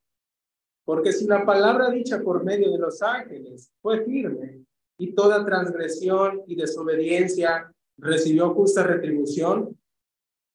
Porque 0.86 1.12
si 1.12 1.28
la 1.28 1.46
palabra 1.46 1.90
dicha 1.90 2.22
por 2.22 2.44
medio 2.44 2.72
de 2.72 2.80
los 2.80 3.02
ángeles 3.02 3.70
fue 3.82 4.04
firme 4.06 4.64
y 4.98 5.14
toda 5.14 5.46
transgresión 5.46 6.42
y 6.48 6.56
desobediencia 6.56 7.72
recibió 7.98 8.54
justa 8.54 8.84
retribución, 8.84 9.78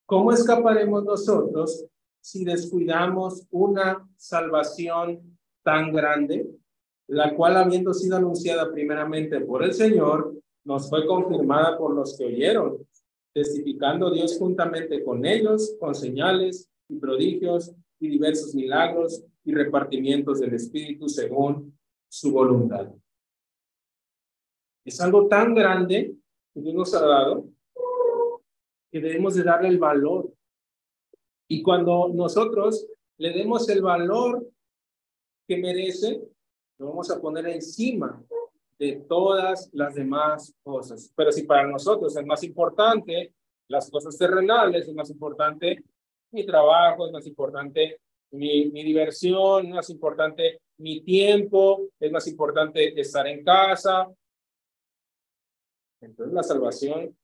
¿cómo 0.06 0.32
escaparemos 0.32 1.04
nosotros 1.04 1.84
si 2.20 2.44
descuidamos 2.44 3.46
una 3.50 4.08
salvación 4.16 5.37
tan 5.68 5.92
grande, 5.92 6.48
la 7.08 7.34
cual 7.36 7.58
habiendo 7.58 7.92
sido 7.92 8.16
anunciada 8.16 8.72
primeramente 8.72 9.38
por 9.42 9.62
el 9.62 9.74
Señor, 9.74 10.34
nos 10.64 10.88
fue 10.88 11.06
confirmada 11.06 11.76
por 11.76 11.94
los 11.94 12.16
que 12.16 12.24
oyeron, 12.24 12.78
testificando 13.34 14.10
Dios 14.10 14.38
juntamente 14.38 15.04
con 15.04 15.26
ellos, 15.26 15.76
con 15.78 15.94
señales 15.94 16.70
y 16.88 16.96
prodigios 16.96 17.74
y 18.00 18.08
diversos 18.08 18.54
milagros 18.54 19.22
y 19.44 19.52
repartimientos 19.52 20.40
del 20.40 20.54
Espíritu 20.54 21.06
según 21.06 21.78
su 22.08 22.32
voluntad. 22.32 22.90
Es 24.86 24.98
algo 25.02 25.28
tan 25.28 25.54
grande 25.54 26.16
que 26.54 26.60
Dios 26.62 26.74
nos 26.74 26.94
ha 26.94 27.06
dado 27.06 27.44
que 28.90 29.02
debemos 29.02 29.34
de 29.34 29.42
darle 29.42 29.68
el 29.68 29.78
valor. 29.78 30.32
Y 31.46 31.62
cuando 31.62 32.08
nosotros 32.08 32.86
le 33.18 33.34
demos 33.34 33.68
el 33.68 33.82
valor 33.82 34.48
que 35.48 35.56
merece, 35.56 36.20
lo 36.78 36.88
vamos 36.88 37.10
a 37.10 37.20
poner 37.20 37.48
encima 37.48 38.22
de 38.78 39.04
todas 39.08 39.70
las 39.72 39.94
demás 39.94 40.54
cosas. 40.62 41.10
Pero 41.16 41.32
si 41.32 41.42
para 41.44 41.66
nosotros 41.66 42.14
es 42.16 42.26
más 42.26 42.44
importante 42.44 43.32
las 43.66 43.90
cosas 43.90 44.16
terrenales, 44.16 44.86
es 44.86 44.94
más 44.94 45.10
importante 45.10 45.82
mi 46.30 46.44
trabajo, 46.44 47.06
es 47.06 47.12
más 47.12 47.26
importante 47.26 47.98
mi, 48.30 48.66
mi 48.70 48.84
diversión, 48.84 49.66
es 49.66 49.74
más 49.74 49.90
importante 49.90 50.60
mi 50.76 51.00
tiempo, 51.00 51.88
es 51.98 52.12
más 52.12 52.26
importante 52.28 53.00
estar 53.00 53.26
en 53.26 53.42
casa. 53.42 54.06
Entonces 56.00 56.34
la 56.34 56.42
salvación 56.42 57.16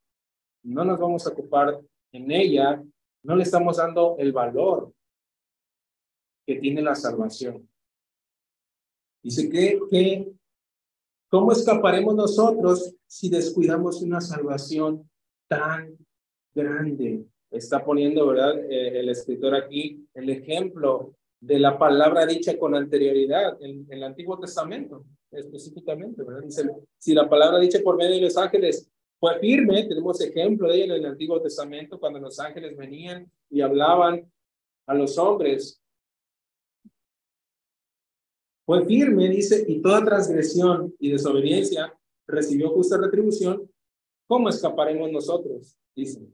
no 0.65 0.85
nos 0.85 0.99
vamos 0.99 1.27
a 1.27 1.31
ocupar 1.31 1.79
en 2.11 2.31
ella, 2.31 2.83
no 3.23 3.37
le 3.37 3.43
estamos 3.43 3.77
dando 3.77 4.17
el 4.19 4.33
valor 4.33 4.93
que 6.47 6.57
tiene 6.57 6.83
la 6.83 6.95
salvación. 6.95 7.69
Dice 9.25 9.49
que, 9.49 9.81
que 9.91 10.33
¿cómo 11.29 11.51
escaparemos 11.51 12.15
nosotros 12.15 12.95
si 13.07 13.29
descuidamos 13.29 14.03
una 14.03 14.21
salvación 14.21 15.11
tan 15.49 15.97
grande? 16.55 17.27
está 17.57 17.85
poniendo, 17.85 18.27
¿verdad? 18.27 18.59
Eh, 18.69 19.01
el 19.01 19.09
escritor 19.09 19.55
aquí 19.55 20.07
el 20.15 20.31
ejemplo 20.31 21.15
de 21.41 21.59
la 21.59 21.79
palabra 21.79 22.27
dicha 22.27 22.59
con 22.59 22.75
anterioridad 22.75 23.57
en, 23.61 23.87
el 23.91 24.03
Antiguo 24.03 24.39
Testamento, 24.39 25.05
específicamente, 25.31 26.23
¿verdad? 26.23 26.43
Dice, 26.43 26.69
si 26.99 27.15
la 27.15 27.29
palabra 27.29 27.59
dicha 27.59 27.81
por 27.83 27.97
medio 27.97 28.15
de 28.15 28.23
los 28.23 28.37
ángeles 28.37 28.91
fue 29.21 29.39
firme, 29.39 29.85
tenemos 29.85 30.21
ejemplo 30.21 30.69
de 30.69 30.77
ella 30.77 30.97
en 30.97 31.05
el 31.05 31.07
Antiguo 31.07 31.41
Testamento, 31.41 32.01
cuando 32.01 32.19
los 32.19 32.39
ángeles 32.41 32.77
venían 32.77 33.31
y 33.51 33.61
hablaban 33.61 34.31
a 34.87 34.95
los 34.95 35.17
hombres. 35.19 35.81
Fue 38.67 38.85
firme, 38.87 39.29
dice, 39.29 39.65
y 39.69 39.81
toda 39.81 40.05
transgresión 40.05 40.95
y 40.99 41.11
desobediencia 41.11 41.95
recibió 42.27 42.71
justa 42.71 42.97
retribución. 42.97 43.71
¿Cómo 44.27 44.49
escaparemos 44.49 45.13
nosotros? 45.13 45.77
Dice 45.95 46.27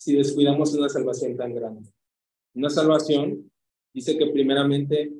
si 0.00 0.16
descuidamos 0.16 0.74
una 0.74 0.88
salvación 0.88 1.36
tan 1.36 1.54
grande. 1.54 1.92
Una 2.54 2.70
salvación, 2.70 3.52
dice 3.92 4.16
que 4.16 4.28
primeramente 4.28 5.12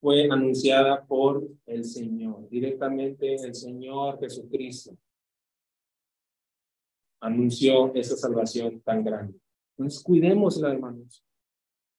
fue 0.00 0.24
anunciada 0.30 1.04
por 1.04 1.46
el 1.66 1.84
Señor, 1.84 2.48
directamente 2.48 3.34
el 3.34 3.54
Señor 3.54 4.18
Jesucristo. 4.18 4.96
Anunció 7.20 7.94
esa 7.94 8.16
salvación 8.16 8.80
tan 8.80 9.04
grande. 9.04 9.38
Entonces, 9.76 10.02
cuidémosla, 10.02 10.72
hermanos. 10.72 11.22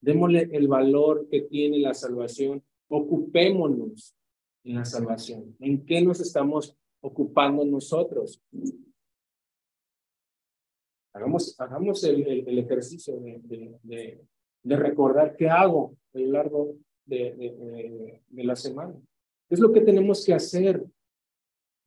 Démosle 0.01 0.49
el 0.51 0.67
valor 0.67 1.27
que 1.29 1.41
tiene 1.41 1.77
la 1.77 1.93
salvación. 1.93 2.63
Ocupémonos 2.89 4.15
en 4.63 4.75
la 4.75 4.85
salvación. 4.85 5.55
¿En 5.59 5.85
qué 5.85 6.01
nos 6.01 6.19
estamos 6.19 6.75
ocupando 7.01 7.63
nosotros? 7.65 8.41
Hagamos, 11.13 11.59
hagamos 11.59 12.03
el, 12.03 12.27
el, 12.47 12.59
ejercicio 12.59 13.15
de, 13.17 13.39
de, 13.83 14.21
de, 14.63 14.75
recordar 14.75 15.35
qué 15.37 15.49
hago 15.49 15.95
a 16.13 16.19
lo 16.19 16.31
largo 16.31 16.75
de, 17.05 18.21
de, 18.27 18.43
la 18.43 18.55
semana. 18.55 18.93
¿Qué 19.47 19.55
es 19.55 19.59
lo 19.61 19.71
que 19.71 19.81
tenemos 19.81 20.25
que 20.25 20.33
hacer? 20.33 20.85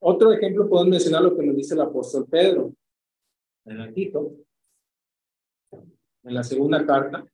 Otro 0.01 0.33
ejemplo, 0.33 0.69
podemos 0.69 0.93
mencionar 0.93 1.23
lo 1.23 1.37
que 1.37 1.45
nos 1.45 1.57
dice 1.57 1.75
el 1.75 1.83
apóstol 1.83 2.27
Pedro 2.27 2.73
en 3.67 3.81
el 3.81 3.93
Tito, 3.93 4.35
en 5.73 6.35
la 6.35 6.43
segunda 6.43 6.87
carta. 6.87 7.27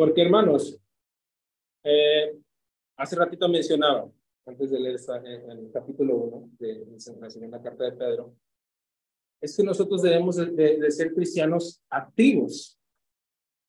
Porque, 0.00 0.22
hermanos, 0.22 0.80
eh, 1.84 2.34
hace 2.96 3.16
ratito 3.16 3.46
mencionaba, 3.50 4.10
antes 4.46 4.70
de 4.70 4.80
leer 4.80 4.98
en 5.26 5.50
el 5.50 5.70
capítulo 5.70 6.16
1 6.16 6.50
de, 6.58 6.86
la 7.20 7.28
segunda 7.28 7.60
carta 7.60 7.84
de 7.84 7.92
Pedro, 7.92 8.34
es 9.42 9.54
que 9.54 9.62
nosotros 9.62 10.00
debemos 10.00 10.36
de, 10.36 10.90
ser 10.90 11.12
cristianos 11.12 11.82
activos. 11.90 12.80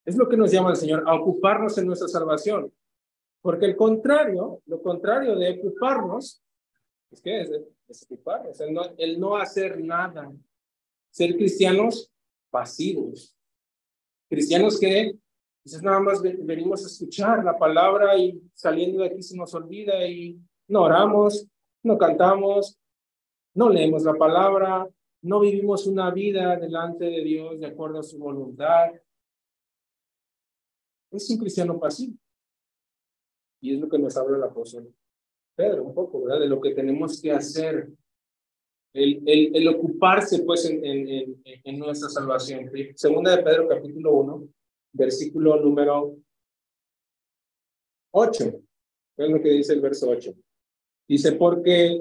Es 0.06 0.16
lo 0.16 0.30
que 0.30 0.38
nos 0.38 0.54
llama 0.54 0.70
el 0.70 0.78
Señor, 0.78 1.04
a 1.06 1.16
ocuparnos 1.16 1.78
en 1.78 1.88
nuestra 1.88 2.08
salvación. 2.08 2.74
Porque 3.42 3.66
el 3.66 3.76
contrario, 3.76 4.62
lo 4.68 4.82
contrario 4.82 5.36
de 5.36 5.60
ocuparnos, 5.60 6.42
es 7.12 7.20
que 7.20 7.42
es, 7.42 7.52
es 7.90 8.04
ocuparnos, 8.04 8.58
el 8.62 8.74
no, 8.74 8.84
el 8.98 9.20
no 9.20 9.36
hacer 9.36 9.84
nada. 9.84 10.32
Ser 11.10 11.36
cristianos 11.36 12.10
pasivos. 12.50 13.36
Cristianos 14.30 14.80
que 14.80 15.20
quizás 15.64 15.82
nada 15.84 16.00
más 16.00 16.22
venimos 16.22 16.84
a 16.84 16.88
escuchar 16.88 17.44
la 17.44 17.58
palabra 17.58 18.18
y 18.18 18.42
saliendo 18.54 19.02
de 19.02 19.08
aquí 19.08 19.22
se 19.22 19.38
nos 19.38 19.54
olvida 19.54 20.06
y 20.08 20.40
no 20.68 20.84
oramos, 20.84 21.48
no 21.84 21.98
cantamos, 21.98 22.80
no 23.54 23.70
leemos 23.70 24.04
la 24.04 24.14
palabra, 24.14 24.88
no 25.24 25.40
vivimos 25.40 25.86
una 25.86 26.10
vida 26.12 26.56
delante 26.58 27.06
de 27.06 27.24
Dios 27.24 27.60
de 27.60 27.68
acuerdo 27.68 28.00
a 28.00 28.04
su 28.04 28.18
voluntad. 28.18 28.92
Es 31.12 31.30
un 31.30 31.38
cristiano 31.38 31.80
pasivo. 31.80 32.18
Y 33.62 33.76
es 33.76 33.80
lo 33.80 33.88
que 33.88 34.00
nos 34.00 34.18
habla 34.18 34.38
el 34.38 34.44
apóstol 34.44 34.92
Pedro, 35.56 35.84
un 35.84 35.94
poco, 35.94 36.24
¿verdad? 36.24 36.40
De 36.40 36.48
lo 36.48 36.60
que 36.60 36.74
tenemos 36.74 37.22
que 37.22 37.32
hacer. 37.32 37.92
El, 38.94 39.22
el, 39.26 39.56
el 39.56 39.68
ocuparse, 39.68 40.44
pues, 40.44 40.66
en, 40.66 40.84
en, 40.84 41.42
en, 41.46 41.80
nuestra 41.80 42.10
salvación. 42.10 42.70
Segunda 42.96 43.36
de 43.36 43.44
Pedro, 43.44 43.68
capítulo 43.68 44.14
1, 44.14 44.48
versículo 44.94 45.58
número 45.58 46.18
8. 48.12 48.62
Es 49.18 49.30
lo 49.30 49.42
que 49.42 49.50
dice 49.50 49.74
el 49.74 49.82
verso 49.82 50.10
8. 50.10 50.34
Dice, 51.08 51.34
porque, 51.34 52.00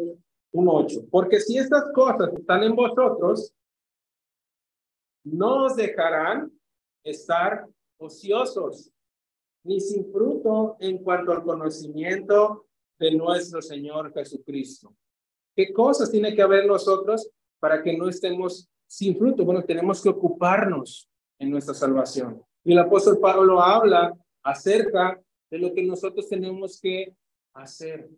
1.8, 0.53 1.09
porque 1.11 1.41
si 1.41 1.59
estas 1.59 1.93
cosas 1.93 2.32
están 2.36 2.62
en 2.62 2.74
vosotros, 2.74 3.53
no 5.24 5.64
os 5.64 5.76
dejarán 5.76 6.51
estar 7.05 7.66
ociosos, 7.99 8.91
ni 9.64 9.80
sin 9.80 10.11
fruto 10.11 10.76
en 10.80 10.99
cuanto 11.03 11.32
al 11.32 11.43
conocimiento 11.43 12.66
de 12.99 13.14
nuestro 13.14 13.61
Señor 13.61 14.12
Jesucristo. 14.12 14.95
¿Qué 15.55 15.72
cosas 15.72 16.11
tiene 16.11 16.34
que 16.34 16.43
haber 16.43 16.66
nosotros 16.66 17.30
para 17.59 17.82
que 17.82 17.97
no 17.97 18.09
estemos 18.09 18.68
sin 18.86 19.16
fruto? 19.16 19.45
Bueno, 19.45 19.62
tenemos 19.64 20.03
que 20.03 20.09
ocuparnos 20.09 21.11
en 21.38 21.51
nuestra 21.51 21.74
salvación. 21.74 22.43
Y 22.65 22.73
el 22.73 22.79
apóstol 22.79 23.19
Pablo 23.19 23.61
habla 23.61 24.17
acerca 24.43 25.21
de 25.51 25.59
lo 25.59 25.73
que 25.73 25.83
nosotros 25.83 26.29
tenemos 26.29 26.81
que 26.81 27.15
hacer. 27.55 28.09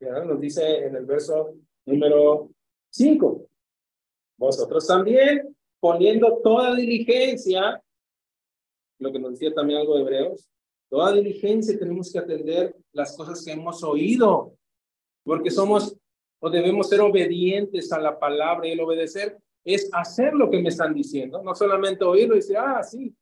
Nos 0.00 0.40
dice 0.40 0.86
en 0.86 0.96
el 0.96 1.06
verso 1.06 1.54
número 1.86 2.50
5, 2.90 3.48
vosotros 4.38 4.86
también 4.86 5.56
poniendo 5.80 6.40
toda 6.42 6.74
diligencia, 6.74 7.82
lo 8.98 9.12
que 9.12 9.18
nos 9.18 9.32
decía 9.32 9.54
también 9.54 9.80
algo 9.80 9.96
de 9.96 10.02
Hebreos, 10.02 10.48
toda 10.90 11.12
diligencia 11.12 11.78
tenemos 11.78 12.12
que 12.12 12.18
atender 12.18 12.76
las 12.92 13.16
cosas 13.16 13.44
que 13.44 13.52
hemos 13.52 13.82
oído, 13.82 14.54
porque 15.24 15.50
somos 15.50 15.96
o 16.38 16.50
debemos 16.50 16.88
ser 16.88 17.00
obedientes 17.00 17.90
a 17.92 18.00
la 18.00 18.18
palabra 18.18 18.68
y 18.68 18.72
el 18.72 18.80
obedecer 18.80 19.38
es 19.64 19.88
hacer 19.92 20.34
lo 20.34 20.50
que 20.50 20.60
me 20.60 20.68
están 20.68 20.94
diciendo, 20.94 21.42
no 21.42 21.54
solamente 21.54 22.04
oírlo 22.04 22.34
y 22.34 22.38
decir, 22.38 22.56
ah, 22.58 22.82
sí, 22.82 23.14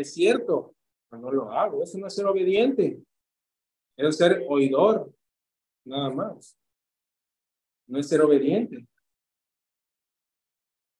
es 0.00 0.12
cierto, 0.12 0.74
pero 1.08 1.22
no 1.22 1.30
lo 1.30 1.50
hago, 1.50 1.82
eso 1.82 1.98
no 1.98 2.06
es 2.06 2.14
ser 2.14 2.26
obediente, 2.26 3.02
es 3.96 4.16
ser 4.16 4.44
oidor, 4.48 5.12
nada 5.84 6.10
más. 6.10 6.56
No 7.86 7.98
es 7.98 8.08
ser 8.08 8.22
obediente. 8.22 8.86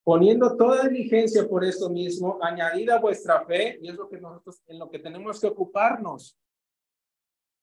Poniendo 0.02 0.56
toda 0.56 0.88
diligencia 0.88 1.48
por 1.48 1.64
esto 1.64 1.88
mismo, 1.88 2.38
añadida 2.42 2.98
vuestra 2.98 3.44
fe, 3.44 3.78
y 3.80 3.88
es 3.88 3.94
lo 3.94 4.08
que 4.08 4.20
nosotros 4.20 4.60
en 4.66 4.78
lo 4.78 4.90
que 4.90 4.98
tenemos 4.98 5.40
que 5.40 5.46
ocuparnos. 5.46 6.36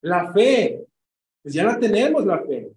La 0.02 0.32
fe, 0.32 0.88
pues 1.42 1.54
ya 1.54 1.66
la 1.66 1.78
tenemos 1.78 2.26
la 2.26 2.42
fe. 2.44 2.72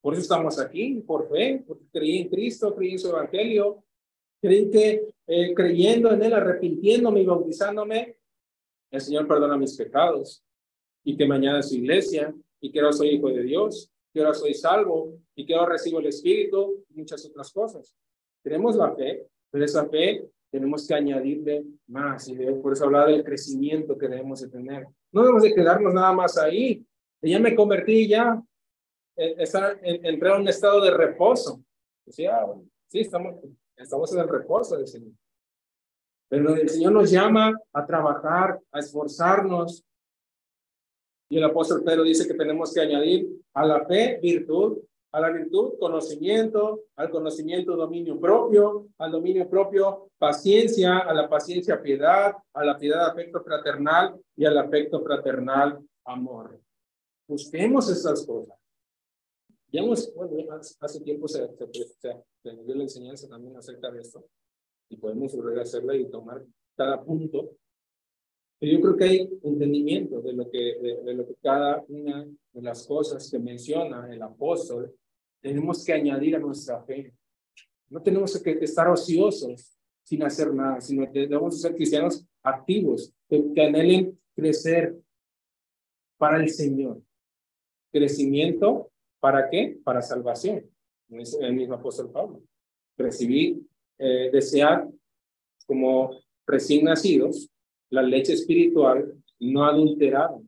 Por 0.00 0.14
eso 0.14 0.22
estamos 0.22 0.58
aquí, 0.58 1.00
por 1.00 1.28
fe, 1.28 1.62
porque 1.66 1.84
creí 1.92 2.22
en 2.22 2.28
Cristo, 2.28 2.74
creí 2.74 2.92
en 2.92 2.98
su 2.98 3.08
evangelio, 3.08 3.84
creí 4.42 4.68
que 4.70 5.08
eh, 5.28 5.54
creyendo 5.54 6.10
en 6.12 6.22
él, 6.22 6.34
arrepintiéndome 6.34 7.20
y 7.20 7.26
bautizándome, 7.26 8.16
el 8.90 9.00
Señor 9.00 9.26
perdona 9.26 9.56
mis 9.56 9.76
pecados 9.76 10.44
y 11.04 11.16
que 11.16 11.26
me 11.26 11.36
añade 11.36 11.60
a 11.60 11.62
su 11.62 11.76
iglesia 11.76 12.34
y 12.60 12.70
que 12.70 12.80
ahora 12.80 12.92
soy 12.92 13.10
hijo 13.10 13.28
de 13.28 13.42
Dios, 13.42 13.90
que 14.12 14.20
ahora 14.20 14.34
soy 14.34 14.52
salvo 14.52 15.14
y 15.34 15.46
que 15.46 15.54
ahora 15.54 15.72
recibo 15.72 16.00
el 16.00 16.06
Espíritu 16.06 16.84
y 16.90 16.94
muchas 16.98 17.24
otras 17.24 17.52
cosas. 17.52 17.94
Tenemos 18.42 18.76
la 18.76 18.94
fe, 18.94 19.26
pero 19.50 19.64
esa 19.64 19.88
fe 19.88 20.28
tenemos 20.50 20.86
que 20.86 20.94
añadirle 20.94 21.64
más 21.86 22.28
y 22.28 22.34
por 22.34 22.72
eso 22.72 22.84
hablar 22.84 23.08
del 23.08 23.24
crecimiento 23.24 23.96
que 23.96 24.08
debemos 24.08 24.40
de 24.40 24.48
tener. 24.48 24.86
No 25.12 25.22
debemos 25.22 25.42
de 25.44 25.54
quedarnos 25.54 25.94
nada 25.94 26.12
más 26.12 26.36
ahí. 26.36 26.84
Ya 27.22 27.38
me 27.38 27.54
convertí, 27.54 28.08
ya 28.08 28.42
eh, 29.16 29.36
estar, 29.38 29.80
a 29.80 30.36
un 30.36 30.48
estado 30.48 30.80
de 30.82 30.90
reposo. 30.90 31.62
Decía, 32.04 32.44
sí, 32.88 33.00
estamos, 33.00 33.36
estamos 33.82 34.12
en 34.12 34.20
el 34.20 34.28
reposo 34.28 34.76
del 34.76 34.86
Señor. 34.86 35.12
Pero 36.28 36.54
el 36.54 36.68
Señor 36.68 36.92
nos 36.92 37.10
llama 37.10 37.52
a 37.72 37.86
trabajar, 37.86 38.58
a 38.72 38.78
esforzarnos, 38.78 39.84
y 41.28 41.38
el 41.38 41.44
apóstol 41.44 41.82
Pedro 41.82 42.02
dice 42.02 42.26
que 42.26 42.34
tenemos 42.34 42.74
que 42.74 42.80
añadir 42.80 43.26
a 43.54 43.64
la 43.64 43.86
fe 43.86 44.18
virtud, 44.20 44.78
a 45.12 45.20
la 45.20 45.30
virtud 45.30 45.78
conocimiento, 45.78 46.84
al 46.96 47.10
conocimiento 47.10 47.74
dominio 47.74 48.20
propio, 48.20 48.88
al 48.98 49.12
dominio 49.12 49.48
propio 49.48 50.10
paciencia, 50.18 50.98
a 50.98 51.14
la 51.14 51.28
paciencia 51.28 51.80
piedad, 51.80 52.34
a 52.52 52.64
la 52.64 52.78
piedad 52.78 53.06
afecto 53.06 53.42
fraternal 53.42 54.14
y 54.36 54.44
al 54.44 54.58
afecto 54.58 55.02
fraternal 55.02 55.78
amor. 56.04 56.60
Busquemos 57.26 57.90
esas 57.90 58.26
cosas. 58.26 58.61
Ya 59.72 59.80
hemos, 59.80 60.14
bueno, 60.14 60.34
hace 60.80 61.00
tiempo 61.00 61.26
se, 61.26 61.40
dio 61.40 62.74
la 62.74 62.82
enseñanza 62.82 63.28
también 63.28 63.56
acerca 63.56 63.90
de 63.90 64.00
esto 64.00 64.26
y 64.90 64.96
podemos 64.96 65.34
volver 65.34 65.58
a 65.58 65.62
hacerla 65.62 65.96
y 65.96 66.10
tomar 66.10 66.44
cada 66.76 67.02
punto 67.02 67.56
yo 68.70 68.80
creo 68.80 68.96
que 68.96 69.04
hay 69.04 69.40
entendimiento 69.42 70.20
de 70.20 70.32
lo 70.34 70.48
que, 70.48 70.78
de, 71.04 71.14
lo 71.14 71.26
que 71.26 71.34
cada 71.42 71.84
una 71.88 72.24
de 72.52 72.62
las 72.62 72.86
cosas 72.86 73.28
que 73.28 73.38
menciona 73.38 74.08
el 74.12 74.22
apóstol 74.22 74.94
tenemos 75.40 75.84
que 75.84 75.92
añadir 75.92 76.36
a 76.36 76.38
nuestra 76.38 76.80
fe. 76.84 77.12
No 77.88 78.00
tenemos 78.00 78.40
que 78.40 78.52
estar 78.52 78.88
ociosos 78.88 79.76
sin 80.04 80.22
hacer 80.22 80.54
nada, 80.54 80.80
sino 80.80 81.10
que 81.10 81.20
debemos 81.20 81.60
ser 81.60 81.74
cristianos 81.74 82.24
activos, 82.44 83.12
que, 83.28 83.42
anhelen 83.60 84.16
crecer 84.32 84.96
para 86.16 86.40
el 86.40 86.48
Señor. 86.48 87.02
Crecimiento, 87.90 88.91
¿para 89.22 89.48
qué? 89.48 89.78
Para 89.84 90.02
salvación. 90.02 90.68
El 91.08 91.54
mismo 91.54 91.76
apóstol 91.76 92.10
Pablo. 92.10 92.42
Recibir, 92.98 93.62
eh, 93.96 94.30
desear 94.32 94.88
como 95.64 96.10
recién 96.44 96.84
nacidos 96.86 97.48
la 97.88 98.02
leche 98.02 98.32
espiritual 98.32 99.14
no 99.38 99.64
adulterada 99.64 100.40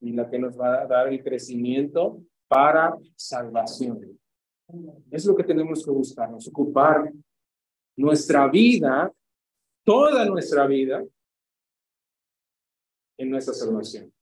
y 0.00 0.12
la 0.12 0.28
que 0.28 0.38
nos 0.38 0.58
va 0.58 0.82
a 0.82 0.86
dar 0.86 1.12
el 1.12 1.22
crecimiento 1.22 2.20
para 2.48 2.98
salvación. 3.14 4.18
Es 5.12 5.24
lo 5.24 5.36
que 5.36 5.44
tenemos 5.44 5.84
que 5.84 5.90
buscarnos, 5.92 6.48
ocupar 6.48 7.12
nuestra 7.96 8.48
vida, 8.48 9.12
toda 9.84 10.24
nuestra 10.24 10.66
vida, 10.66 11.04
en 13.16 13.30
nuestra 13.30 13.54
salvación, 13.54 14.12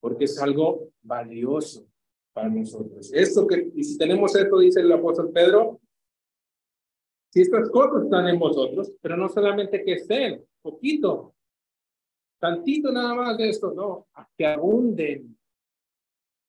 porque 0.00 0.24
es 0.24 0.38
algo 0.40 0.88
valioso 1.02 1.91
para 2.32 2.48
nosotros. 2.48 3.12
Esto 3.12 3.46
que, 3.46 3.70
y 3.74 3.84
si 3.84 3.98
tenemos 3.98 4.34
esto, 4.34 4.58
dice 4.58 4.80
el 4.80 4.92
apóstol 4.92 5.30
Pedro, 5.32 5.80
si 7.30 7.40
estas 7.40 7.70
cosas 7.70 8.04
están 8.04 8.28
en 8.28 8.38
vosotros, 8.38 8.92
pero 9.00 9.16
no 9.16 9.28
solamente 9.28 9.82
que 9.82 9.94
estén, 9.94 10.44
poquito, 10.60 11.34
tantito 12.38 12.92
nada 12.92 13.14
más 13.14 13.38
de 13.38 13.48
esto, 13.48 13.72
no, 13.72 14.06
que 14.36 14.46
abunden, 14.46 15.38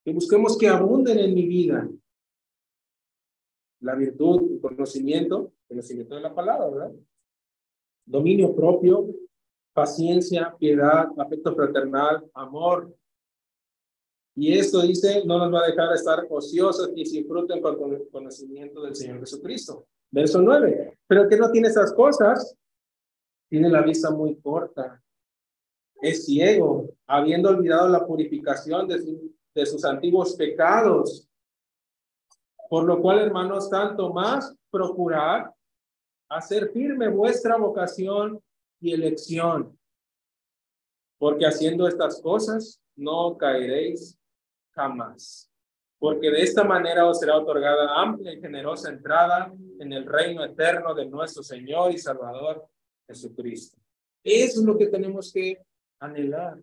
que 0.03 0.11
busquemos 0.11 0.57
que 0.57 0.67
abunden 0.67 1.19
en 1.19 1.33
mi 1.33 1.47
vida. 1.47 1.89
La 3.79 3.95
virtud, 3.95 4.59
conocimiento, 4.61 5.53
conocimiento 5.67 6.15
de 6.15 6.21
la 6.21 6.33
palabra, 6.33 6.69
¿verdad? 6.69 6.91
Dominio 8.05 8.55
propio, 8.55 9.07
paciencia, 9.73 10.55
piedad, 10.57 11.07
afecto 11.17 11.55
fraternal, 11.55 12.29
amor. 12.33 12.93
Y 14.35 14.57
esto 14.57 14.81
dice, 14.81 15.23
no 15.25 15.37
nos 15.37 15.53
va 15.53 15.63
a 15.63 15.67
dejar 15.67 15.93
estar 15.93 16.25
ociosos 16.29 16.91
y 16.95 17.05
sin 17.05 17.27
fruto 17.27 17.53
en 17.53 17.61
conocimiento 18.11 18.81
del 18.81 18.95
Señor 18.95 19.19
Jesucristo. 19.19 19.85
Verso 20.09 20.41
9. 20.41 20.97
Pero 21.07 21.27
que 21.29 21.37
no 21.37 21.51
tiene 21.51 21.67
esas 21.67 21.93
cosas, 21.93 22.55
tiene 23.47 23.69
la 23.69 23.81
vista 23.81 24.09
muy 24.09 24.35
corta, 24.37 25.01
es 26.01 26.25
ciego, 26.25 26.89
habiendo 27.07 27.49
olvidado 27.49 27.87
la 27.87 28.05
purificación 28.05 28.87
de, 28.87 29.31
de 29.53 29.65
sus 29.65 29.85
antiguos 29.85 30.35
pecados. 30.35 31.29
Por 32.69 32.85
lo 32.85 32.99
cual, 32.99 33.19
hermanos, 33.19 33.69
tanto 33.69 34.11
más 34.11 34.55
procurar 34.71 35.53
hacer 36.27 36.71
firme 36.71 37.07
vuestra 37.07 37.55
vocación 37.57 38.41
y 38.81 38.91
elección, 38.91 39.77
porque 41.19 41.45
haciendo 41.45 41.87
estas 41.87 42.19
cosas 42.21 42.81
no 42.95 43.37
caeréis 43.37 44.17
jamás, 44.73 45.51
porque 45.99 46.29
de 46.29 46.41
esta 46.41 46.63
manera 46.63 47.07
os 47.07 47.19
será 47.19 47.37
otorgada 47.37 48.01
amplia 48.01 48.33
y 48.33 48.41
generosa 48.41 48.89
entrada 48.89 49.53
en 49.79 49.93
el 49.93 50.05
reino 50.05 50.43
eterno 50.43 50.93
de 50.93 51.05
nuestro 51.05 51.43
Señor 51.43 51.91
y 51.91 51.97
Salvador 51.97 52.67
Jesucristo. 53.07 53.77
Eso 54.23 54.59
es 54.59 54.65
lo 54.65 54.77
que 54.77 54.87
tenemos 54.87 55.31
que 55.31 55.61
anhelar. 55.99 56.57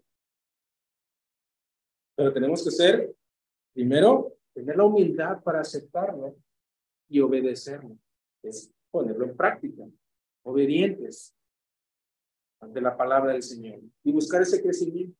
Pero 2.17 2.33
tenemos 2.33 2.65
que 2.65 2.71
ser, 2.71 3.15
primero, 3.73 4.37
tener 4.53 4.77
la 4.77 4.85
humildad 4.85 5.43
para 5.43 5.61
aceptarlo 5.61 6.37
y 7.09 7.21
obedecerlo. 7.21 7.97
Es 8.43 8.71
ponerlo 8.91 9.25
en 9.25 9.37
práctica. 9.37 9.85
obedientes 10.43 11.35
ante 12.61 12.81
la 12.81 12.97
palabra 12.97 13.33
del 13.33 13.43
Señor 13.43 13.81
y 14.03 14.13
buscar 14.13 14.43
ese 14.43 14.63
crecimiento. 14.63 15.20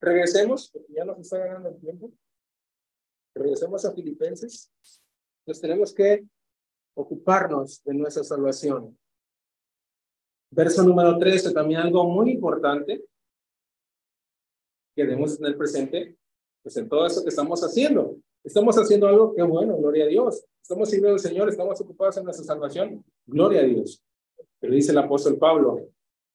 Regresemos, 0.00 0.70
porque 0.70 0.92
ya 0.94 1.04
nos 1.04 1.18
está 1.18 1.38
ganando 1.38 1.68
el 1.68 1.78
tiempo. 1.78 2.10
Regresemos 3.34 3.84
a 3.84 3.92
Filipenses. 3.92 4.70
Entonces 5.40 5.60
tenemos 5.60 5.94
que 5.94 6.26
ocuparnos 6.94 7.82
de 7.84 7.94
nuestra 7.94 8.24
salvación. 8.24 8.98
Verso 10.50 10.82
número 10.82 11.16
13, 11.18 11.52
también 11.52 11.80
algo 11.80 12.04
muy 12.04 12.32
importante 12.32 13.04
que 14.96 15.04
debemos 15.04 15.36
tener 15.36 15.56
presente, 15.56 16.16
pues 16.62 16.76
en 16.76 16.88
todo 16.88 17.06
eso 17.06 17.22
que 17.22 17.28
estamos 17.28 17.60
haciendo. 17.62 18.16
Estamos 18.42 18.76
haciendo 18.76 19.06
algo 19.06 19.34
que 19.34 19.42
bueno, 19.42 19.76
gloria 19.76 20.04
a 20.04 20.08
Dios. 20.08 20.44
Estamos 20.60 20.88
sirviendo 20.88 21.14
al 21.14 21.20
Señor, 21.20 21.48
estamos 21.48 21.80
ocupados 21.80 22.16
en 22.16 22.24
nuestra 22.24 22.44
salvación, 22.44 23.04
gloria 23.26 23.60
a 23.60 23.64
Dios. 23.64 24.02
Pero 24.58 24.74
dice 24.74 24.92
el 24.92 24.98
apóstol 24.98 25.38
Pablo 25.38 25.88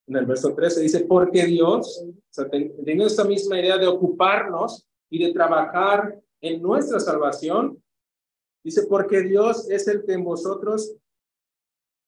en 0.07 0.15
el 0.15 0.25
verso 0.25 0.53
13, 0.53 0.81
dice, 0.81 1.05
porque 1.05 1.45
Dios, 1.45 2.05
o 2.37 2.45
teniendo 2.45 3.07
esta 3.07 3.23
misma 3.23 3.59
idea 3.59 3.77
de 3.77 3.87
ocuparnos 3.87 4.87
y 5.09 5.23
de 5.23 5.33
trabajar 5.33 6.21
en 6.41 6.61
nuestra 6.61 6.99
salvación, 6.99 7.81
dice, 8.63 8.85
porque 8.87 9.21
Dios 9.21 9.69
es 9.69 9.87
el 9.87 10.05
que 10.05 10.13
en 10.13 10.23
vosotros 10.23 10.95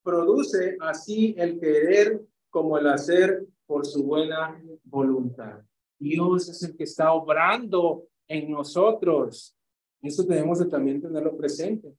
produce 0.03 0.77
así 0.79 1.35
el 1.37 1.59
querer 1.59 2.21
como 2.49 2.77
el 2.77 2.87
hacer 2.87 3.45
por 3.65 3.85
su 3.85 4.03
buena 4.03 4.61
voluntad. 4.83 5.61
Dios 5.99 6.49
es 6.49 6.63
el 6.63 6.77
que 6.77 6.83
está 6.83 7.11
obrando 7.13 8.07
en 8.27 8.51
nosotros. 8.51 9.55
Eso 10.01 10.25
tenemos 10.25 10.59
que 10.59 10.69
también 10.69 11.01
tenerlo 11.01 11.35
presente. 11.35 11.93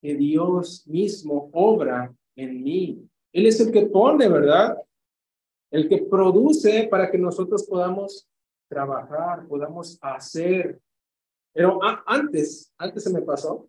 Que 0.00 0.14
Dios 0.14 0.86
mismo 0.86 1.50
obra 1.52 2.14
en 2.34 2.62
mí. 2.62 3.09
Él 3.32 3.46
es 3.46 3.60
el 3.60 3.72
que 3.72 3.86
pone, 3.86 4.28
¿verdad? 4.28 4.76
El 5.70 5.88
que 5.88 5.98
produce 5.98 6.88
para 6.90 7.10
que 7.10 7.18
nosotros 7.18 7.64
podamos 7.64 8.28
trabajar, 8.68 9.46
podamos 9.46 9.98
hacer. 10.00 10.80
Pero 11.52 11.80
antes, 12.06 12.72
antes 12.78 13.04
se 13.04 13.10
me 13.10 13.22
pasó, 13.22 13.68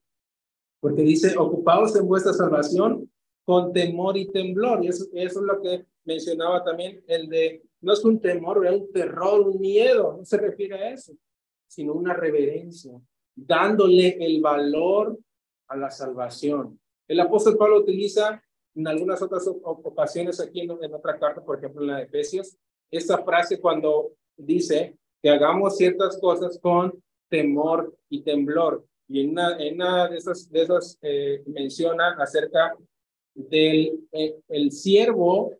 porque 0.80 1.02
dice, 1.02 1.38
ocupados 1.38 1.96
en 1.96 2.08
vuestra 2.08 2.34
salvación 2.34 3.12
con 3.46 3.74
temor 3.74 4.18
y 4.18 4.28
temblor. 4.32 4.84
Y 4.84 4.88
eso, 4.88 5.06
eso 5.14 5.40
es 5.40 5.46
lo 5.46 5.62
que 5.62 5.86
mencionaba 6.06 6.64
también 6.64 7.04
el 7.08 7.30
de 7.30 7.64
no 7.82 7.94
es 7.94 8.06
un 8.06 8.20
temor, 8.20 8.66
es 8.66 8.80
un 8.80 8.92
terror, 8.92 9.42
un 9.42 9.60
miedo, 9.60 10.16
no 10.18 10.26
se 10.26 10.38
refiere 10.38 10.76
a 10.76 10.92
eso, 10.92 11.14
sino 11.68 11.94
una 11.94 12.14
reverencia, 12.14 12.94
dándole 13.36 14.24
el 14.24 14.40
valor 14.40 15.18
a 15.68 15.78
la 15.78 15.90
salvación. 15.90 16.80
El 17.08 17.20
apóstol 17.20 17.58
Pablo 17.58 17.80
utiliza 17.80 18.42
en 18.76 18.88
algunas 18.88 19.22
otras 19.22 19.46
ocasiones 19.48 20.40
aquí 20.40 20.62
en, 20.62 20.72
otra 20.72 21.20
carta, 21.20 21.44
por 21.44 21.58
ejemplo 21.58 21.82
en 21.82 21.88
la 21.88 21.98
de 21.98 22.04
Efesios, 22.04 22.58
esta 22.90 23.24
frase 23.24 23.60
cuando 23.60 24.12
dice 24.38 24.98
que 25.22 25.30
hagamos 25.30 25.78
ciertas 25.78 26.20
cosas 26.20 26.60
con 26.60 26.94
temor 27.30 27.96
y 28.10 28.22
temblor. 28.22 28.86
Y 29.08 29.22
en 29.22 29.32
una, 29.32 29.58
en 29.58 29.76
una 29.76 30.08
de 30.08 30.18
esas, 30.18 30.50
de 30.50 30.62
esas 30.62 30.98
eh, 31.02 31.44
menciona 31.46 32.16
acerca 32.18 32.76
del 33.34 34.08
eh, 34.12 34.36
el 34.48 34.72
siervo 34.72 35.54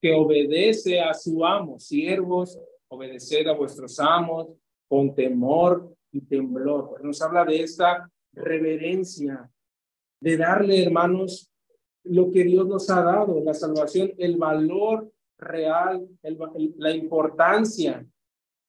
que 0.00 0.14
obedece 0.14 1.00
a 1.00 1.14
su 1.14 1.44
amo. 1.44 1.78
Siervos, 1.78 2.58
obedeced 2.88 3.46
a 3.46 3.52
vuestros 3.52 3.98
amos 4.00 4.48
con 4.88 5.14
temor 5.14 5.94
y 6.10 6.20
temblor. 6.22 7.02
Nos 7.02 7.22
habla 7.22 7.44
de 7.44 7.62
esta 7.62 8.10
reverencia, 8.32 9.50
de 10.20 10.36
darle, 10.36 10.82
hermanos, 10.82 11.51
lo 12.04 12.30
que 12.30 12.44
Dios 12.44 12.66
nos 12.66 12.88
ha 12.90 13.02
dado, 13.02 13.40
la 13.44 13.54
salvación, 13.54 14.12
el 14.18 14.36
valor 14.36 15.10
real, 15.38 16.06
la 16.22 16.94
importancia 16.94 18.06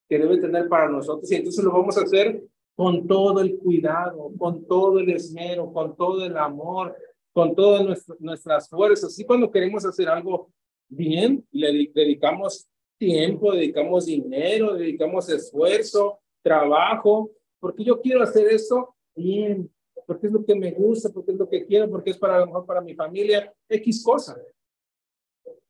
que 0.08 0.20
debe 0.20 0.38
tener 0.38 0.68
para 0.68 0.90
nosotros. 0.90 1.32
Y 1.32 1.36
entonces 1.36 1.64
lo 1.64 1.72
vamos 1.72 1.98
a 1.98 2.02
hacer 2.02 2.44
con 2.76 3.08
todo 3.08 3.40
el 3.42 3.58
cuidado, 3.58 4.32
con 4.38 4.66
todo 4.66 5.00
el 5.00 5.10
esmero, 5.10 5.72
con 5.72 5.96
todo 5.96 6.26
el 6.26 6.36
amor, 6.38 6.96
con 7.32 7.56
todas 7.56 8.06
nuestras 8.20 8.70
fuerzas. 8.70 9.18
Y 9.20 9.26
cuando 9.26 9.52
queremos 9.52 9.86
hacer 9.86 10.08
algo 10.10 10.52
bien, 10.88 11.46
le 11.52 11.90
dedicamos 11.94 12.68
tiempo, 12.98 13.54
dedicamos 13.54 14.06
dinero, 14.06 14.74
dedicamos 14.76 15.30
esfuerzo, 15.30 16.20
trabajo, 16.42 17.32
porque 17.60 17.84
yo 17.84 18.00
quiero 18.02 18.24
hacer 18.24 18.48
eso 18.48 18.96
bien, 19.16 19.70
porque 20.06 20.28
es 20.28 20.34
lo 20.34 20.44
que 20.46 20.56
me 20.56 20.72
gusta, 20.72 21.10
porque 21.10 21.32
es 21.32 21.38
lo 21.38 21.50
que 21.50 21.66
quiero, 21.66 21.90
porque 21.90 22.12
es 22.12 22.18
para 22.18 22.40
lo 22.40 22.48
mejor 22.48 22.66
para 22.66 22.82
mi 22.82 22.94
familia, 22.94 23.54
X 23.70 24.04
cosa. 24.04 24.38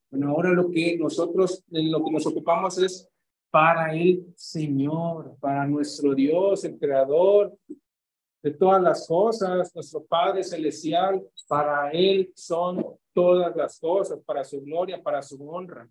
Bueno, 0.09 0.29
ahora 0.29 0.51
lo 0.51 0.69
que 0.69 0.97
nosotros, 0.97 1.63
en 1.71 1.91
lo 1.91 2.03
que 2.03 2.11
nos 2.11 2.25
ocupamos 2.25 2.77
es 2.77 3.09
para 3.49 3.95
el 3.95 4.33
Señor, 4.35 5.35
para 5.39 5.65
nuestro 5.65 6.13
Dios, 6.13 6.63
el 6.63 6.77
Creador 6.77 7.57
de 8.41 8.51
todas 8.51 8.81
las 8.81 9.07
cosas, 9.07 9.73
nuestro 9.73 10.03
Padre 10.03 10.43
Celestial, 10.43 11.23
para 11.47 11.91
Él 11.91 12.31
son 12.35 12.85
todas 13.13 13.55
las 13.55 13.79
cosas 13.79 14.19
para 14.25 14.43
su 14.43 14.61
gloria, 14.61 15.01
para 15.01 15.21
su 15.21 15.49
honra. 15.49 15.89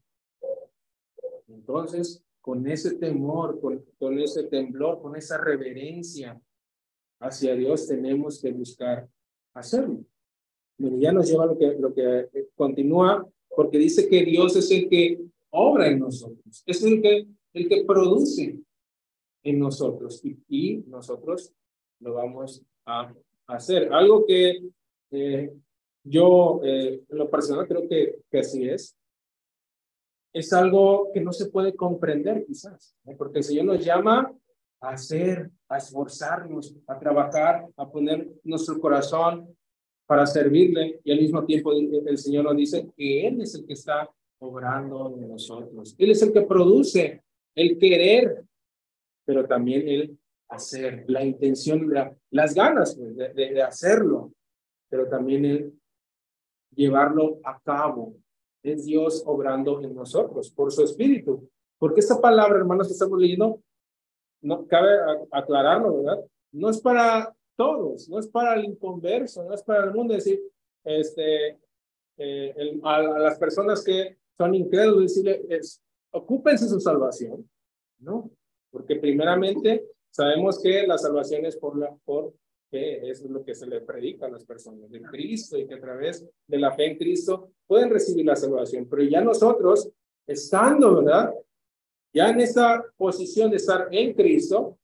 Entonces, 1.49 2.23
con 2.41 2.67
ese 2.69 2.95
temor, 2.97 3.61
con, 3.61 3.85
con 3.99 4.19
ese 4.19 4.45
temblor, 4.45 5.01
con 5.01 5.17
esa 5.17 5.39
reverencia 5.39 6.41
hacia 7.23 7.55
Dios, 7.55 7.87
tenemos 7.87 8.41
que 8.41 8.53
buscar 8.53 9.09
hacerlo. 9.55 10.05
Bueno, 10.77 10.99
ya 10.99 11.13
nos 11.13 11.31
lleva 11.31 11.47
lo 11.47 11.57
que, 11.57 11.75
lo 11.79 11.95
que 11.95 12.29
continúa, 12.55 13.27
porque 13.49 13.79
dice 13.79 14.09
que 14.09 14.25
Dios 14.25 14.57
es 14.57 14.71
el 14.71 14.89
que 14.89 15.21
obra 15.51 15.89
en 15.89 16.01
nosotros, 16.01 16.63
es 16.67 16.83
el 16.83 17.01
que, 17.01 17.27
el 17.55 17.69
que 17.69 17.85
produce 17.85 18.59
en 19.45 19.59
nosotros 19.59 20.25
y, 20.25 20.39
y 20.49 20.77
nosotros 20.89 21.53
lo 22.01 22.15
vamos 22.15 22.63
a 22.87 23.15
hacer. 23.47 23.93
Algo 23.93 24.27
que 24.27 24.63
eh, 25.11 25.53
yo, 26.05 26.61
eh, 26.65 27.03
en 27.09 27.19
lo 27.19 27.31
personal, 27.31 27.69
creo 27.69 27.89
que, 27.89 28.17
que, 28.31 28.39
así 28.41 28.69
es. 28.69 28.97
Es 30.33 30.53
algo 30.53 31.11
que 31.13 31.21
no 31.21 31.33
se 31.33 31.51
puede 31.51 31.77
comprender 31.77 32.45
quizás, 32.47 32.97
porque 33.19 33.39
el 33.39 33.45
Señor 33.45 33.67
nos 33.67 33.85
llama 33.85 34.35
a 34.83 34.91
hacer, 34.91 35.49
a 35.69 35.79
esforzarnos, 35.79 36.75
a 36.87 36.99
trabajar, 36.99 37.67
a 37.77 37.89
poner 37.89 38.29
nuestro 38.43 38.79
corazón 38.81 39.57
para 40.07 40.27
servirle 40.27 41.01
y 41.05 41.13
al 41.13 41.21
mismo 41.21 41.45
tiempo 41.45 41.73
el 41.73 42.19
Señor 42.19 42.45
nos 42.45 42.57
dice 42.57 42.91
que 42.97 43.27
Él 43.27 43.41
es 43.41 43.55
el 43.55 43.65
que 43.65 43.73
está 43.75 44.11
obrando 44.41 45.17
en 45.17 45.29
nosotros. 45.29 45.95
Él 45.97 46.11
es 46.11 46.21
el 46.23 46.33
que 46.33 46.43
produce 46.43 47.23
el 47.55 47.79
querer, 47.79 48.45
pero 49.25 49.47
también 49.47 49.89
el 49.89 50.19
hacer, 50.49 51.05
la 51.07 51.25
intención, 51.25 51.91
las 52.31 52.55
ganas 52.55 52.97
pues, 52.97 53.17
de, 53.17 53.33
de 53.33 53.63
hacerlo, 53.63 54.33
pero 54.91 55.09
también 55.09 55.45
el 55.45 55.73
llevarlo 56.75 57.39
a 57.45 57.61
cabo. 57.61 58.17
Es 58.65 58.85
Dios 58.85 59.23
obrando 59.27 59.83
en 59.83 59.95
nosotros 59.95 60.51
por 60.51 60.73
su 60.73 60.83
espíritu. 60.83 61.49
Porque 61.79 62.01
esta 62.01 62.21
palabra, 62.21 62.59
hermanos, 62.59 62.89
que 62.89 62.93
estamos 62.93 63.19
leyendo, 63.19 63.61
no 64.43 64.67
cabe 64.67 64.91
aclararlo, 65.31 66.03
¿verdad? 66.03 66.25
No 66.53 66.69
es 66.71 66.81
para 66.81 67.35
todos, 67.57 68.09
no 68.09 68.19
es 68.19 68.29
para 68.29 68.55
el 68.55 68.65
inconverso, 68.65 69.45
no 69.45 69.55
es 69.55 69.63
para 69.63 69.85
el 69.85 69.93
mundo. 69.93 70.15
decir, 70.15 70.41
este, 70.85 71.59
eh, 72.19 72.81
a, 72.83 73.03
las 73.03 73.39
personas 73.39 73.83
que 73.85 74.19
son 74.37 74.55
incrédulos, 74.55 75.03
decirle, 75.03 75.43
es, 75.49 75.81
ocúpense 76.11 76.69
su 76.69 76.81
salvación, 76.81 77.49
¿no? 78.01 78.31
Porque 78.71 78.97
primeramente 78.97 79.87
sabemos 80.11 80.61
que 80.61 80.87
la 80.87 80.99
salvación 80.99 81.47
es 81.47 81.57
por, 81.57 81.79
la, 81.79 81.95
por 82.05 82.35
que 82.73 83.11
es 83.11 83.23
lo 83.25 83.45
que 83.45 83.55
se 83.55 83.67
le 83.67 83.83
predica 83.83 84.27
a 84.27 84.31
las 84.31 84.47
personas 84.47 84.91
de 84.91 85.03
Cristo 85.03 85.59
y 85.59 85.67
que 85.67 85.75
a 85.75 85.81
través 85.81 86.27
de 86.47 86.59
la 86.59 86.73
fe 86.73 86.87
en 86.87 86.97
Cristo 86.97 87.51
pueden 87.67 87.91
recibir 87.91 88.25
la 88.25 88.35
salvación. 88.35 88.89
Pero 88.89 89.03
ya 89.03 89.21
nosotros, 89.21 89.91
estando, 90.27 90.97
¿verdad? 90.97 91.35
Ya 92.13 92.29
en 92.29 92.41
esta 92.41 92.85
posición 92.97 93.51
de 93.51 93.57
estar 93.57 93.89
en 93.91 94.13
Cristo, 94.13 94.79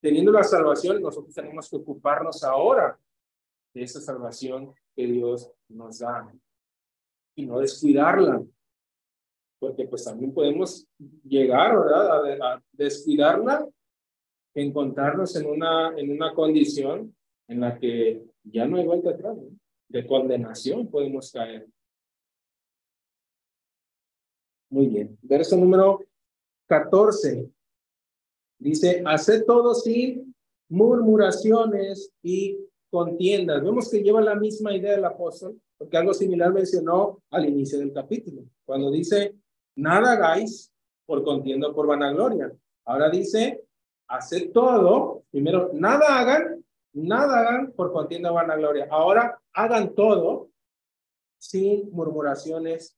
teniendo 0.00 0.32
la 0.32 0.42
salvación, 0.42 1.00
nosotros 1.00 1.34
tenemos 1.34 1.70
que 1.70 1.76
ocuparnos 1.76 2.42
ahora 2.42 2.98
de 3.72 3.82
esa 3.84 4.00
salvación 4.00 4.74
que 4.94 5.06
Dios 5.06 5.50
nos 5.68 6.00
da 6.00 6.32
y 7.36 7.46
no 7.46 7.60
descuidarla. 7.60 8.42
Porque 9.60 9.86
pues 9.86 10.04
también 10.04 10.34
podemos 10.34 10.88
llegar, 11.24 11.78
¿verdad? 11.78 12.40
A, 12.42 12.54
a 12.54 12.62
descuidarla, 12.72 13.68
encontrarnos 14.54 15.36
en 15.36 15.46
una, 15.46 15.96
en 15.96 16.10
una 16.10 16.34
condición 16.34 17.14
en 17.46 17.60
la 17.60 17.78
que 17.78 18.24
ya 18.42 18.66
no 18.66 18.76
hay 18.76 18.84
vuelta 18.84 19.10
atrás, 19.10 19.36
de 19.88 20.06
condenación 20.06 20.88
podemos 20.88 21.30
caer. 21.30 21.68
Muy 24.68 24.86
bien, 24.86 25.16
verso 25.22 25.56
número 25.56 26.00
14. 26.72 27.50
Dice, 28.58 29.02
hace 29.04 29.42
todo 29.42 29.74
sin 29.74 30.34
murmuraciones 30.70 32.10
y 32.22 32.58
contiendas. 32.90 33.62
Vemos 33.62 33.90
que 33.90 34.02
lleva 34.02 34.22
la 34.22 34.36
misma 34.36 34.74
idea 34.74 34.92
del 34.92 35.04
apóstol, 35.04 35.60
porque 35.76 35.98
algo 35.98 36.14
similar 36.14 36.50
mencionó 36.50 37.22
al 37.30 37.46
inicio 37.46 37.78
del 37.78 37.92
capítulo, 37.92 38.44
cuando 38.64 38.90
dice, 38.90 39.34
nada 39.76 40.12
hagáis 40.12 40.72
por 41.04 41.22
contienda 41.24 41.74
por 41.74 41.86
vanagloria. 41.86 42.50
Ahora 42.86 43.10
dice, 43.10 43.64
haced 44.08 44.52
todo, 44.52 45.24
primero, 45.30 45.72
nada 45.74 46.20
hagan, 46.20 46.64
nada 46.94 47.40
hagan 47.40 47.72
por 47.72 47.92
contienda 47.92 48.30
o 48.30 48.34
vanagloria. 48.34 48.88
Ahora, 48.90 49.38
hagan 49.52 49.94
todo 49.94 50.48
sin 51.38 51.90
murmuraciones 51.90 52.96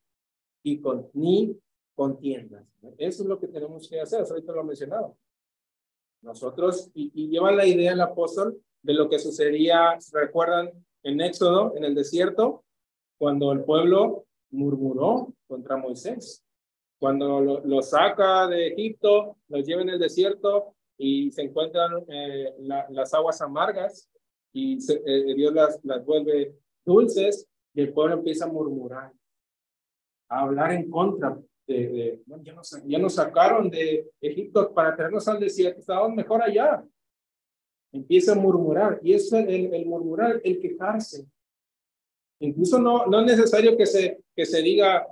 y 0.63 0.81
con, 0.81 1.09
ni 1.13 1.59
contiendas. 1.95 2.65
Eso 2.99 3.23
es 3.23 3.29
lo 3.29 3.39
que 3.39 3.49
tenemos 3.49 3.89
que 3.89 4.01
hacer, 4.01 4.25
ahorita 4.29 4.53
lo 4.53 4.61
he 4.61 4.65
mencionado. 4.65 5.17
Nosotros, 6.23 6.91
y, 6.95 7.13
y 7.15 7.29
lleva 7.29 7.53
la 7.53 7.67
idea 7.67 7.93
el 7.93 8.01
apóstol 8.01 8.61
de 8.83 8.95
lo 8.95 9.09
que 9.09 9.19
sucedía, 9.19 9.99
recuerdan, 10.13 10.71
en 11.03 11.21
Éxodo, 11.21 11.75
en 11.77 11.85
el 11.85 11.95
desierto, 11.95 12.65
cuando 13.19 13.53
el 13.53 13.65
pueblo 13.65 14.27
murmuró 14.51 15.35
contra 15.47 15.77
Moisés. 15.77 16.43
Cuando 16.99 17.41
lo, 17.41 17.83
saca 17.83 18.47
de 18.47 18.69
Egipto, 18.69 19.37
lo 19.49 19.59
lleva 19.59 19.83
en 19.83 19.91
el 19.91 19.99
desierto 19.99 20.75
y 20.97 21.31
se 21.33 21.43
encuentran 21.43 22.05
eh, 22.09 22.55
las 22.59 23.13
aguas 23.13 23.43
amargas 23.43 24.09
y 24.53 24.79
eh, 24.91 25.35
Dios 25.35 25.53
las, 25.53 25.85
las 25.85 26.05
vuelve 26.05 26.55
dulces 26.85 27.47
y 27.75 27.83
el 27.83 27.93
pueblo 27.93 28.15
empieza 28.15 28.45
a 28.47 28.49
murmurar, 28.49 29.13
a 30.29 30.41
hablar 30.41 30.73
en 30.73 30.89
contra 30.89 31.37
de, 31.67 32.21
ya, 32.43 32.53
nos, 32.53 32.83
ya 32.85 32.99
nos 32.99 33.15
sacaron 33.15 33.71
de 33.71 34.11
Egipto 34.21 34.73
para 34.73 34.95
traernos 34.95 35.27
al 35.29 35.41
desierto, 35.41 35.81
estábamos 35.81 36.15
mejor 36.15 36.43
allá. 36.43 36.85
Empieza 37.93 38.33
a 38.33 38.37
murmurar 38.37 38.99
y 39.03 39.15
es 39.15 39.33
el, 39.33 39.73
el 39.73 39.87
murmurar, 39.87 40.41
el 40.43 40.61
quejarse. 40.61 41.27
Incluso 42.41 42.79
no, 42.79 43.07
no 43.07 43.21
es 43.21 43.27
necesario 43.27 43.77
que 43.77 43.87
se, 43.87 44.21
que 44.35 44.45
se 44.45 44.61
diga 44.61 45.07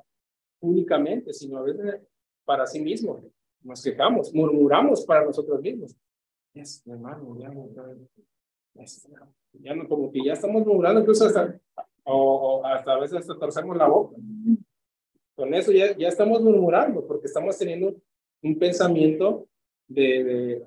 únicamente, 0.61 1.33
sino 1.33 1.59
a 1.59 1.63
veces 1.63 2.01
para 2.45 2.67
sí 2.67 2.81
mismo. 2.81 3.23
Nos 3.63 3.83
quejamos, 3.83 4.35
murmuramos 4.35 5.05
para 5.05 5.25
nosotros 5.25 5.61
mismos. 5.61 5.97
Es, 6.53 6.83
hermano, 6.87 7.37
ya, 7.39 7.51
ya, 9.55 9.89
como 9.89 10.11
que 10.11 10.25
ya 10.25 10.33
estamos 10.33 10.67
murmurando, 10.67 11.01
incluso 11.01 11.27
hasta, 11.27 11.59
o, 12.05 12.63
hasta 12.65 12.93
a 12.93 13.01
veces 13.01 13.19
hasta 13.19 13.39
torcemos 13.39 13.77
la 13.77 13.87
boca. 13.87 14.17
Con 15.43 15.55
eso 15.55 15.73
ya, 15.73 15.97
ya 15.97 16.07
estamos 16.07 16.41
murmurando, 16.41 17.05
porque 17.05 17.27
estamos 17.27 17.59
teniendo 17.59 17.97
un 18.45 18.57
pensamiento 18.61 19.49
de, 19.89 20.63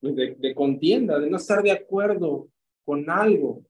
de, 0.00 0.34
de, 0.34 0.54
contienda, 0.54 1.18
de 1.18 1.28
no 1.28 1.36
estar 1.36 1.62
de 1.62 1.72
acuerdo 1.72 2.48
con 2.86 3.10
algo. 3.10 3.62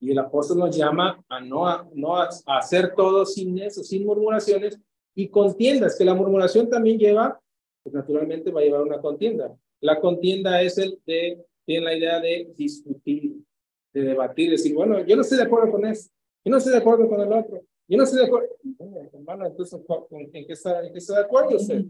Y 0.00 0.10
el 0.10 0.18
apóstol 0.18 0.58
nos 0.58 0.76
llama 0.76 1.24
a 1.28 1.40
no, 1.40 1.64
a, 1.64 1.88
no 1.94 2.16
a, 2.16 2.28
hacer 2.58 2.92
todo 2.96 3.24
sin 3.24 3.56
eso, 3.60 3.84
sin 3.84 4.04
murmuraciones 4.04 4.80
y 5.14 5.28
contiendas, 5.28 5.96
que 5.96 6.04
la 6.04 6.14
murmuración 6.14 6.68
también 6.68 6.98
lleva, 6.98 7.40
pues 7.84 7.94
naturalmente 7.94 8.50
va 8.50 8.62
a 8.62 8.64
llevar 8.64 8.82
una 8.82 9.00
contienda. 9.00 9.54
La 9.80 10.00
contienda 10.00 10.60
es 10.60 10.76
el 10.76 10.98
de, 11.06 11.40
tiene 11.64 11.84
la 11.84 11.96
idea 11.96 12.18
de 12.18 12.52
discutir, 12.56 13.36
de 13.92 14.02
debatir, 14.02 14.50
decir, 14.50 14.74
bueno, 14.74 15.06
yo 15.06 15.14
no 15.14 15.22
estoy 15.22 15.38
de 15.38 15.44
acuerdo 15.44 15.70
con 15.70 15.86
eso, 15.86 16.10
yo 16.44 16.50
no 16.50 16.56
estoy 16.56 16.72
de 16.72 16.80
acuerdo 16.80 17.08
con 17.08 17.20
el 17.20 17.32
otro, 17.32 17.62
yo 17.88 17.98
no 17.98 18.04
estoy 18.04 18.20
de 18.20 18.26
acuerdo. 18.26 18.48
hermano, 19.12 19.46
entonces, 19.46 19.80
¿en 20.10 20.30
qué, 20.46 20.52
está, 20.52 20.84
¿en 20.84 20.92
qué 20.92 20.98
está 20.98 21.14
de 21.14 21.24
acuerdo 21.24 21.56
usted? 21.56 21.84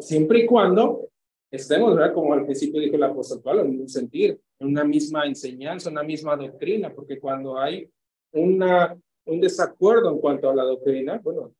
Siempre 0.00 0.40
y 0.40 0.46
cuando 0.46 1.08
estemos, 1.50 1.96
¿verdad? 1.96 2.14
Como 2.14 2.32
al 2.32 2.44
principio 2.44 2.80
dijo 2.80 2.96
el 2.96 3.02
apóstol 3.02 3.42
Pablo, 3.42 3.62
en 3.62 3.80
un 3.80 3.88
sentir, 3.88 4.40
en 4.58 4.68
una 4.68 4.84
misma 4.84 5.26
enseñanza, 5.26 5.90
una 5.90 6.04
misma 6.04 6.36
doctrina, 6.36 6.94
porque 6.94 7.18
cuando 7.18 7.58
hay 7.58 7.90
una, 8.32 8.96
un 9.24 9.40
desacuerdo 9.40 10.10
en 10.10 10.18
cuanto 10.18 10.48
a 10.48 10.54
la 10.54 10.62
doctrina, 10.62 11.20
bueno, 11.22 11.52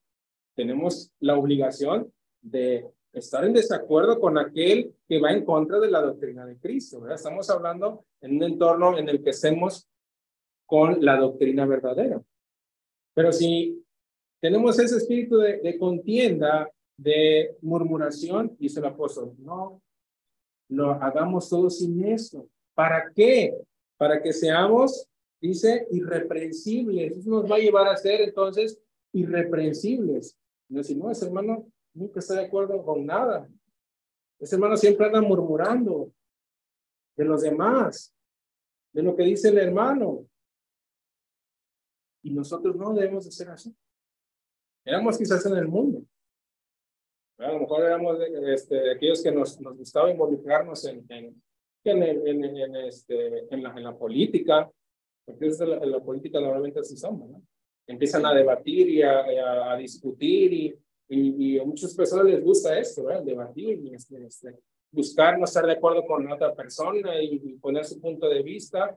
tenemos 0.54 1.10
la 1.18 1.36
obligación 1.36 2.12
de 2.40 2.86
estar 3.12 3.44
en 3.44 3.52
desacuerdo 3.52 4.20
con 4.20 4.38
aquel 4.38 4.94
que 5.08 5.20
va 5.20 5.32
en 5.32 5.44
contra 5.44 5.80
de 5.80 5.90
la 5.90 6.00
doctrina 6.00 6.46
de 6.46 6.58
Cristo, 6.58 7.00
¿verdad? 7.00 7.16
Estamos 7.16 7.50
hablando 7.50 8.04
en 8.20 8.36
un 8.36 8.42
entorno 8.44 8.96
en 8.96 9.08
el 9.08 9.22
que 9.22 9.30
estemos 9.30 9.88
con 10.66 11.04
la 11.04 11.16
doctrina 11.16 11.66
verdadera. 11.66 12.22
Pero 13.14 13.32
si 13.32 13.84
tenemos 14.40 14.78
ese 14.78 14.96
espíritu 14.96 15.38
de, 15.38 15.78
contienda, 15.78 16.70
de 16.96 17.56
murmuración, 17.60 18.56
dice 18.58 18.80
el 18.80 18.86
apóstol, 18.86 19.34
no, 19.38 19.82
lo 20.68 20.92
hagamos 20.92 21.48
todo 21.48 21.68
sin 21.68 22.04
eso. 22.04 22.48
¿Para 22.74 23.12
qué? 23.14 23.54
Para 23.96 24.22
que 24.22 24.32
seamos, 24.32 25.08
dice, 25.40 25.86
irreprensibles. 25.90 27.18
Eso 27.18 27.30
nos 27.30 27.50
va 27.50 27.56
a 27.56 27.60
llevar 27.60 27.88
a 27.88 27.96
ser 27.96 28.20
entonces 28.22 28.80
irreprensibles. 29.12 30.36
No 30.68 30.82
si 30.82 30.94
no, 30.94 31.10
ese 31.10 31.26
hermano 31.26 31.66
nunca 31.92 32.20
está 32.20 32.34
de 32.34 32.46
acuerdo 32.46 32.82
con 32.84 33.04
nada. 33.04 33.48
Ese 34.38 34.54
hermano 34.54 34.76
siempre 34.76 35.06
anda 35.06 35.20
murmurando 35.20 36.12
de 37.16 37.24
los 37.24 37.42
demás, 37.42 38.14
de 38.92 39.02
lo 39.02 39.14
que 39.14 39.24
dice 39.24 39.48
el 39.48 39.58
hermano. 39.58 40.26
Y 42.22 42.30
nosotros 42.32 42.76
no 42.76 42.92
debemos 42.92 43.24
de 43.24 43.32
ser 43.32 43.48
así. 43.50 43.74
Éramos 44.84 45.18
quizás 45.18 45.44
en 45.46 45.56
el 45.56 45.68
mundo, 45.68 46.02
a 47.40 47.52
lo 47.52 47.60
mejor 47.60 47.84
éramos 47.84 48.18
este, 48.48 48.90
aquellos 48.90 49.22
que 49.22 49.32
nos, 49.32 49.58
nos 49.60 49.76
gustaba 49.76 50.10
involucrarnos 50.10 50.84
en, 50.86 51.04
en, 51.08 51.42
en, 51.84 52.44
en, 52.44 52.76
este, 52.76 53.46
en, 53.52 53.62
la, 53.62 53.70
en 53.70 53.82
la 53.82 53.96
política, 53.96 54.70
porque 55.24 55.46
es 55.46 55.58
la, 55.60 55.76
en 55.76 55.90
la 55.90 56.00
política 56.00 56.40
normalmente 56.40 56.80
así 56.80 56.96
somos, 56.96 57.30
¿no? 57.30 57.42
Empiezan 57.86 58.24
a 58.26 58.34
debatir 58.34 58.88
y 58.90 59.02
a, 59.02 59.72
a, 59.72 59.76
discutir 59.76 60.52
y, 60.52 60.78
y, 61.08 61.58
a 61.58 61.64
muchas 61.64 61.94
personas 61.94 62.26
les 62.26 62.44
gusta 62.44 62.78
esto, 62.78 63.04
¿verdad? 63.04 63.24
Debatir 63.24 63.80
y 63.84 63.94
este, 63.94 64.24
este, 64.24 64.58
buscar 64.92 65.38
no 65.38 65.44
estar 65.44 65.66
de 65.66 65.72
acuerdo 65.72 66.04
con 66.04 66.30
otra 66.30 66.54
persona 66.54 67.20
y, 67.20 67.38
poner 67.54 67.84
su 67.84 68.00
punto 68.00 68.28
de 68.28 68.42
vista 68.42 68.96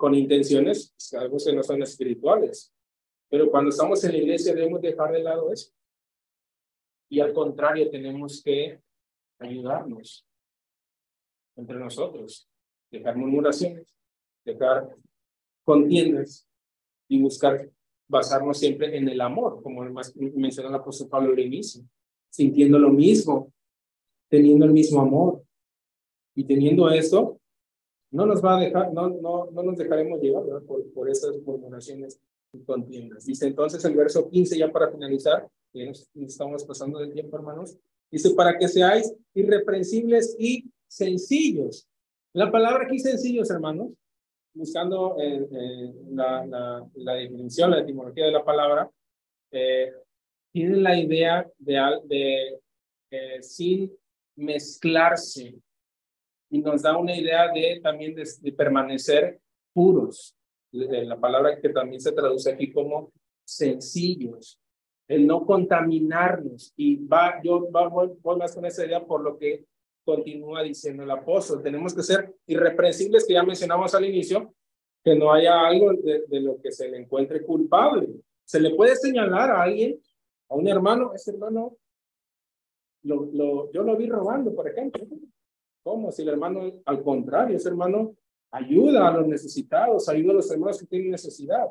con 0.00 0.14
intenciones, 0.14 0.94
pues, 0.96 1.12
algo 1.12 1.36
que 1.36 1.52
no 1.52 1.62
son 1.62 1.82
espirituales. 1.82 2.72
Pero 3.28 3.50
cuando 3.50 3.68
estamos 3.68 4.02
en 4.02 4.12
la 4.12 4.16
iglesia 4.16 4.54
debemos 4.54 4.80
dejar 4.80 5.12
de 5.12 5.22
lado 5.22 5.52
eso. 5.52 5.70
Y 7.10 7.20
al 7.20 7.34
contrario, 7.34 7.90
tenemos 7.90 8.42
que 8.42 8.80
ayudarnos 9.38 10.26
entre 11.54 11.76
nosotros, 11.76 12.48
dejar 12.90 13.14
murmuraciones, 13.14 13.94
dejar 14.42 14.96
contiendas 15.64 16.48
y 17.06 17.20
buscar 17.20 17.70
basarnos 18.08 18.58
siempre 18.58 18.96
en 18.96 19.06
el 19.06 19.20
amor, 19.20 19.62
como 19.62 19.82
mencionó 20.34 20.70
el 20.70 20.76
apóstol 20.76 21.10
Pablo 21.10 21.32
al 21.34 21.40
inicio, 21.40 21.82
sintiendo 22.30 22.78
lo 22.78 22.88
mismo, 22.88 23.52
teniendo 24.30 24.64
el 24.64 24.72
mismo 24.72 25.02
amor. 25.02 25.44
Y 26.34 26.44
teniendo 26.44 26.88
eso, 26.88 27.39
no 28.10 28.26
nos 28.26 28.44
va 28.44 28.56
a 28.56 28.60
dejar, 28.60 28.92
no, 28.92 29.08
no, 29.08 29.50
no 29.50 29.62
nos 29.62 29.76
dejaremos 29.76 30.20
llevar 30.20 30.62
por, 30.62 30.92
por 30.92 31.08
esas 31.08 31.36
murmuraciones 31.42 32.20
y 32.52 32.60
contiendas. 32.64 33.24
Dice 33.24 33.46
entonces 33.46 33.84
el 33.84 33.94
verso 33.94 34.28
15, 34.28 34.58
ya 34.58 34.70
para 34.70 34.90
finalizar, 34.90 35.48
estamos 36.14 36.64
pasando 36.64 36.98
del 36.98 37.12
tiempo, 37.12 37.36
hermanos. 37.36 37.76
Dice, 38.10 38.30
para 38.30 38.58
que 38.58 38.66
seáis 38.66 39.14
irreprensibles 39.34 40.34
y 40.38 40.64
sencillos. 40.88 41.86
La 42.32 42.50
palabra 42.50 42.84
aquí 42.84 42.98
sencillos, 42.98 43.50
hermanos, 43.50 43.92
buscando 44.52 45.16
eh, 45.18 45.48
eh, 45.50 45.94
la, 46.10 46.44
la, 46.46 46.90
la, 46.94 47.14
definición, 47.14 47.70
la 47.70 47.80
etimología 47.80 48.26
de 48.26 48.32
la 48.32 48.44
palabra, 48.44 48.90
eh, 49.52 49.92
tiene 50.52 50.76
la 50.78 50.98
idea 50.98 51.48
de, 51.58 52.00
de 52.04 52.60
eh, 53.10 53.42
sin 53.42 53.92
mezclarse 54.36 55.54
y 56.50 56.60
nos 56.60 56.82
da 56.82 56.96
una 56.96 57.16
idea 57.16 57.50
de 57.52 57.80
también 57.82 58.14
de, 58.14 58.28
de 58.40 58.52
permanecer 58.52 59.40
puros. 59.72 60.36
La 60.72 61.18
palabra 61.18 61.60
que 61.60 61.68
también 61.70 62.00
se 62.00 62.12
traduce 62.12 62.50
aquí 62.50 62.72
como 62.72 63.12
sencillos 63.44 64.60
el 65.10 65.26
no 65.26 65.44
contaminarnos. 65.44 66.72
Y 66.76 67.04
va, 67.04 67.40
yo 67.42 67.68
va, 67.72 67.88
voy, 67.88 68.16
más 68.38 68.54
con 68.54 68.64
esa 68.64 68.86
idea 68.86 69.04
por 69.04 69.22
lo 69.22 69.36
que 69.36 69.66
continúa 70.04 70.62
diciendo 70.62 71.02
el 71.02 71.10
apóstol. 71.10 71.62
Tenemos 71.62 71.92
que 71.92 72.04
ser 72.04 72.32
irreprensibles, 72.46 73.26
que 73.26 73.32
ya 73.32 73.42
mencionamos 73.42 73.92
al 73.92 74.04
inicio, 74.04 74.54
que 75.02 75.16
no 75.16 75.32
haya 75.32 75.66
algo 75.66 75.92
de, 75.94 76.22
de, 76.28 76.40
lo 76.40 76.60
que 76.60 76.70
se 76.70 76.88
le 76.88 76.98
encuentre 76.98 77.42
culpable. 77.42 78.08
Se 78.44 78.60
le 78.60 78.76
puede 78.76 78.94
señalar 78.94 79.50
a 79.50 79.62
alguien, 79.62 80.00
a 80.48 80.54
un 80.54 80.68
hermano, 80.68 81.12
ese 81.12 81.32
hermano, 81.32 81.76
lo, 83.02 83.28
lo, 83.32 83.72
yo 83.72 83.82
lo 83.82 83.96
vi 83.96 84.08
robando, 84.08 84.54
por 84.54 84.68
ejemplo. 84.68 85.04
¿Cómo? 85.82 86.12
Si 86.12 86.22
el 86.22 86.28
hermano, 86.28 86.82
al 86.84 87.02
contrario, 87.02 87.56
ese 87.56 87.68
hermano 87.68 88.14
ayuda 88.50 89.08
a 89.08 89.16
los 89.16 89.26
necesitados, 89.26 90.08
ayuda 90.08 90.32
a 90.32 90.36
los 90.36 90.50
hermanos 90.50 90.78
que 90.78 90.86
tienen 90.86 91.10
necesidad 91.10 91.70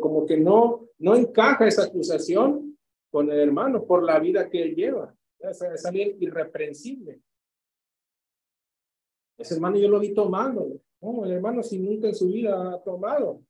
como 0.00 0.26
que 0.26 0.36
no, 0.36 0.88
no 0.98 1.14
encaja 1.14 1.66
esa 1.66 1.84
acusación 1.84 2.76
con 3.10 3.30
el 3.30 3.38
hermano 3.38 3.84
por 3.84 4.02
la 4.02 4.18
vida 4.18 4.48
que 4.48 4.62
él 4.62 4.74
lleva. 4.74 5.14
Es, 5.38 5.62
es 5.62 5.86
alguien 5.86 6.16
irreprensible. 6.20 7.20
Ese 9.38 9.54
hermano 9.54 9.78
yo 9.78 9.88
lo 9.88 10.00
vi 10.00 10.12
tomando. 10.12 10.80
No, 11.00 11.24
el 11.24 11.32
hermano 11.32 11.62
si 11.62 11.78
nunca 11.78 12.08
en 12.08 12.14
su 12.14 12.26
vida 12.26 12.72
ha 12.72 12.82
tomado. 12.82 13.40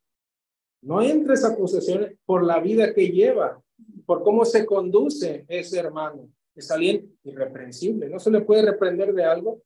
No 0.82 1.00
entre 1.02 1.34
esa 1.34 1.56
posesión 1.56 2.18
por 2.24 2.44
la 2.44 2.60
vida 2.60 2.92
que 2.92 3.08
lleva, 3.08 3.60
por 4.04 4.22
cómo 4.22 4.44
se 4.44 4.66
conduce 4.66 5.44
ese 5.48 5.78
hermano. 5.78 6.28
Es 6.58 6.72
alguien 6.72 7.16
irreprensible. 7.22 8.08
No 8.08 8.18
se 8.18 8.32
le 8.32 8.40
puede 8.40 8.62
reprender 8.62 9.14
de 9.14 9.24
algo 9.24 9.62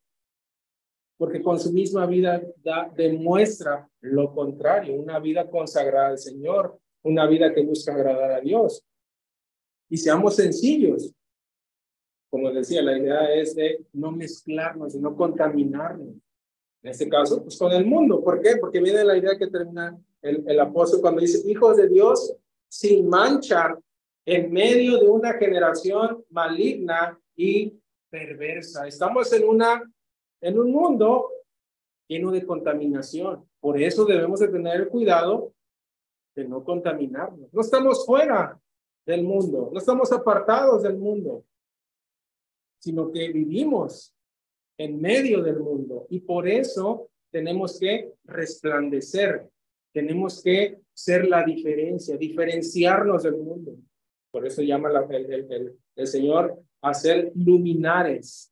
porque 1.17 1.41
con 1.41 1.59
su 1.59 1.71
misma 1.73 2.05
vida 2.05 2.39
da, 2.63 2.91
demuestra 2.95 3.89
lo 4.01 4.31
contrario, 4.31 4.93
una 4.93 5.19
vida 5.19 5.49
consagrada 5.49 6.09
al 6.09 6.19
Señor, 6.19 6.77
una 7.01 7.25
vida 7.25 7.51
que 7.51 7.63
busca 7.63 7.95
agradar 7.95 8.31
a 8.31 8.41
Dios. 8.41 8.85
Y 9.89 9.97
seamos 9.97 10.35
sencillos. 10.35 11.11
Como 12.29 12.51
decía, 12.51 12.83
la 12.83 12.95
idea 12.95 13.33
es 13.33 13.55
de 13.55 13.85
no 13.93 14.11
mezclarnos, 14.11 14.93
de 14.93 14.99
no 14.99 15.15
contaminarnos. 15.15 16.15
En 16.83 16.91
este 16.91 17.09
caso, 17.09 17.41
pues 17.41 17.57
con 17.57 17.71
el 17.71 17.85
mundo. 17.85 18.23
¿Por 18.23 18.39
qué? 18.39 18.57
Porque 18.57 18.81
viene 18.81 19.03
la 19.03 19.17
idea 19.17 19.35
que 19.35 19.47
termina 19.47 19.97
el, 20.21 20.43
el 20.47 20.59
apóstol 20.59 21.01
cuando 21.01 21.21
dice, 21.21 21.49
hijos 21.49 21.77
de 21.77 21.87
Dios 21.87 22.35
sin 22.67 23.09
mancha 23.09 23.75
en 24.25 24.51
medio 24.51 24.99
de 24.99 25.09
una 25.09 25.33
generación 25.33 26.23
maligna 26.29 27.19
y 27.35 27.73
perversa. 28.09 28.87
Estamos 28.87 29.31
en 29.33 29.47
una 29.47 29.83
en 30.41 30.59
un 30.59 30.71
mundo 30.71 31.29
lleno 32.07 32.31
de 32.31 32.45
contaminación. 32.45 33.47
Por 33.59 33.81
eso 33.81 34.05
debemos 34.05 34.41
de 34.41 34.49
tener 34.49 34.89
cuidado 34.89 35.53
de 36.35 36.45
no 36.47 36.63
contaminarnos. 36.63 37.53
No 37.53 37.61
estamos 37.61 38.05
fuera 38.05 38.59
del 39.05 39.23
mundo, 39.23 39.69
no 39.71 39.79
estamos 39.79 40.11
apartados 40.11 40.83
del 40.83 40.97
mundo, 40.97 41.45
sino 42.79 43.11
que 43.11 43.29
vivimos 43.29 44.13
en 44.77 44.99
medio 44.99 45.41
del 45.41 45.59
mundo 45.59 46.07
y 46.09 46.19
por 46.21 46.47
eso 46.47 47.09
tenemos 47.31 47.79
que 47.79 48.13
resplandecer, 48.25 49.49
tenemos 49.93 50.41
que 50.41 50.81
ser 50.93 51.27
la 51.27 51.43
diferencia, 51.43 52.17
diferenciarnos 52.17 53.23
del 53.23 53.37
mundo. 53.37 53.77
Por 54.33 54.47
eso 54.47 54.63
llama 54.63 54.89
el, 55.11 56.07
Señor 56.07 56.59
a 56.81 56.91
ser 56.95 57.31
luminares, 57.35 58.51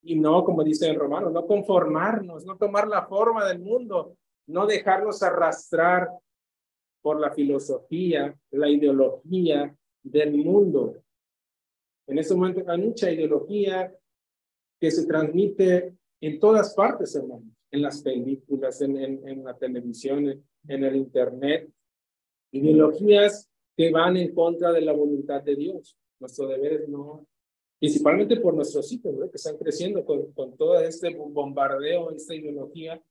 y 0.00 0.14
no, 0.14 0.44
como 0.44 0.62
dice 0.62 0.86
en 0.88 0.96
Romanos, 0.96 1.32
no 1.32 1.44
conformarnos, 1.44 2.46
no 2.46 2.56
tomar 2.56 2.86
la 2.86 3.04
forma 3.04 3.48
del 3.48 3.58
mundo, 3.58 4.16
no 4.46 4.66
dejarnos 4.66 5.24
arrastrar 5.24 6.08
por 7.02 7.18
la 7.18 7.32
filosofía, 7.32 8.32
la 8.52 8.68
ideología 8.70 9.76
del 10.04 10.36
mundo. 10.36 11.02
En 12.06 12.18
este 12.18 12.36
momento 12.36 12.62
hay 12.70 12.78
mucha 12.78 13.10
ideología 13.10 13.92
que 14.78 14.90
se 14.92 15.04
transmite 15.04 15.96
en 16.20 16.38
todas 16.38 16.74
partes, 16.76 17.12
hermanos, 17.16 17.56
en 17.72 17.82
las 17.82 18.00
películas, 18.02 18.80
en 18.82 19.42
la 19.42 19.58
televisión, 19.58 20.28
en 20.68 20.84
el 20.84 20.94
Internet. 20.94 21.68
Ideologías 22.52 23.49
que 23.80 23.90
van 23.90 24.14
en 24.18 24.34
contra 24.34 24.72
de 24.72 24.82
la 24.82 24.92
voluntad 24.92 25.42
de 25.42 25.56
Dios. 25.56 25.96
Nuestro 26.20 26.46
deber 26.46 26.82
es 26.82 26.88
no 26.90 27.26
principalmente 27.78 28.36
por 28.36 28.52
nuestros 28.52 28.92
hijos, 28.92 29.14
que 29.30 29.36
están 29.36 29.56
creciendo 29.56 30.04
con, 30.04 30.32
con 30.32 30.54
todo 30.54 30.78
este 30.80 31.14
bombardeo, 31.14 32.10
esta 32.10 32.34
ideología 32.34 33.02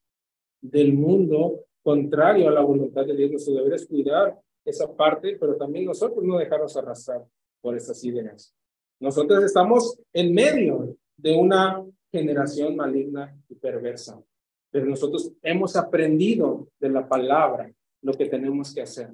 del 0.61 0.93
mundo 0.93 1.65
contrario 1.82 2.49
a 2.49 2.51
la 2.51 2.61
voluntad 2.61 3.03
de 3.03 3.15
Dios. 3.15 3.32
Nuestro 3.32 3.55
deber 3.55 3.74
es 3.74 3.88
cuidar 3.88 4.39
esa 4.63 4.95
parte, 4.95 5.38
pero 5.39 5.55
también 5.55 5.86
nosotros 5.86 6.24
no 6.24 6.38
dejarnos 6.38 6.78
arrastrar 6.78 7.26
por 7.61 7.76
esas 7.76 8.03
ideas. 8.03 8.53
Nosotros 8.99 9.43
estamos 9.43 9.99
en 10.13 10.36
medio 10.36 10.95
de 11.17 11.36
una 11.36 11.84
generación 12.11 12.76
maligna 12.76 13.36
y 13.49 13.55
perversa, 13.55 14.22
pero 14.70 14.86
nosotros 14.86 15.32
hemos 15.41 15.76
aprendido 15.76 16.67
de 16.80 16.89
la 16.89 17.09
palabra 17.09 17.74
lo 18.03 18.13
que 18.13 18.28
tenemos 18.28 18.72
que 18.72 18.84
hacer 18.84 19.09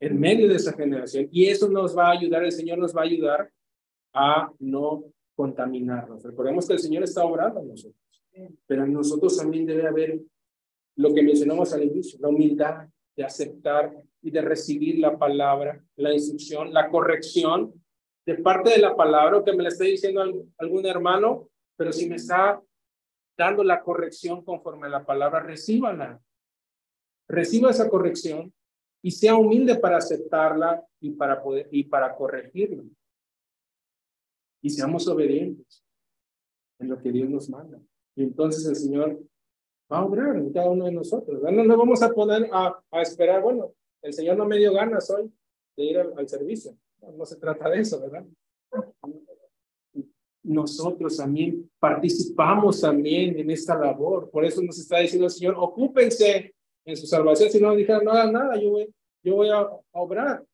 en 0.00 0.18
medio 0.18 0.48
de 0.48 0.56
esa 0.56 0.72
generación 0.72 1.28
y 1.30 1.46
eso 1.46 1.68
nos 1.68 1.96
va 1.96 2.08
a 2.08 2.12
ayudar, 2.12 2.42
el 2.42 2.52
Señor 2.52 2.78
nos 2.78 2.96
va 2.96 3.02
a 3.02 3.04
ayudar 3.04 3.50
a 4.14 4.50
no 4.58 5.04
contaminarnos. 5.36 6.22
Recordemos 6.22 6.66
que 6.66 6.72
el 6.72 6.78
Señor 6.78 7.04
está 7.04 7.24
obrando 7.24 7.60
en 7.60 7.68
nosotros, 7.68 8.24
pero 8.66 8.84
en 8.84 8.92
nosotros 8.92 9.36
también 9.36 9.66
debe 9.66 9.86
haber 9.86 10.20
lo 10.96 11.14
que 11.14 11.22
mencionamos 11.22 11.72
al 11.72 11.84
inicio, 11.84 12.18
la 12.20 12.28
humildad 12.28 12.88
de 13.16 13.24
aceptar 13.24 13.94
y 14.22 14.30
de 14.30 14.40
recibir 14.42 14.98
la 14.98 15.18
palabra, 15.18 15.82
la 15.96 16.12
instrucción, 16.12 16.72
la 16.72 16.88
corrección 16.88 17.72
de 18.26 18.34
parte 18.36 18.70
de 18.70 18.78
la 18.78 18.94
palabra, 18.94 19.38
o 19.38 19.44
que 19.44 19.52
me 19.52 19.62
la 19.62 19.70
esté 19.70 19.84
diciendo 19.84 20.22
algún 20.58 20.86
hermano, 20.86 21.48
pero 21.76 21.92
si 21.92 22.08
me 22.08 22.16
está 22.16 22.60
dando 23.36 23.64
la 23.64 23.82
corrección 23.82 24.44
conforme 24.44 24.86
a 24.86 24.90
la 24.90 25.04
palabra, 25.04 25.40
recíbala. 25.40 26.20
Reciba 27.28 27.70
esa 27.70 27.88
corrección 27.88 28.52
y 29.02 29.10
sea 29.10 29.36
humilde 29.36 29.76
para 29.76 29.98
aceptarla 29.98 30.84
y 31.00 31.10
para 31.10 31.42
poder 31.42 31.68
y 31.70 31.84
para 31.84 32.14
corregirla 32.14 32.82
y 34.62 34.70
seamos 34.70 35.08
obedientes 35.08 35.84
en 36.78 36.88
lo 36.88 37.00
que 37.00 37.12
Dios 37.12 37.28
nos 37.28 37.48
manda. 37.48 37.80
Y 38.14 38.22
entonces 38.22 38.66
el 38.66 38.76
Señor 38.76 39.20
va 39.90 39.98
a 39.98 40.04
obrar 40.04 40.36
en 40.36 40.52
cada 40.52 40.70
uno 40.70 40.84
de 40.84 40.92
nosotros. 40.92 41.42
No 41.42 41.64
nos 41.64 41.76
vamos 41.76 42.02
a 42.02 42.10
poner 42.10 42.48
a, 42.52 42.78
a, 42.90 43.02
esperar, 43.02 43.42
bueno, 43.42 43.72
el 44.02 44.12
Señor 44.12 44.36
no 44.36 44.46
me 44.46 44.58
dio 44.58 44.72
ganas 44.72 45.10
hoy 45.10 45.32
de 45.76 45.84
ir 45.84 45.98
al, 45.98 46.28
servicio. 46.28 46.76
No, 47.00 47.24
se 47.24 47.36
trata 47.36 47.68
de 47.70 47.80
eso, 47.80 48.00
¿verdad? 48.00 48.26
Nosotros 50.42 51.16
también 51.16 51.70
participamos 51.78 52.80
también 52.80 53.38
en 53.38 53.50
esta 53.50 53.78
labor. 53.78 54.30
Por 54.30 54.44
eso 54.44 54.62
nos 54.62 54.78
está 54.78 54.98
diciendo 54.98 55.26
el 55.26 55.32
Señor, 55.32 55.54
ocúpense 55.58 56.54
en 56.84 56.96
su 56.96 57.06
salvación. 57.06 57.50
Si 57.50 57.60
no 57.60 57.74
dijeron, 57.74 58.04
no 58.04 58.12
nada, 58.30 58.60
yo 58.60 58.70
voy, 58.70 58.94
yo 59.22 59.36
voy 59.36 59.50
a, 59.50 59.68
obrar. 59.92 60.44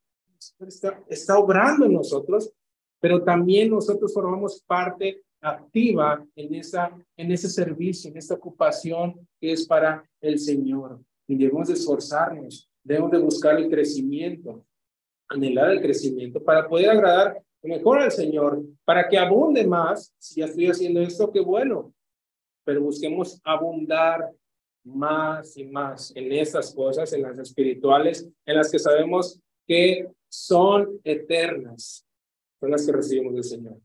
Está, 0.60 1.02
está 1.08 1.38
obrando 1.38 1.86
en 1.86 1.94
nosotros 1.94 2.52
pero 3.00 3.22
también 3.22 3.70
nosotros 3.70 4.12
formamos 4.12 4.62
parte 4.66 5.22
activa 5.40 6.24
en, 6.34 6.54
esa, 6.54 6.90
en 7.16 7.30
ese 7.30 7.48
servicio, 7.48 8.10
en 8.10 8.16
esta 8.16 8.34
ocupación 8.34 9.28
que 9.40 9.52
es 9.52 9.66
para 9.66 10.04
el 10.20 10.38
Señor. 10.38 11.00
Y 11.28 11.36
debemos 11.36 11.68
de 11.68 11.74
esforzarnos, 11.74 12.68
debemos 12.82 13.10
de 13.10 13.18
buscar 13.18 13.58
el 13.58 13.68
crecimiento, 13.68 14.64
anhelar 15.28 15.70
el 15.70 15.80
crecimiento 15.80 16.42
para 16.42 16.68
poder 16.68 16.90
agradar 16.90 17.40
mejor 17.62 17.98
al 17.98 18.12
Señor, 18.12 18.64
para 18.84 19.08
que 19.08 19.18
abunde 19.18 19.66
más. 19.66 20.14
Si 20.18 20.40
ya 20.40 20.46
estoy 20.46 20.66
haciendo 20.66 21.00
esto, 21.00 21.30
qué 21.30 21.40
bueno, 21.40 21.92
pero 22.64 22.80
busquemos 22.80 23.40
abundar 23.44 24.30
más 24.86 25.56
y 25.56 25.64
más 25.64 26.14
en 26.14 26.32
estas 26.32 26.72
cosas, 26.74 27.12
en 27.12 27.22
las 27.22 27.38
espirituales, 27.38 28.28
en 28.46 28.56
las 28.56 28.70
que 28.70 28.78
sabemos 28.78 29.40
que 29.66 30.08
son 30.28 31.00
eternas, 31.02 32.06
son 32.60 32.70
las 32.70 32.86
que 32.86 32.92
recibimos 32.92 33.34
del 33.34 33.44
Señor. 33.44 33.80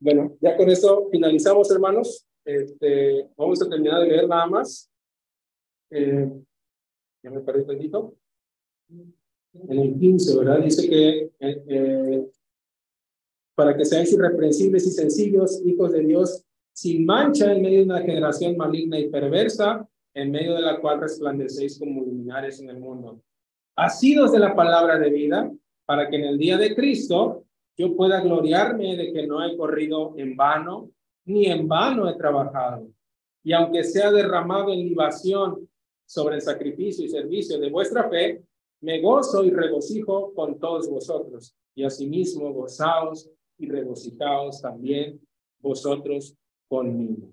Bueno, 0.00 0.36
ya 0.40 0.56
con 0.56 0.68
esto 0.68 1.08
finalizamos, 1.10 1.70
hermanos. 1.70 2.26
Este, 2.44 3.28
vamos 3.36 3.62
a 3.62 3.68
terminar 3.68 4.02
de 4.02 4.08
leer 4.08 4.28
nada 4.28 4.46
más. 4.46 4.90
Eh, 5.90 6.30
ya 7.22 7.30
me 7.30 7.40
perdí 7.40 7.60
un 7.60 7.66
poquito. 7.66 8.16
En 8.88 9.78
el 9.78 9.98
15, 9.98 10.38
¿verdad? 10.38 10.62
Dice 10.62 10.88
que 10.88 11.30
eh, 11.38 11.64
eh, 11.68 12.26
para 13.54 13.76
que 13.76 13.84
seáis 13.84 14.12
irreprensibles 14.12 14.86
y 14.86 14.90
sencillos, 14.90 15.62
hijos 15.64 15.92
de 15.92 16.00
Dios, 16.00 16.43
sin 16.74 17.06
mancha 17.06 17.52
en 17.52 17.62
medio 17.62 17.78
de 17.78 17.84
una 17.84 18.02
generación 18.02 18.56
maligna 18.56 18.98
y 18.98 19.08
perversa, 19.08 19.88
en 20.12 20.30
medio 20.30 20.54
de 20.54 20.62
la 20.62 20.80
cual 20.80 21.00
resplandecéis 21.00 21.78
como 21.78 22.02
luminares 22.02 22.60
en 22.60 22.68
el 22.68 22.78
mundo. 22.78 23.20
Asidos 23.76 24.32
de 24.32 24.40
la 24.40 24.54
palabra 24.54 24.98
de 24.98 25.08
vida, 25.10 25.52
para 25.86 26.10
que 26.10 26.16
en 26.16 26.24
el 26.24 26.36
día 26.36 26.58
de 26.58 26.74
Cristo 26.74 27.44
yo 27.76 27.94
pueda 27.96 28.20
gloriarme 28.20 28.96
de 28.96 29.12
que 29.12 29.26
no 29.26 29.44
he 29.44 29.56
corrido 29.56 30.14
en 30.16 30.36
vano, 30.36 30.90
ni 31.26 31.46
en 31.46 31.68
vano 31.68 32.08
he 32.08 32.14
trabajado. 32.16 32.88
Y 33.44 33.52
aunque 33.52 33.84
sea 33.84 34.10
derramado 34.10 34.72
en 34.72 34.80
libación 34.80 35.68
sobre 36.06 36.36
el 36.36 36.42
sacrificio 36.42 37.04
y 37.04 37.08
servicio 37.08 37.58
de 37.58 37.70
vuestra 37.70 38.08
fe, 38.08 38.42
me 38.80 39.00
gozo 39.00 39.44
y 39.44 39.50
regocijo 39.50 40.34
con 40.34 40.58
todos 40.58 40.88
vosotros. 40.88 41.54
Y 41.74 41.84
asimismo 41.84 42.52
gozaos 42.52 43.30
y 43.58 43.68
regocijaos 43.68 44.60
también 44.60 45.20
vosotros 45.60 46.36
conmigo. 46.68 47.32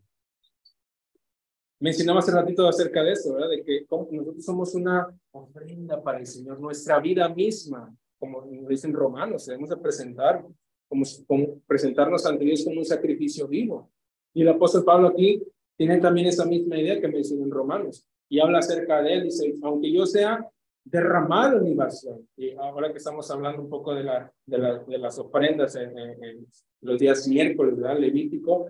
Mencionaba 1.80 2.20
hace 2.20 2.32
ratito 2.32 2.68
acerca 2.68 3.04
de 3.04 3.14
eso, 3.14 3.34
¿verdad? 3.34 3.50
De 3.50 3.64
que 3.64 3.86
nosotros 3.90 4.46
somos 4.46 4.76
una 4.76 5.08
ofrenda 5.32 6.02
para 6.02 6.20
el 6.20 6.28
Señor, 6.28 6.60
nuestra 6.60 7.00
vida 7.00 7.28
misma 7.30 7.92
como 8.22 8.46
dicen 8.70 8.94
romanos, 8.94 9.48
debemos 9.48 9.72
de 9.72 9.78
presentar, 9.78 10.46
como, 10.88 11.04
presentarnos 11.66 12.24
ante 12.28 12.46
Dios 12.46 12.64
como 12.64 12.78
un 12.78 12.86
sacrificio 12.86 13.48
vivo. 13.48 13.90
Y 14.32 14.44
el 14.44 14.50
apóstol 14.50 14.86
Pablo 14.86 15.08
aquí 15.08 15.42
tiene 15.76 15.98
también 15.98 16.28
esa 16.28 16.46
misma 16.46 16.78
idea 16.78 17.02
que 17.02 17.08
menciona 17.08 17.44
en 17.44 17.50
Romanos 17.50 18.06
y 18.30 18.40
habla 18.40 18.60
acerca 18.60 19.02
de 19.02 19.14
él, 19.16 19.24
dice, 19.24 19.56
aunque 19.64 19.92
yo 19.92 20.06
sea 20.06 20.48
derramado 20.84 21.58
en 21.58 21.66
libación, 21.66 22.28
y 22.38 22.52
ahora 22.52 22.92
que 22.92 23.00
estamos 23.00 23.30
hablando 23.32 23.62
un 23.62 23.70
poco 23.70 23.94
de, 23.94 24.04
la, 24.04 24.32
de, 24.46 24.58
la, 24.58 24.80
de 24.80 24.98
las 25.00 25.18
ofrendas 25.18 25.76
en, 25.76 26.48
los 26.82 27.00
días 27.00 27.28
miércoles, 27.28 27.76
¿verdad? 27.76 28.00
Levítico, 28.00 28.68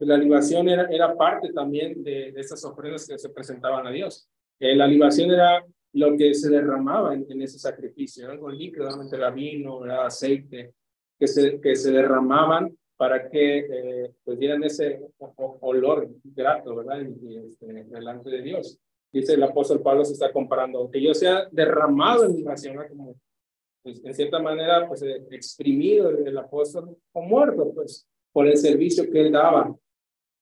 la 0.00 0.16
libación 0.16 0.68
era, 0.68 0.86
era 0.90 1.16
parte 1.16 1.52
también 1.52 2.02
de, 2.02 2.32
de 2.32 2.40
estas 2.40 2.64
ofrendas 2.64 3.06
que 3.06 3.18
se 3.18 3.28
presentaban 3.28 3.86
a 3.86 3.90
Dios. 3.90 4.28
Eh, 4.58 4.74
la 4.74 4.86
libación 4.86 5.30
era 5.30 5.64
lo 5.92 6.16
que 6.16 6.34
se 6.34 6.48
derramaba 6.48 7.14
en, 7.14 7.26
en 7.28 7.42
ese 7.42 7.58
sacrificio, 7.58 8.30
algo 8.30 8.50
líquido, 8.50 8.88
era 9.12 9.30
vino, 9.30 9.84
era 9.84 10.06
aceite, 10.06 10.72
que 11.18 11.26
se, 11.26 11.60
que 11.60 11.76
se 11.76 11.92
derramaban 11.92 12.76
para 12.96 13.28
que 13.28 13.58
eh, 13.58 14.12
pues 14.24 14.38
dieran 14.38 14.62
ese 14.62 15.00
olor 15.60 16.08
grato, 16.22 16.76
¿verdad? 16.76 17.02
Este, 17.02 17.84
delante 17.84 18.30
de 18.30 18.42
Dios. 18.42 18.78
Dice 19.12 19.34
el 19.34 19.42
apóstol 19.42 19.82
Pablo 19.82 20.04
se 20.04 20.12
está 20.12 20.32
comparando, 20.32 20.90
que 20.90 21.02
yo 21.02 21.12
sea 21.14 21.48
derramado 21.50 22.24
en 22.24 22.36
mi 22.36 22.42
nación, 22.42 22.76
como 22.88 23.16
pues, 23.82 24.04
en 24.04 24.14
cierta 24.14 24.38
manera, 24.38 24.86
pues 24.86 25.02
eh, 25.02 25.26
exprimido 25.30 26.10
el, 26.10 26.28
el 26.28 26.38
apóstol 26.38 26.96
o 27.12 27.22
muerto, 27.22 27.72
pues, 27.74 28.06
por 28.32 28.46
el 28.46 28.56
servicio 28.56 29.10
que 29.10 29.22
él 29.22 29.32
daba 29.32 29.74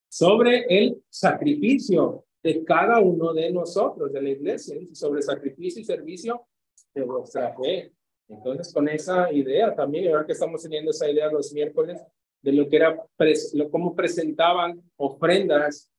sobre 0.09 0.65
el 0.69 1.03
sacrificio 1.09 2.25
de 2.43 2.65
cada 2.65 3.01
uno 3.01 3.33
de 3.33 3.51
nosotros, 3.51 4.13
de 4.13 4.23
la 4.23 4.31
iglesia, 4.31 4.77
sobre 4.93 5.23
sacrificio 5.23 5.83
y 5.83 5.85
servicio 5.85 6.47
de 6.95 7.03
vuestra 7.03 7.55
fe. 7.55 7.93
Entonces, 8.29 8.73
con 8.73 8.89
esa 8.89 9.33
idea 9.33 9.75
también, 9.75 10.09
ahora 10.09 10.27
que 10.27 10.33
estamos 10.33 10.63
teniendo 10.63 10.91
esa 10.91 11.11
idea 11.11 11.31
los 11.31 11.53
miércoles, 11.53 12.01
de 12.43 12.53
lo 12.53 12.69
que 12.69 12.77
era, 12.77 12.97
lo, 13.55 13.71
cómo 13.71 13.95
presentaban 13.95 14.81
ofrendas 14.97 15.91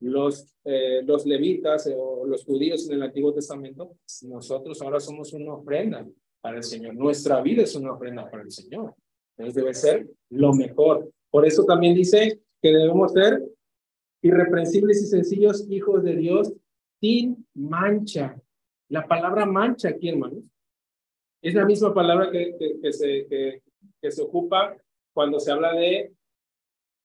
los, 0.00 0.56
eh, 0.64 1.02
los 1.04 1.26
levitas 1.26 1.86
eh, 1.86 1.94
o 1.96 2.26
los 2.26 2.44
judíos 2.44 2.88
en 2.88 2.94
el 2.94 3.02
Antiguo 3.02 3.32
Testamento, 3.32 3.96
nosotros 4.22 4.80
ahora 4.82 5.00
somos 5.00 5.32
una 5.32 5.54
ofrenda 5.54 6.06
para 6.40 6.56
el 6.56 6.64
Señor. 6.64 6.94
Nuestra 6.94 7.40
vida 7.40 7.62
es 7.62 7.74
una 7.74 7.92
ofrenda 7.92 8.28
para 8.28 8.42
el 8.42 8.50
Señor. 8.50 8.94
Entonces 9.36 9.54
debe 9.54 9.74
ser 9.74 10.08
lo 10.30 10.52
mejor. 10.54 11.10
Por 11.30 11.46
eso 11.46 11.64
también 11.64 11.94
dice 11.94 12.40
que 12.62 12.68
debemos 12.72 13.12
ser 13.12 13.42
irreprensibles 14.22 15.02
y 15.02 15.06
sencillos 15.06 15.66
hijos 15.68 16.02
de 16.04 16.16
Dios 16.16 16.52
sin 17.00 17.46
mancha. 17.54 18.40
La 18.88 19.06
palabra 19.06 19.44
mancha 19.44 19.88
aquí, 19.88 20.08
hermanos, 20.08 20.44
es 21.42 21.54
la 21.54 21.64
misma 21.64 21.92
palabra 21.92 22.30
que, 22.30 22.56
que, 22.80 22.92
se, 22.92 23.26
que, 23.26 23.62
que 24.00 24.10
se 24.10 24.22
ocupa 24.22 24.76
cuando 25.12 25.40
se 25.40 25.50
habla 25.50 25.72
de 25.72 26.12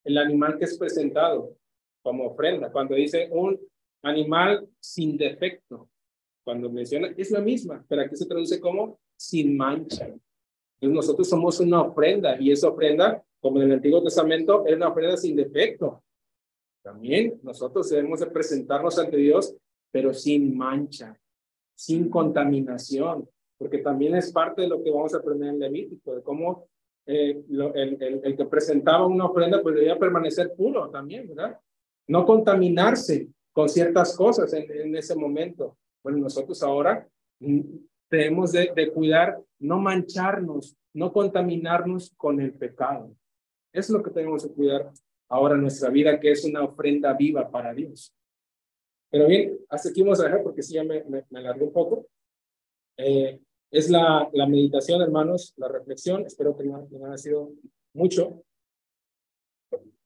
el 0.03 0.17
animal 0.17 0.57
que 0.57 0.65
es 0.65 0.77
presentado 0.77 1.57
como 2.03 2.27
ofrenda, 2.27 2.71
cuando 2.71 2.95
dice 2.95 3.27
un 3.31 3.59
animal 4.03 4.69
sin 4.79 5.17
defecto, 5.17 5.89
cuando 6.45 6.69
menciona, 6.69 7.13
es 7.17 7.31
la 7.31 7.41
misma, 7.41 7.83
pero 7.89 8.03
aquí 8.03 8.15
se 8.15 8.25
traduce 8.25 8.59
como 8.61 8.99
sin 9.17 9.57
mancha. 9.57 10.05
Entonces 10.05 10.95
nosotros 10.95 11.27
somos 11.27 11.59
una 11.59 11.81
ofrenda 11.81 12.39
y 12.39 12.51
esa 12.51 12.69
ofrenda, 12.69 13.21
como 13.47 13.61
en 13.61 13.67
el 13.67 13.75
Antiguo 13.77 14.03
Testamento, 14.03 14.65
es 14.65 14.75
una 14.75 14.89
ofrenda 14.89 15.15
sin 15.15 15.37
defecto. 15.37 16.03
También 16.83 17.39
nosotros 17.43 17.89
debemos 17.89 18.19
de 18.19 18.25
presentarnos 18.25 18.99
ante 18.99 19.15
Dios, 19.15 19.55
pero 19.89 20.13
sin 20.13 20.57
mancha, 20.57 21.17
sin 21.73 22.09
contaminación, 22.09 23.25
porque 23.57 23.77
también 23.77 24.15
es 24.15 24.33
parte 24.33 24.63
de 24.63 24.67
lo 24.67 24.83
que 24.83 24.91
vamos 24.91 25.13
a 25.13 25.19
aprender 25.19 25.47
en 25.47 25.59
Levítico, 25.59 26.13
de 26.13 26.21
cómo 26.23 26.67
eh, 27.05 27.41
el, 27.49 27.97
el, 28.01 28.21
el, 28.21 28.35
que 28.35 28.45
presentaba 28.45 29.07
una 29.07 29.27
ofrenda 29.27 29.61
pues 29.63 29.75
debía 29.75 29.97
permanecer 29.97 30.53
puro 30.53 30.89
también, 30.89 31.29
¿verdad? 31.29 31.57
No 32.07 32.25
contaminarse 32.25 33.29
con 33.53 33.69
ciertas 33.69 34.13
cosas 34.13 34.51
en, 34.51 34.69
en 34.69 34.93
ese 34.93 35.15
momento. 35.15 35.77
Bueno, 36.03 36.17
nosotros 36.17 36.61
ahora 36.63 37.07
mm, 37.39 37.61
tenemos 38.09 38.51
de, 38.51 38.73
de, 38.75 38.91
cuidar, 38.91 39.41
no 39.57 39.79
mancharnos, 39.79 40.75
no 40.93 41.13
contaminarnos 41.13 42.13
con 42.17 42.41
el 42.41 42.53
pecado. 42.53 43.15
Es 43.77 43.91
lo 43.91 44.01
que 44.01 44.09
tenemos 44.09 44.43
que 44.43 44.53
cuidar 44.53 44.91
ahora 45.29 45.53
en 45.53 45.61
nuestra 45.61 45.91
vida, 45.91 46.19
que 46.19 46.31
es 46.31 46.43
una 46.45 46.63
ofrenda 46.63 47.13
viva 47.13 47.51
para 47.51 47.75
Dios. 47.75 48.11
Pero 49.11 49.27
bien, 49.27 49.59
hasta 49.69 49.89
aquí 49.89 50.01
vamos 50.01 50.19
a 50.19 50.23
dejar 50.23 50.41
porque 50.41 50.63
sí 50.63 50.73
ya 50.73 50.83
me, 50.83 51.03
me, 51.03 51.23
me 51.29 51.39
alargué 51.39 51.63
un 51.63 51.71
poco. 51.71 52.07
Eh, 52.97 53.39
es 53.69 53.89
la, 53.91 54.27
la 54.33 54.47
meditación, 54.47 54.99
hermanos, 55.01 55.53
la 55.57 55.67
reflexión. 55.67 56.25
Espero 56.25 56.57
que 56.57 56.63
no, 56.63 56.87
no 56.89 57.05
haya 57.05 57.17
sido 57.17 57.51
mucho 57.93 58.43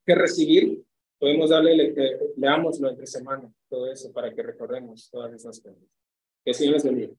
que 0.04 0.14
recibir. 0.14 0.84
Podemos 1.18 1.48
darle, 1.48 1.74
le, 1.74 2.18
leámoslo 2.36 2.90
entre 2.90 3.06
semana, 3.06 3.50
todo 3.70 3.90
eso, 3.90 4.12
para 4.12 4.34
que 4.34 4.42
recordemos 4.42 5.08
todas 5.10 5.32
esas 5.32 5.60
cosas. 5.60 5.82
Que 6.44 6.50
el 6.50 6.54
Señor 6.54 6.74
les 6.74 6.84
bendiga. 6.84 7.14